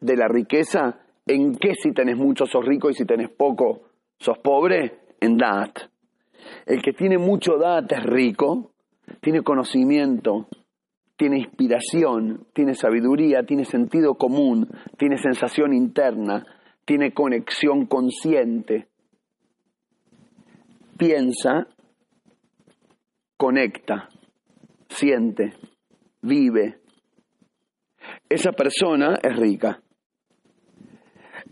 de 0.00 0.16
la 0.16 0.28
riqueza? 0.28 1.00
¿En 1.26 1.56
qué 1.56 1.74
si 1.74 1.92
tenés 1.92 2.16
mucho 2.16 2.44
sos 2.44 2.64
rico 2.64 2.90
y 2.90 2.94
si 2.94 3.04
tenés 3.04 3.30
poco 3.30 3.82
sos 4.18 4.38
pobre? 4.38 4.98
En 5.20 5.36
Da'at. 5.36 5.78
El 6.66 6.82
que 6.82 6.92
tiene 6.92 7.18
mucho 7.18 7.56
Da'at 7.56 7.90
es 7.92 8.02
rico, 8.04 8.72
tiene 9.20 9.42
conocimiento, 9.42 10.48
tiene 11.18 11.38
inspiración, 11.40 12.46
tiene 12.54 12.74
sabiduría, 12.74 13.42
tiene 13.42 13.64
sentido 13.64 14.14
común, 14.14 14.68
tiene 14.96 15.18
sensación 15.18 15.74
interna, 15.74 16.46
tiene 16.84 17.12
conexión 17.12 17.86
consciente. 17.86 18.86
Piensa, 20.96 21.66
conecta, 23.36 24.08
siente, 24.88 25.54
vive. 26.22 26.78
Esa 28.28 28.52
persona 28.52 29.18
es 29.20 29.36
rica. 29.36 29.82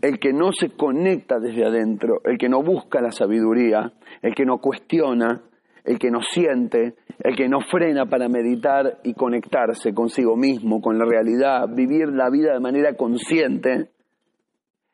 El 0.01 0.17
que 0.19 0.31
no 0.31 0.53
se 0.53 0.69
conecta 0.69 1.39
desde 1.39 1.65
adentro, 1.65 2.21
el 2.23 2.37
que 2.37 2.47
no 2.47 2.63
busca 2.63 3.01
la 3.01 3.11
sabiduría, 3.11 3.91
el 4.21 4.33
que 4.33 4.45
no 4.45 4.59
cuestiona, 4.59 5.43
el 5.87 5.99
que 5.99 6.11
no 6.11 6.21
siente, 6.21 6.95
el 7.19 7.37
que 7.37 7.47
no 7.47 7.61
frena 7.61 8.07
para 8.07 8.27
meditar 8.27 8.99
y 9.03 9.13
conectarse 9.13 9.93
consigo 9.93 10.35
mismo, 10.35 10.81
con 10.81 10.99
la 10.99 11.05
realidad, 11.05 11.69
vivir 11.73 12.09
la 12.09 12.29
vida 12.29 12.53
de 12.53 12.59
manera 12.59 12.95
consciente, 12.95 13.89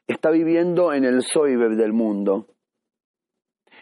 está 0.05 0.29
viviendo 0.29 0.93
en 0.93 1.03
el 1.03 1.23
soiber 1.23 1.71
del 1.71 1.93
mundo. 1.93 2.45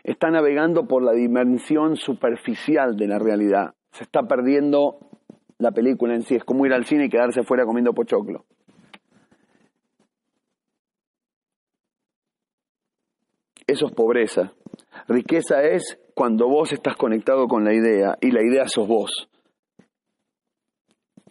Está 0.03 0.31
navegando 0.31 0.87
por 0.87 1.03
la 1.03 1.11
dimensión 1.11 1.97
superficial 1.97 2.95
de 2.95 3.07
la 3.07 3.19
realidad. 3.19 3.73
Se 3.91 4.05
está 4.05 4.23
perdiendo 4.23 5.09
la 5.57 5.71
película 5.71 6.15
en 6.15 6.21
sí. 6.21 6.35
Es 6.35 6.45
como 6.45 6.65
ir 6.65 6.71
al 6.71 6.85
cine 6.85 7.05
y 7.05 7.09
quedarse 7.09 7.43
fuera 7.43 7.65
comiendo 7.65 7.93
pochoclo. 7.93 8.45
Eso 13.67 13.87
es 13.87 13.91
pobreza. 13.91 14.53
Riqueza 15.07 15.61
es 15.63 16.00
cuando 16.15 16.47
vos 16.47 16.71
estás 16.73 16.95
conectado 16.95 17.47
con 17.47 17.63
la 17.63 17.73
idea 17.73 18.17
y 18.21 18.31
la 18.31 18.41
idea 18.41 18.67
sos 18.67 18.87
vos. 18.87 19.29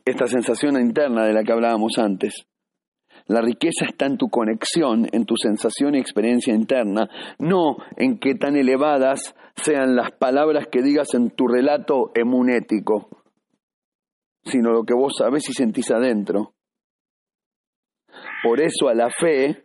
Esta 0.04 0.26
sensación 0.26 0.80
interna 0.80 1.24
de 1.24 1.32
la 1.32 1.44
que 1.44 1.52
hablábamos 1.52 1.98
antes. 1.98 2.46
La 3.26 3.42
riqueza 3.42 3.84
está 3.86 4.06
en 4.06 4.16
tu 4.16 4.28
conexión, 4.28 5.06
en 5.12 5.24
tu 5.24 5.36
sensación 5.36 5.94
y 5.94 5.98
experiencia 5.98 6.54
interna, 6.54 7.08
no 7.38 7.76
en 7.96 8.18
qué 8.18 8.34
tan 8.34 8.56
elevadas 8.56 9.34
sean 9.54 9.94
las 9.94 10.10
palabras 10.12 10.66
que 10.66 10.82
digas 10.82 11.14
en 11.14 11.30
tu 11.30 11.46
relato 11.46 12.10
emunético, 12.14 13.08
sino 14.42 14.72
lo 14.72 14.84
que 14.84 14.94
vos 14.94 15.12
sabés 15.18 15.48
y 15.48 15.52
sentís 15.52 15.90
adentro. 15.90 16.54
Por 18.42 18.60
eso 18.60 18.88
a 18.88 18.94
la 18.94 19.10
fe 19.10 19.64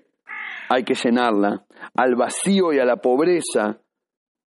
hay 0.69 0.83
que 0.83 0.93
llenarla, 0.93 1.65
al 1.95 2.15
vacío 2.15 2.73
y 2.73 2.79
a 2.79 2.85
la 2.85 2.97
pobreza 2.97 3.79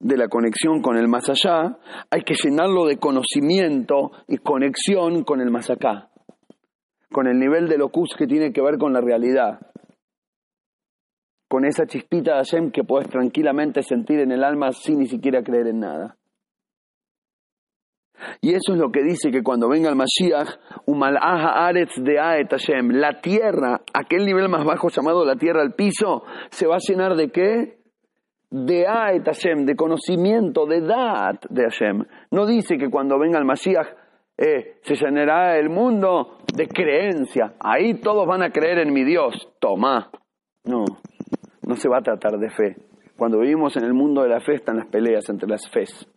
de 0.01 0.17
la 0.17 0.29
conexión 0.29 0.81
con 0.81 0.97
el 0.97 1.09
más 1.09 1.29
allá, 1.29 1.79
hay 2.11 2.23
que 2.23 2.35
llenarlo 2.35 2.87
de 2.87 2.99
conocimiento 2.99 4.13
y 4.29 4.39
conexión 4.39 5.25
con 5.25 5.41
el 5.41 5.51
más 5.51 5.71
acá, 5.71 6.11
con 7.11 7.27
el 7.27 7.39
nivel 7.39 7.69
de 7.69 7.79
locus 7.79 8.15
que 8.17 8.27
tiene 8.27 8.53
que 8.53 8.63
ver 8.63 8.79
con 8.79 8.93
la 8.93 9.01
realidad, 9.01 9.61
con 11.49 11.65
esa 11.65 11.87
chispita 11.87 12.33
de 12.33 12.39
Hashem 12.39 12.71
que 12.71 12.85
puedes 12.85 13.09
tranquilamente 13.09 13.83
sentir 13.83 14.21
en 14.21 14.33
el 14.33 14.45
alma 14.45 14.73
sin 14.73 14.99
ni 14.99 15.07
siquiera 15.07 15.43
creer 15.43 15.69
en 15.69 15.81
nada. 15.81 16.17
Y 18.41 18.51
eso 18.51 18.73
es 18.73 18.79
lo 18.79 18.91
que 18.91 19.03
dice 19.03 19.31
que 19.31 19.43
cuando 19.43 19.69
venga 19.69 19.89
el 19.89 19.97
Mashiach, 19.97 20.49
Aretz 20.87 22.03
de 22.03 22.19
Aet 22.19 22.51
Hashem, 22.51 22.91
la 22.91 23.21
tierra, 23.21 23.81
aquel 23.95 24.25
nivel 24.25 24.49
más 24.49 24.65
bajo 24.65 24.89
llamado 24.89 25.25
la 25.25 25.37
tierra 25.37 25.63
al 25.63 25.75
piso, 25.75 26.25
se 26.51 26.67
va 26.67 26.77
a 26.77 26.87
llenar 26.87 27.15
de 27.15 27.31
qué? 27.31 27.79
De 28.51 28.87
Aet 28.87 29.25
Hashem, 29.25 29.67
de 29.67 29.77
conocimiento, 29.77 30.67
de 30.67 30.81
Daat 30.81 31.47
de 31.51 31.63
Hashem. 31.65 32.05
No 32.31 32.47
dice 32.47 32.79
que 32.79 32.91
cuando 32.91 33.19
venga 33.19 33.39
el 33.39 33.45
Mashiach 33.45 33.89
eh, 34.37 34.77
se 34.83 34.95
llenará 34.95 35.59
el 35.59 35.69
mundo 35.69 36.39
de 36.55 36.69
creencia. 36.69 37.55
Ahí 37.61 37.95
todos 37.95 38.27
van 38.27 38.43
a 38.43 38.51
creer 38.51 38.79
en 38.79 38.93
mi 38.93 39.05
Dios. 39.05 39.35
Toma. 39.59 40.11
No, 40.65 40.85
no 41.67 41.77
se 41.77 41.89
va 41.89 41.99
a 41.99 42.03
tratar 42.03 42.39
de 42.39 42.51
fe. 42.51 42.77
Cuando 43.17 43.41
vivimos 43.41 43.77
en 43.77 43.85
el 43.85 43.95
mundo 43.95 44.23
de 44.23 44.29
la 44.29 44.41
fe 44.41 44.55
están 44.55 44.77
las 44.77 44.87
peleas 44.87 45.29
entre 45.29 45.49
las 45.49 45.69
fes. 45.71 46.09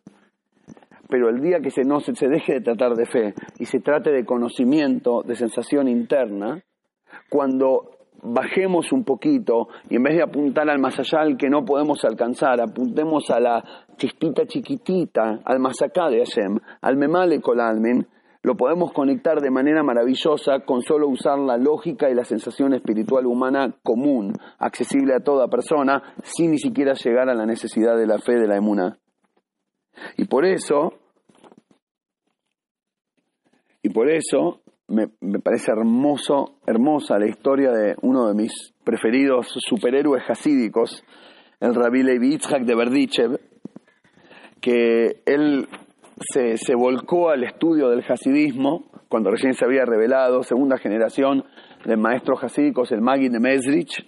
Pero 1.10 1.30
el 1.30 1.42
día 1.42 1.60
que 1.60 1.72
se, 1.72 1.84
no, 1.84 2.00
se 2.00 2.28
deje 2.28 2.54
de 2.54 2.62
tratar 2.62 2.94
de 2.94 3.06
fe 3.06 3.34
y 3.60 3.66
se 3.66 3.80
trate 3.80 4.12
de 4.12 4.24
conocimiento, 4.24 5.24
de 5.24 5.36
sensación 5.36 5.88
interna, 5.88 6.64
cuando 7.30 8.01
bajemos 8.24 8.92
un 8.92 9.04
poquito 9.04 9.68
y 9.90 9.96
en 9.96 10.04
vez 10.04 10.16
de 10.16 10.24
apuntar 10.24 10.70
al 10.70 10.80
más 10.80 11.00
allá 11.00 11.22
al 11.22 11.38
que 11.38 11.50
no 11.50 11.66
podemos 11.66 12.04
alcanzar, 12.06 12.62
apuntemos 12.62 13.30
a 13.30 13.40
la 13.40 13.64
chispita 13.98 14.46
chiquitita, 14.46 15.40
al 15.44 15.60
más 15.60 15.82
acá 15.82 16.10
de 16.10 16.20
Hashem, 16.20 16.60
al 16.82 16.98
memale 16.98 17.42
colalmen, 17.42 18.08
lo 18.44 18.56
podemos 18.58 18.92
conectar 18.92 19.40
de 19.40 19.52
manera 19.52 19.84
maravillosa 19.84 20.62
con 20.66 20.82
solo 20.82 21.08
usar 21.08 21.38
la 21.38 21.58
lógica 21.58 22.10
y 22.10 22.16
la 22.16 22.24
sensación 22.24 22.74
espiritual 22.74 23.28
humana 23.28 23.76
común, 23.84 24.34
accesible 24.58 25.14
a 25.14 25.20
toda 25.20 25.48
persona, 25.48 26.02
sin 26.24 26.52
ni 26.52 26.58
siquiera 26.58 26.94
llegar 26.94 27.30
a 27.30 27.36
la 27.36 27.46
necesidad 27.46 27.96
de 27.98 28.08
la 28.08 28.18
fe 28.18 28.40
de 28.40 28.48
la 28.48 28.58
emuna. 28.58 28.98
Y 30.18 30.26
por 30.26 30.46
eso, 30.46 30.94
y 33.84 33.90
por 33.90 34.10
eso, 34.10 34.61
me, 34.92 35.40
parece 35.40 35.72
hermoso, 35.72 36.60
hermosa 36.66 37.18
la 37.18 37.28
historia 37.28 37.72
de 37.72 37.96
uno 38.02 38.28
de 38.28 38.36
mis 38.36 38.74
preferidos 38.84 39.48
superhéroes 39.68 40.24
hasídicos, 40.30 41.04
el 41.60 41.74
Rabbi 41.76 42.04
Levi 42.04 42.32
Yitzhak 42.32 42.64
de 42.64 42.76
Berdichev, 42.76 43.40
que 44.60 45.22
él 45.26 45.68
se, 46.20 46.58
se, 46.58 46.76
volcó 46.76 47.30
al 47.30 47.44
estudio 47.44 47.90
del 47.90 48.04
hasidismo 48.08 48.92
cuando 49.08 49.32
recién 49.32 49.54
se 49.54 49.66
había 49.66 49.86
revelado, 49.86 50.44
segunda 50.44 50.78
generación 50.78 51.44
de 51.86 51.98
maestros 51.98 52.44
hasídicos, 52.44 52.92
el 52.92 53.02
Magid 53.02 53.32
de 53.32 53.40
Mesrich, 53.40 54.06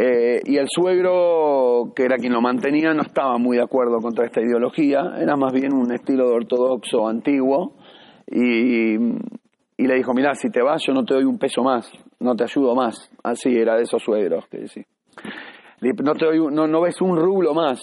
eh, 0.00 0.40
y 0.44 0.56
el 0.58 0.68
suegro, 0.68 1.92
que 1.96 2.04
era 2.04 2.18
quien 2.18 2.32
lo 2.32 2.40
mantenía, 2.40 2.94
no 2.94 3.02
estaba 3.02 3.36
muy 3.36 3.56
de 3.56 3.64
acuerdo 3.64 3.98
contra 3.98 4.26
esta 4.26 4.40
ideología, 4.40 5.14
era 5.20 5.34
más 5.34 5.52
bien 5.52 5.72
un 5.72 5.92
estilo 5.92 6.28
de 6.28 6.34
ortodoxo 6.36 7.08
antiguo, 7.08 7.74
y, 8.30 8.96
y 9.78 9.86
le 9.86 9.94
dijo, 9.94 10.12
mira, 10.12 10.34
si 10.34 10.50
te 10.50 10.60
vas 10.60 10.82
yo 10.84 10.92
no 10.92 11.04
te 11.04 11.14
doy 11.14 11.24
un 11.24 11.38
peso 11.38 11.62
más, 11.62 11.90
no 12.18 12.34
te 12.34 12.42
ayudo 12.42 12.74
más. 12.74 13.10
Así 13.22 13.50
era 13.56 13.76
de 13.76 13.84
esos 13.84 14.02
suegros 14.02 14.44
que. 14.48 14.66
No, 16.02 16.14
te 16.14 16.26
doy, 16.26 16.38
no, 16.52 16.66
no 16.66 16.80
ves 16.80 17.00
un 17.00 17.16
rublo 17.16 17.54
más. 17.54 17.80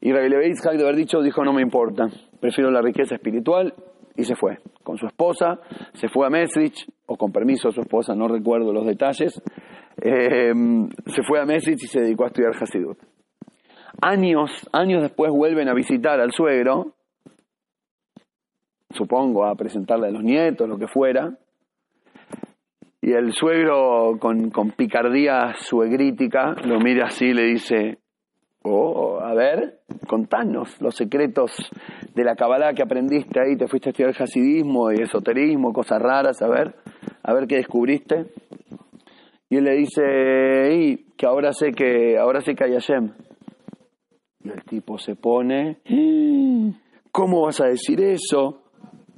Y 0.00 0.12
Rabbi 0.12 0.28
Levitzhak 0.28 0.74
de 0.74 0.82
haber 0.82 0.96
dicho, 0.96 1.22
dijo, 1.22 1.44
no 1.44 1.52
me 1.52 1.62
importa, 1.62 2.08
prefiero 2.40 2.70
la 2.72 2.82
riqueza 2.82 3.14
espiritual 3.14 3.72
y 4.16 4.24
se 4.24 4.34
fue. 4.34 4.58
Con 4.82 4.98
su 4.98 5.06
esposa, 5.06 5.60
se 5.94 6.08
fue 6.08 6.26
a 6.26 6.30
Mesrich, 6.30 6.86
o 7.06 7.16
con 7.16 7.30
permiso 7.32 7.68
de 7.68 7.74
su 7.74 7.80
esposa, 7.80 8.14
no 8.14 8.26
recuerdo 8.26 8.72
los 8.72 8.84
detalles, 8.84 9.40
eh, 10.02 10.52
se 11.06 11.22
fue 11.22 11.40
a 11.40 11.46
Mesrich 11.46 11.84
y 11.84 11.86
se 11.86 12.00
dedicó 12.00 12.24
a 12.24 12.26
estudiar 12.26 12.52
Hasidut. 12.60 12.98
Años, 14.02 14.50
años 14.72 15.02
después 15.02 15.30
vuelven 15.30 15.68
a 15.68 15.74
visitar 15.74 16.20
al 16.20 16.32
suegro 16.32 16.94
supongo, 18.94 19.44
a 19.44 19.54
presentarle 19.54 20.08
a 20.08 20.10
los 20.10 20.22
nietos, 20.22 20.68
lo 20.68 20.78
que 20.78 20.88
fuera. 20.88 21.36
Y 23.02 23.12
el 23.12 23.32
suegro, 23.32 24.16
con, 24.18 24.50
con 24.50 24.70
picardía 24.70 25.52
suegrítica, 25.58 26.54
lo 26.64 26.80
mira 26.80 27.06
así 27.06 27.26
y 27.26 27.34
le 27.34 27.42
dice, 27.42 27.98
oh, 28.62 29.20
a 29.20 29.34
ver, 29.34 29.80
contanos 30.08 30.80
los 30.80 30.94
secretos 30.94 31.52
de 32.14 32.24
la 32.24 32.34
Kabbalah 32.34 32.72
que 32.72 32.82
aprendiste 32.82 33.38
ahí, 33.40 33.56
te 33.56 33.68
fuiste 33.68 33.88
a 33.88 33.90
estudiar 33.90 34.14
hasidismo 34.18 34.90
y 34.90 35.02
esoterismo, 35.02 35.72
cosas 35.72 36.00
raras, 36.00 36.40
a 36.40 36.48
ver, 36.48 36.74
a 37.22 37.34
ver 37.34 37.46
qué 37.46 37.56
descubriste. 37.56 38.26
Y 39.50 39.56
él 39.56 39.64
le 39.64 39.76
dice, 39.76 40.74
y 40.74 40.96
que 41.16 41.26
ahora 41.26 41.52
sé 41.52 41.72
que, 41.72 42.18
ahora 42.18 42.40
sé 42.40 42.54
que 42.54 42.64
hay 42.64 42.72
Hashem. 42.72 43.12
Y 44.44 44.48
el 44.48 44.64
tipo 44.64 44.98
se 44.98 45.14
pone, 45.14 45.78
¿cómo 47.12 47.42
vas 47.42 47.60
a 47.60 47.66
decir 47.66 48.00
eso? 48.00 48.63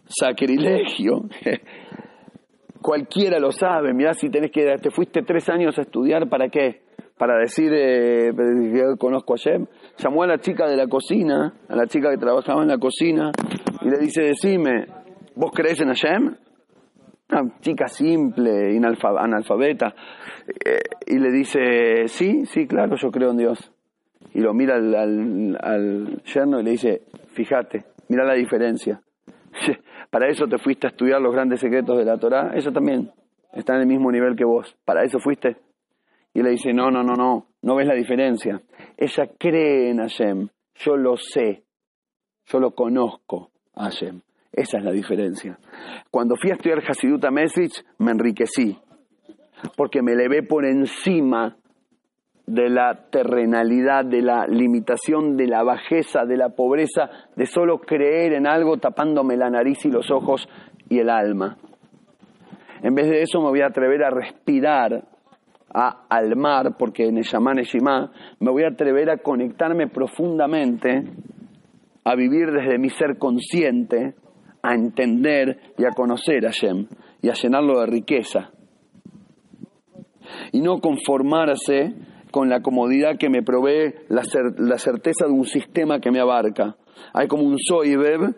Sacrilegio. 0.09 1.23
Cualquiera 2.83 3.39
lo 3.39 3.51
sabe. 3.51 3.93
Mirá, 3.93 4.15
si 4.15 4.31
tenés 4.31 4.51
que, 4.51 4.77
te 4.81 4.91
fuiste 4.91 5.23
tres 5.23 5.49
años 5.49 5.77
a 5.79 5.83
estudiar, 5.83 6.29
¿para 6.29 6.49
qué? 6.49 6.83
Para 7.19 7.39
decir 7.39 7.73
eh, 7.75 8.33
que 8.35 8.97
conozco 8.99 9.35
a 9.35 9.37
Shem. 9.37 9.67
Llamó 9.99 10.23
a 10.23 10.27
la 10.27 10.39
chica 10.39 10.69
de 10.69 10.77
la 10.77 10.87
cocina, 10.87 11.55
a 11.69 11.75
la 11.75 11.87
chica 11.87 12.11
que 12.11 12.19
trabajaba 12.19 12.63
en 12.63 12.69
la 12.69 12.79
cocina, 12.79 13.33
y 13.81 13.91
le 13.91 13.99
dice, 13.99 14.23
decime, 14.23 14.87
¿vos 15.35 15.51
crees 15.53 15.81
en 15.81 15.89
Hashem? 15.89 16.37
Una 17.31 17.59
chica 17.61 17.89
simple, 17.89 18.77
analfabeta. 18.77 19.95
Eh, 20.65 20.79
y 21.07 21.19
le 21.19 21.33
dice, 21.33 22.07
sí, 22.07 22.45
sí, 22.47 22.67
claro, 22.67 22.97
yo 22.97 23.11
creo 23.11 23.31
en 23.31 23.39
Dios. 23.39 23.73
Y 24.33 24.41
lo 24.41 24.53
mira 24.53 24.77
al, 24.77 24.95
al, 24.95 25.59
al 25.61 26.23
yerno 26.23 26.61
y 26.61 26.63
le 26.63 26.71
dice, 26.73 27.03
fíjate, 27.33 27.85
mira 28.09 28.25
la 28.25 28.35
diferencia. 28.35 29.01
Para 30.11 30.29
eso 30.29 30.47
te 30.47 30.59
fuiste 30.59 30.87
a 30.87 30.91
estudiar 30.91 31.21
los 31.21 31.33
grandes 31.33 31.61
secretos 31.61 31.99
de 31.99 32.05
la 32.05 32.19
Torah. 32.19 32.53
Eso 32.55 32.73
también 32.73 33.11
está 33.53 33.75
en 33.75 33.83
el 33.83 33.87
mismo 33.87 34.11
nivel 34.11 34.37
que 34.37 34.45
vos. 34.45 34.77
Para 34.85 35.05
eso 35.05 35.19
fuiste. 35.19 35.57
Y 36.35 36.43
le 36.43 36.51
dice, 36.51 36.73
no, 36.73 36.91
no, 36.91 37.03
no, 37.03 37.15
no, 37.15 37.47
no 37.63 37.77
ves 37.77 37.87
la 37.87 37.95
diferencia. 37.95 38.61
Ella 38.97 39.31
cree 39.39 39.91
en 39.91 39.99
Hashem. 39.99 40.49
Yo 40.75 40.97
lo 40.97 41.17
sé. 41.17 41.65
Yo 42.47 42.61
lo 42.61 42.73
conozco, 42.73 43.51
Hashem. 43.75 44.21
Esa 44.53 44.79
es 44.79 44.85
la 44.85 44.93
diferencia. 44.93 45.59
Cuando 46.11 46.37
fui 46.37 46.51
a 46.51 46.55
estudiar 46.55 46.79
Hasidut 46.87 47.25
a 47.25 47.31
me 47.31 47.45
enriquecí, 48.11 48.79
porque 49.77 50.03
me 50.03 50.13
elevé 50.13 50.43
por 50.43 50.65
encima 50.65 51.57
de 52.47 52.71
la 52.71 53.09
terrenalidad, 53.11 54.05
de 54.05 54.23
la 54.23 54.47
limitación, 54.47 55.37
de 55.37 55.49
la 55.49 55.65
bajeza, 55.65 56.25
de 56.25 56.37
la 56.37 56.51
pobreza, 56.51 57.11
de 57.35 57.47
solo 57.47 57.81
creer 57.81 58.35
en 58.35 58.47
algo 58.47 58.77
tapándome 58.79 59.37
la 59.37 59.51
nariz 59.51 59.85
y 59.85 59.91
los 59.91 60.11
ojos 60.11 60.49
y 60.89 60.99
el 60.99 61.11
alma. 61.11 61.57
En 62.83 62.95
vez 62.95 63.09
de 63.09 63.23
eso 63.23 63.41
me 63.41 63.49
voy 63.49 63.63
a 63.63 63.67
atrever 63.67 64.05
a 64.05 64.11
respirar 64.11 65.05
a, 65.75 66.07
al 66.09 66.37
mar, 66.37 66.77
porque 66.79 67.07
en 67.07 67.21
Shaman 67.21 67.59
Eshimá 67.59 68.13
me 68.39 68.51
voy 68.53 68.63
a 68.63 68.69
atrever 68.69 69.11
a 69.11 69.19
conectarme 69.19 69.89
profundamente, 69.89 71.03
a 72.05 72.15
vivir 72.15 72.53
desde 72.53 72.79
mi 72.79 72.91
ser 72.91 73.19
consciente, 73.19 74.15
a 74.63 74.75
entender 74.75 75.75
y 75.77 75.85
a 75.85 75.91
conocer 75.91 76.47
a 76.47 76.51
Shem 76.51 76.87
y 77.21 77.29
a 77.29 77.35
llenarlo 77.35 77.81
de 77.81 77.87
riqueza. 77.87 78.51
Y 80.53 80.61
no 80.61 80.79
conformarse 80.79 81.95
con 82.37 82.51
la 82.51 82.61
comodidad 82.61 83.17
que 83.17 83.31
me 83.31 83.43
provee 83.43 83.95
la, 84.11 84.23
la 84.59 84.77
certeza 84.77 85.25
de 85.25 85.33
un 85.33 85.47
sistema 85.47 86.01
que 86.01 86.11
me 86.11 86.21
abarca. 86.21 86.77
Hay 87.15 87.29
como 87.29 87.45
un 87.45 87.57
soibeb, 87.59 88.35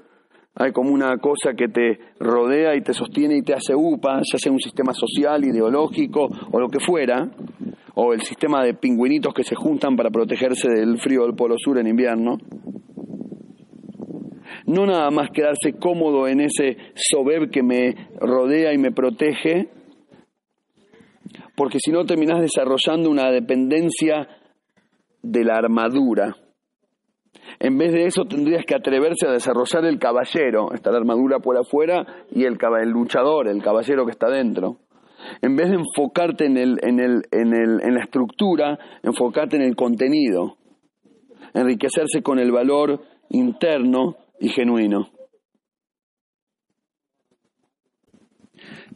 hay 0.55 0.71
como 0.71 0.93
una 0.93 1.19
cosa 1.19 1.55
que 1.55 1.67
te 1.67 1.99
rodea 2.21 2.77
y 2.77 2.81
te 2.81 2.93
sostiene 2.93 3.39
y 3.39 3.43
te 3.43 3.55
hace 3.55 3.75
upa, 3.75 4.19
ya 4.19 4.39
sea 4.39 4.53
un 4.53 4.61
sistema 4.61 4.93
social, 4.95 5.45
ideológico 5.45 6.29
o 6.53 6.61
lo 6.61 6.69
que 6.69 6.79
fuera, 6.79 7.29
o 7.97 8.13
el 8.13 8.21
sistema 8.21 8.63
de 8.63 8.75
pingüinitos 8.75 9.35
que 9.35 9.43
se 9.43 9.57
juntan 9.57 9.97
para 9.97 10.11
protegerse 10.11 10.69
del 10.69 11.01
frío 11.01 11.25
del 11.25 11.35
Polo 11.35 11.57
Sur 11.59 11.79
en 11.79 11.89
invierno. 11.89 12.39
No 14.67 14.87
nada 14.87 15.11
más 15.11 15.31
quedarse 15.31 15.73
cómodo 15.73 16.29
en 16.29 16.43
ese 16.43 16.77
sobev 16.95 17.51
que 17.51 17.65
me 17.65 17.97
rodea 18.21 18.73
y 18.73 18.79
me 18.79 18.93
protege, 18.93 19.71
porque 21.59 21.79
si 21.85 21.91
no 21.91 22.07
terminás 22.07 22.41
desarrollando 22.41 23.11
una 23.11 23.33
dependencia 23.33 24.29
de 25.21 25.45
la 25.45 25.57
armadura. 25.57 26.37
En 27.59 27.77
vez 27.77 27.93
de 27.93 28.07
eso 28.07 28.27
tendrías 28.27 28.65
que 28.65 28.77
atreverse 28.77 29.27
a 29.27 29.33
desarrollar 29.33 29.85
el 29.85 29.99
caballero, 29.99 30.73
está 30.73 30.93
la 30.93 30.99
armadura 30.99 31.41
por 31.41 31.57
afuera 31.59 32.07
y 32.31 32.45
el, 32.45 32.57
luchador, 32.91 33.49
el 33.49 33.61
caballero 33.61 34.05
que 34.05 34.13
está 34.13 34.31
dentro. 34.31 34.77
En 35.43 35.57
vez 35.57 35.71
de 35.71 35.79
enfocarte 35.79 36.47
en, 36.47 36.59
el, 36.59 36.79
en, 36.81 37.01
el, 37.01 37.23
en, 37.33 37.53
en 37.53 37.95
la 37.95 38.05
estructura, 38.05 38.79
enfocarte 39.03 39.57
en 39.57 39.63
el 39.63 39.75
contenido, 39.75 40.59
enriquecerse 41.55 42.23
con 42.23 42.39
el 42.39 42.53
valor 42.53 43.03
interno 43.31 44.15
y 44.39 44.51
genuino. 44.51 45.09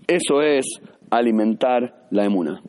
Eso 0.06 0.42
es 0.42 0.80
alimentar 1.10 2.01
la 2.12 2.24
emuna. 2.24 2.62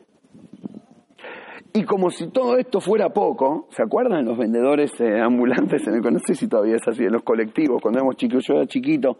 Y 1.72 1.84
como 1.84 2.10
si 2.10 2.30
todo 2.30 2.56
esto 2.56 2.80
fuera 2.80 3.10
poco, 3.10 3.66
¿se 3.70 3.82
acuerdan 3.82 4.24
los 4.24 4.38
vendedores 4.38 4.92
eh, 5.00 5.20
ambulantes 5.20 5.86
en 5.86 5.94
el 5.94 6.00
no 6.00 6.20
sé 6.20 6.34
si 6.34 6.48
todavía 6.48 6.76
es 6.76 6.86
así, 6.86 7.04
en 7.04 7.12
los 7.12 7.22
colectivos, 7.22 7.82
cuando 7.82 7.98
éramos 7.98 8.16
chicos, 8.16 8.44
yo 8.46 8.54
era 8.54 8.66
chiquito, 8.66 9.16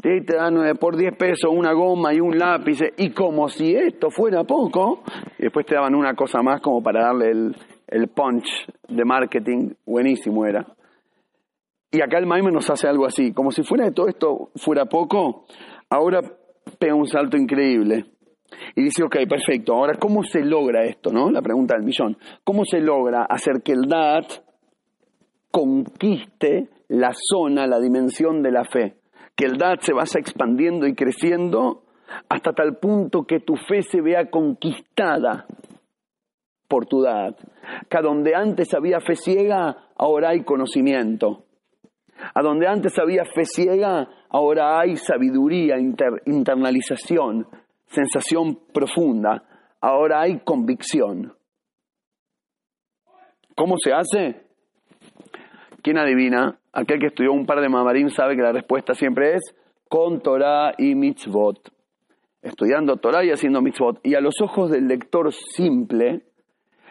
te, 0.00 0.20
dan 0.20 0.76
por 0.78 0.96
10 0.96 1.16
pesos 1.16 1.50
una 1.50 1.72
goma 1.72 2.12
y 2.12 2.20
un 2.20 2.38
lápiz, 2.38 2.80
y 2.98 3.10
como 3.10 3.48
si 3.48 3.74
esto 3.74 4.10
fuera 4.10 4.44
poco, 4.44 5.02
y 5.38 5.44
después 5.44 5.64
te 5.64 5.74
daban 5.74 5.94
una 5.94 6.14
cosa 6.14 6.42
más 6.42 6.60
como 6.60 6.82
para 6.82 7.06
darle 7.06 7.30
el, 7.30 7.56
el 7.88 8.08
punch 8.08 8.66
de 8.88 9.04
marketing, 9.04 9.70
buenísimo 9.86 10.44
era. 10.44 10.66
Y 11.90 12.02
acá 12.02 12.18
el 12.18 12.26
Maime 12.26 12.52
nos 12.52 12.68
hace 12.68 12.88
algo 12.88 13.06
así, 13.06 13.32
como 13.32 13.50
si 13.50 13.62
fuera 13.62 13.86
de 13.86 13.92
todo 13.92 14.06
esto 14.06 14.50
fuera 14.54 14.84
poco, 14.84 15.46
ahora 15.88 16.20
pega 16.78 16.94
un 16.94 17.06
salto 17.06 17.38
increíble. 17.38 18.04
Y 18.74 18.82
dice, 18.82 19.02
ok, 19.02 19.16
perfecto, 19.28 19.74
ahora 19.74 19.98
¿cómo 19.98 20.22
se 20.22 20.40
logra 20.40 20.84
esto? 20.84 21.12
¿no? 21.12 21.30
La 21.30 21.42
pregunta 21.42 21.74
del 21.74 21.84
millón. 21.84 22.16
¿Cómo 22.44 22.64
se 22.64 22.80
logra 22.80 23.24
hacer 23.24 23.62
que 23.62 23.72
el 23.72 23.82
DAT 23.82 24.26
conquiste 25.50 26.68
la 26.88 27.12
zona, 27.12 27.66
la 27.66 27.80
dimensión 27.80 28.42
de 28.42 28.52
la 28.52 28.64
fe? 28.64 28.96
Que 29.36 29.46
el 29.46 29.56
DAT 29.56 29.82
se 29.82 29.92
vaya 29.92 30.18
expandiendo 30.20 30.86
y 30.86 30.94
creciendo 30.94 31.84
hasta 32.28 32.52
tal 32.52 32.76
punto 32.78 33.24
que 33.24 33.40
tu 33.40 33.56
fe 33.56 33.82
se 33.82 34.00
vea 34.00 34.28
conquistada 34.30 35.46
por 36.68 36.86
tu 36.86 37.02
DAT. 37.02 37.36
Que 37.88 37.98
donde 38.02 38.34
antes 38.34 38.72
había 38.74 39.00
fe 39.00 39.16
ciega, 39.16 39.88
ahora 39.96 40.30
hay 40.30 40.44
conocimiento. 40.44 41.44
A 42.34 42.42
donde 42.42 42.66
antes 42.66 42.98
había 42.98 43.24
fe 43.24 43.44
ciega, 43.44 44.08
ahora 44.28 44.80
hay 44.80 44.96
sabiduría, 44.96 45.76
internalización, 45.78 47.46
sensación 47.90 48.58
profunda, 48.72 49.44
ahora 49.80 50.22
hay 50.22 50.40
convicción. 50.40 51.34
¿Cómo 53.54 53.74
se 53.78 53.92
hace? 53.92 54.46
¿Quién 55.82 55.98
adivina? 55.98 56.58
Aquel 56.72 57.00
que 57.00 57.08
estudió 57.08 57.32
un 57.32 57.46
par 57.46 57.60
de 57.60 57.68
mamarim 57.68 58.08
sabe 58.08 58.36
que 58.36 58.42
la 58.42 58.52
respuesta 58.52 58.94
siempre 58.94 59.34
es 59.34 59.42
con 59.88 60.20
Torah 60.20 60.72
y 60.78 60.94
mitzvot. 60.94 61.72
Estudiando 62.42 62.96
Torah 62.96 63.24
y 63.24 63.30
haciendo 63.30 63.60
mitzvot. 63.60 64.00
Y 64.02 64.14
a 64.14 64.20
los 64.20 64.40
ojos 64.40 64.70
del 64.70 64.86
lector 64.86 65.32
simple, 65.32 66.29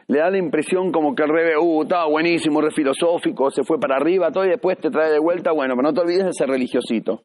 le 0.10 0.18
da 0.18 0.32
la 0.32 0.40
impresión 0.40 0.92
como 0.92 1.14
que 1.14 1.22
el 1.22 1.30
rebe, 1.30 1.56
uh, 1.56 1.84
estaba 1.84 2.08
buenísimo, 2.08 2.62
re 2.62 2.72
filosófico, 2.72 3.52
se 3.52 3.64
fue 3.64 3.80
para 3.80 3.96
arriba, 3.96 4.32
todo 4.32 4.44
y 4.44 4.50
después 4.50 4.80
te 4.80 4.90
trae 4.90 5.12
de 5.12 5.20
vuelta, 5.20 5.52
bueno, 5.52 5.76
pero 5.76 5.88
no 5.88 5.94
te 5.94 6.02
olvides 6.02 6.26
de 6.26 6.34
ser 6.34 6.50
religiosito. 6.50 7.22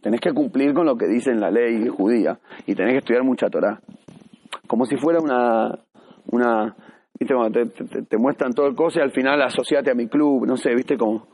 Tenés 0.00 0.18
que 0.18 0.32
cumplir 0.32 0.72
con 0.72 0.86
lo 0.86 0.96
que 0.96 1.06
dice 1.06 1.30
en 1.30 1.40
la 1.40 1.50
ley 1.50 1.86
judía 1.88 2.40
y 2.66 2.74
tenés 2.74 2.92
que 2.92 2.98
estudiar 3.00 3.22
mucha 3.22 3.50
Torah. 3.50 3.78
Como 4.66 4.86
si 4.86 4.96
fuera 4.96 5.20
una, 5.20 5.78
una 6.30 6.74
viste, 7.20 7.34
te, 7.90 8.02
te, 8.02 8.16
muestran 8.16 8.54
todo 8.54 8.66
el 8.66 8.74
cosa 8.74 9.00
y 9.00 9.02
al 9.02 9.12
final 9.12 9.42
asociate 9.42 9.90
a 9.90 9.94
mi 9.94 10.08
club, 10.08 10.46
no 10.46 10.56
sé, 10.56 10.74
viste, 10.74 10.96
como... 10.96 11.26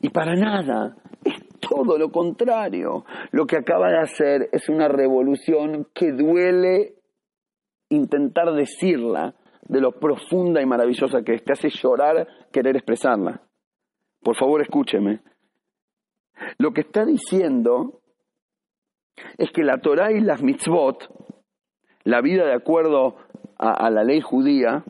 Y 0.00 0.08
para 0.08 0.34
nada, 0.34 0.96
es 1.22 1.34
todo 1.60 1.98
lo 1.98 2.10
contrario. 2.10 3.04
Lo 3.30 3.44
que 3.44 3.58
acaba 3.58 3.90
de 3.90 3.98
hacer 3.98 4.48
es 4.52 4.70
una 4.70 4.88
revolución 4.88 5.86
que 5.92 6.12
duele 6.12 6.94
intentar 7.90 8.54
decirla 8.54 9.34
de 9.68 9.80
lo 9.80 9.92
profunda 9.92 10.60
y 10.60 10.66
maravillosa 10.66 11.22
que 11.22 11.34
es. 11.34 11.44
Te 11.44 11.52
hace 11.52 11.68
llorar 11.68 12.26
querer 12.50 12.76
expresarla. 12.76 13.42
Por 14.20 14.36
favor, 14.36 14.60
escúcheme. 14.62 15.20
Lo 16.58 16.72
que 16.72 16.82
está 16.82 17.04
diciendo 17.04 18.00
es 19.36 19.50
que 19.50 19.62
la 19.62 19.78
Torah 19.78 20.12
y 20.12 20.20
las 20.20 20.42
mitzvot, 20.42 21.08
la 22.04 22.20
vida 22.20 22.46
de 22.46 22.54
acuerdo 22.54 23.16
a, 23.58 23.90
la 23.90 24.04
ley 24.04 24.20
judía, 24.20 24.84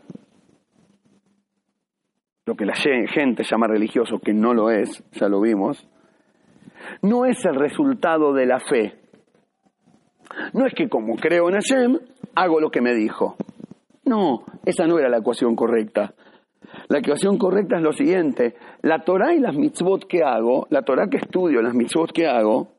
lo 2.44 2.54
que 2.54 2.66
la 2.66 2.74
gente 2.74 3.44
llama 3.44 3.66
religioso, 3.66 4.18
que 4.18 4.32
no 4.32 4.54
lo 4.54 4.70
es, 4.70 5.02
ya 5.12 5.28
lo 5.28 5.40
vimos, 5.40 5.88
no 7.02 7.24
es 7.24 7.44
el 7.44 7.54
resultado 7.54 8.32
de 8.32 8.46
la 8.46 8.60
fe. 8.60 9.00
No 10.52 10.66
es 10.66 10.74
que 10.74 10.88
como 10.88 11.16
creo 11.16 11.48
en 11.48 11.54
Hashem, 11.54 11.98
hago 12.34 12.60
lo 12.60 12.70
que 12.70 12.80
me 12.80 12.94
dijo. 12.94 13.36
No, 14.08 14.44
esa 14.64 14.86
no 14.86 14.98
era 14.98 15.08
la 15.08 15.18
ecuación 15.18 15.54
correcta. 15.54 16.14
La 16.88 16.98
ecuación 16.98 17.36
correcta 17.36 17.76
es 17.76 17.82
lo 17.82 17.92
siguiente, 17.92 18.56
la 18.82 19.04
Torah 19.04 19.34
y 19.34 19.40
las 19.40 19.54
mitzvot 19.54 20.06
que 20.06 20.22
hago, 20.22 20.66
la 20.70 20.82
Torah 20.82 21.08
que 21.08 21.18
estudio, 21.18 21.62
las 21.62 21.74
mitzvot 21.74 22.12
que 22.12 22.26
hago, 22.26 22.78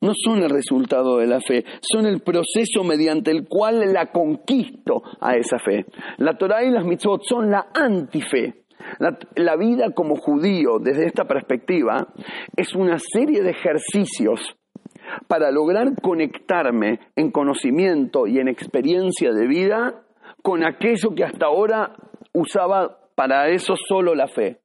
no 0.00 0.12
son 0.14 0.42
el 0.42 0.50
resultado 0.50 1.18
de 1.18 1.26
la 1.26 1.40
fe, 1.40 1.64
son 1.80 2.06
el 2.06 2.20
proceso 2.20 2.84
mediante 2.84 3.30
el 3.30 3.46
cual 3.46 3.92
la 3.92 4.10
conquisto 4.10 5.02
a 5.20 5.36
esa 5.36 5.58
fe. 5.58 5.86
La 6.18 6.36
Torah 6.38 6.64
y 6.64 6.70
las 6.70 6.84
mitzvot 6.84 7.22
son 7.24 7.50
la 7.50 7.66
antife. 7.74 8.64
La, 8.98 9.18
la 9.36 9.56
vida 9.56 9.90
como 9.94 10.16
judío, 10.16 10.78
desde 10.80 11.06
esta 11.06 11.24
perspectiva, 11.24 12.08
es 12.56 12.74
una 12.74 12.98
serie 12.98 13.42
de 13.42 13.50
ejercicios 13.50 14.40
para 15.28 15.50
lograr 15.50 16.00
conectarme 16.00 17.00
en 17.16 17.30
conocimiento 17.30 18.26
y 18.26 18.38
en 18.38 18.48
experiencia 18.48 19.32
de 19.32 19.46
vida 19.46 20.02
con 20.42 20.64
aquello 20.64 21.14
que 21.14 21.24
hasta 21.24 21.46
ahora 21.46 21.94
usaba 22.34 22.98
para 23.14 23.48
eso 23.48 23.74
solo 23.76 24.14
la 24.14 24.26
fe. 24.26 24.60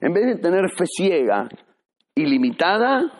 En 0.00 0.12
vez 0.12 0.26
de 0.26 0.36
tener 0.36 0.70
fe 0.70 0.84
ciega 0.86 1.48
y 2.14 2.26
limitada, 2.26 3.10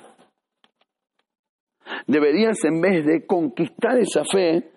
deberías 2.06 2.62
en 2.64 2.80
vez 2.80 3.04
de 3.04 3.26
conquistar 3.26 3.98
esa 3.98 4.24
fe 4.24 4.70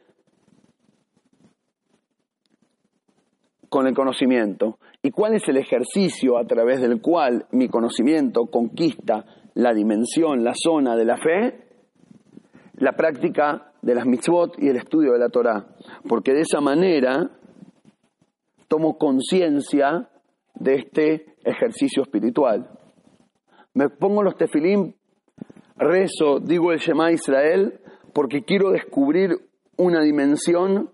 con 3.69 3.87
el 3.87 3.93
conocimiento. 3.93 4.79
¿Y 5.01 5.11
cuál 5.11 5.35
es 5.35 5.47
el 5.47 5.57
ejercicio 5.57 6.37
a 6.37 6.45
través 6.45 6.81
del 6.81 7.01
cual 7.01 7.47
mi 7.51 7.67
conocimiento 7.67 8.45
conquista 8.45 9.25
la 9.55 9.73
dimensión, 9.73 10.43
la 10.43 10.53
zona 10.55 10.95
de 10.95 11.05
la 11.05 11.17
fe? 11.17 11.67
La 12.75 12.93
práctica 12.93 13.70
de 13.81 13.95
las 13.95 14.05
mitzvot 14.05 14.61
y 14.61 14.69
el 14.69 14.77
estudio 14.77 15.13
de 15.13 15.19
la 15.19 15.29
Torah. 15.29 15.65
Porque 16.07 16.33
de 16.33 16.41
esa 16.41 16.61
manera 16.61 17.29
tomo 18.67 18.97
conciencia 18.97 20.09
de 20.55 20.75
este 20.75 21.35
ejercicio 21.43 22.03
espiritual. 22.03 22.69
Me 23.73 23.89
pongo 23.89 24.23
los 24.23 24.37
tefilín, 24.37 24.95
rezo, 25.75 26.39
digo 26.39 26.71
el 26.71 26.79
Shema 26.79 27.11
Israel, 27.11 27.79
porque 28.13 28.43
quiero 28.43 28.71
descubrir 28.71 29.31
una 29.77 30.01
dimensión 30.01 30.89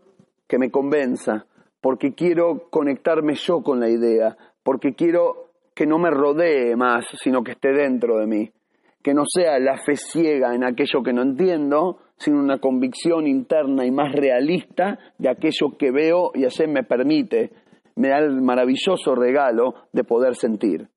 que 0.48 0.58
me 0.58 0.72
convenza, 0.72 1.46
porque 1.82 2.14
quiero 2.14 2.70
conectarme 2.70 3.36
yo 3.36 3.62
con 3.62 3.80
la 3.80 3.90
idea, 3.90 4.38
porque 4.64 4.94
quiero 4.94 5.52
que 5.76 5.86
no 5.86 6.00
me 6.00 6.10
rodee 6.10 6.76
más, 6.76 7.06
sino 7.22 7.44
que 7.44 7.52
esté 7.52 7.72
dentro 7.74 8.18
de 8.18 8.28
mí, 8.28 8.52
que 9.04 9.14
no 9.14 9.24
sea 9.28 9.60
la 9.60 9.78
fe 9.86 9.96
ciega 9.96 10.56
en 10.56 10.64
aquello 10.64 11.04
que 11.04 11.14
no 11.14 11.22
entiendo, 11.22 12.00
sino 12.18 12.40
una 12.40 12.60
convicción 12.60 13.28
interna 13.28 13.86
y 13.86 13.92
más 13.92 14.12
realista 14.12 15.00
de 15.18 15.30
aquello 15.30 15.78
que 15.78 15.92
veo 15.92 16.32
y 16.34 16.46
así 16.46 16.66
me 16.68 16.84
permite, 16.84 17.52
me 17.96 18.10
da 18.10 18.20
el 18.20 18.42
maravilloso 18.42 19.16
regalo 19.16 19.74
de 19.92 20.04
poder 20.04 20.36
sentir. 20.36 20.90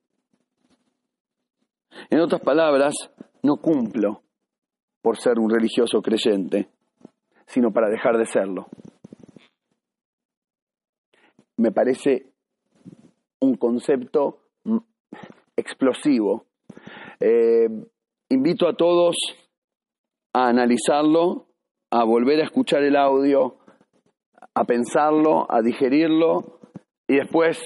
En 2.08 2.20
otras 2.20 2.40
palabras, 2.40 2.94
no 3.42 3.56
cumplo 3.56 4.22
por 5.02 5.16
ser 5.16 5.38
un 5.38 5.50
religioso 5.50 6.00
creyente, 6.02 6.68
sino 7.46 7.72
para 7.72 7.88
dejar 7.88 8.16
de 8.16 8.26
serlo. 8.26 8.66
Me 11.56 11.72
parece 11.72 12.32
un 13.40 13.56
concepto 13.56 14.40
explosivo. 15.56 16.46
Eh, 17.18 17.68
invito 18.30 18.68
a 18.68 18.74
todos 18.74 19.16
a 20.32 20.48
analizarlo, 20.48 21.46
a 21.90 22.04
volver 22.04 22.40
a 22.40 22.44
escuchar 22.44 22.82
el 22.82 22.96
audio, 22.96 23.56
a 24.54 24.64
pensarlo, 24.64 25.46
a 25.50 25.60
digerirlo 25.62 26.60
y 27.06 27.16
después 27.16 27.58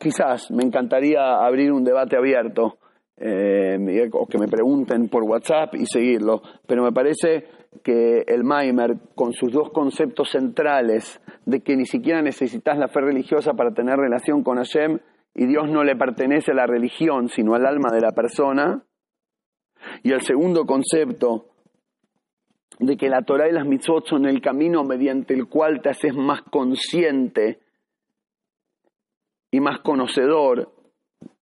quizás 0.00 0.50
me 0.50 0.64
encantaría 0.64 1.36
abrir 1.36 1.72
un 1.72 1.84
debate 1.84 2.16
abierto 2.16 2.78
eh, 3.16 4.08
o 4.12 4.26
que 4.26 4.38
me 4.38 4.48
pregunten 4.48 5.08
por 5.08 5.22
WhatsApp 5.22 5.74
y 5.76 5.86
seguirlo, 5.86 6.42
pero 6.66 6.82
me 6.82 6.92
parece 6.92 7.46
que 7.84 8.24
el 8.26 8.42
Maimer, 8.42 8.96
con 9.14 9.32
sus 9.32 9.52
dos 9.52 9.70
conceptos 9.70 10.30
centrales 10.30 11.20
de 11.46 11.60
que 11.60 11.76
ni 11.76 11.86
siquiera 11.86 12.20
necesitas 12.20 12.76
la 12.76 12.88
fe 12.88 13.00
religiosa 13.00 13.52
para 13.54 13.72
tener 13.72 13.96
relación 13.96 14.42
con 14.42 14.56
Hashem 14.56 14.98
y 15.34 15.46
Dios 15.46 15.70
no 15.70 15.84
le 15.84 15.96
pertenece 15.96 16.50
a 16.50 16.56
la 16.56 16.66
religión, 16.66 17.28
sino 17.28 17.54
al 17.54 17.64
alma 17.64 17.90
de 17.90 18.00
la 18.00 18.12
persona, 18.12 18.84
y 20.02 20.12
el 20.12 20.20
segundo 20.20 20.66
concepto 20.66 21.51
de 22.82 22.96
que 22.96 23.08
la 23.08 23.22
Torah 23.22 23.48
y 23.48 23.52
las 23.52 23.64
mitzvot 23.64 24.06
son 24.06 24.26
el 24.26 24.40
camino 24.40 24.82
mediante 24.82 25.34
el 25.34 25.46
cual 25.46 25.80
te 25.80 25.90
haces 25.90 26.14
más 26.14 26.42
consciente 26.42 27.60
y 29.52 29.60
más 29.60 29.80
conocedor 29.80 30.72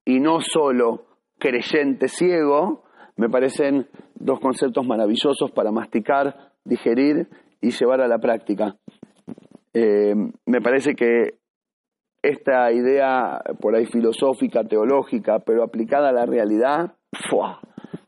y 0.04 0.18
no 0.18 0.40
solo 0.40 1.04
creyente 1.38 2.08
ciego, 2.08 2.82
me 3.16 3.28
parecen 3.28 3.86
dos 4.16 4.40
conceptos 4.40 4.84
maravillosos 4.84 5.52
para 5.52 5.70
masticar, 5.70 6.54
digerir 6.64 7.28
y 7.60 7.70
llevar 7.70 8.00
a 8.00 8.08
la 8.08 8.18
práctica. 8.18 8.74
Eh, 9.72 10.14
me 10.44 10.60
parece 10.60 10.94
que 10.96 11.34
esta 12.20 12.72
idea 12.72 13.40
por 13.60 13.76
ahí 13.76 13.86
filosófica, 13.86 14.64
teológica, 14.64 15.38
pero 15.38 15.62
aplicada 15.62 16.08
a 16.08 16.12
la 16.12 16.26
realidad, 16.26 16.96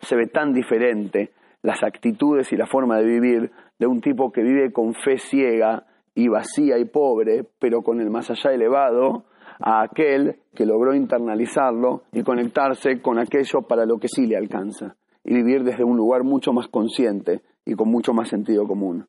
se 0.01 0.16
ve 0.16 0.26
tan 0.26 0.53
diferente 0.53 1.31
las 1.62 1.82
actitudes 1.82 2.52
y 2.52 2.56
la 2.56 2.66
forma 2.66 2.98
de 2.98 3.04
vivir 3.04 3.50
de 3.78 3.86
un 3.86 4.00
tipo 4.00 4.32
que 4.32 4.42
vive 4.42 4.72
con 4.72 4.94
fe 4.94 5.18
ciega 5.18 5.86
y 6.14 6.28
vacía 6.28 6.78
y 6.78 6.84
pobre, 6.84 7.44
pero 7.58 7.82
con 7.82 8.00
el 8.00 8.11
más 8.11 8.30
allá 8.30 8.52
elevado, 8.52 9.24
a 9.61 9.82
aquel 9.82 10.36
que 10.54 10.66
logró 10.66 10.94
internalizarlo 10.94 12.04
y 12.12 12.22
conectarse 12.22 13.00
con 13.00 13.18
aquello 13.18 13.62
para 13.62 13.84
lo 13.84 13.98
que 13.98 14.08
sí 14.08 14.26
le 14.26 14.36
alcanza, 14.36 14.96
y 15.24 15.34
vivir 15.34 15.64
desde 15.64 15.84
un 15.84 15.96
lugar 15.96 16.24
mucho 16.24 16.52
más 16.52 16.68
consciente 16.68 17.42
y 17.64 17.74
con 17.74 17.90
mucho 17.90 18.12
más 18.12 18.28
sentido 18.28 18.66
común. 18.66 19.06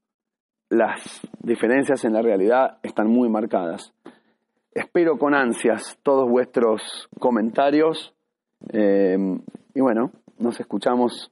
Las 0.70 1.22
diferencias 1.40 2.04
en 2.06 2.14
la 2.14 2.22
realidad 2.22 2.78
están 2.84 3.08
muy 3.08 3.30
marcadas. 3.30 3.94
Espero 4.74 5.18
con 5.18 5.34
ansias 5.34 5.98
todos 6.02 6.30
vuestros 6.30 7.10
comentarios 7.20 8.14
eh, 8.72 9.18
y 9.74 9.82
bueno, 9.82 10.12
nos 10.38 10.60
escuchamos 10.60 11.32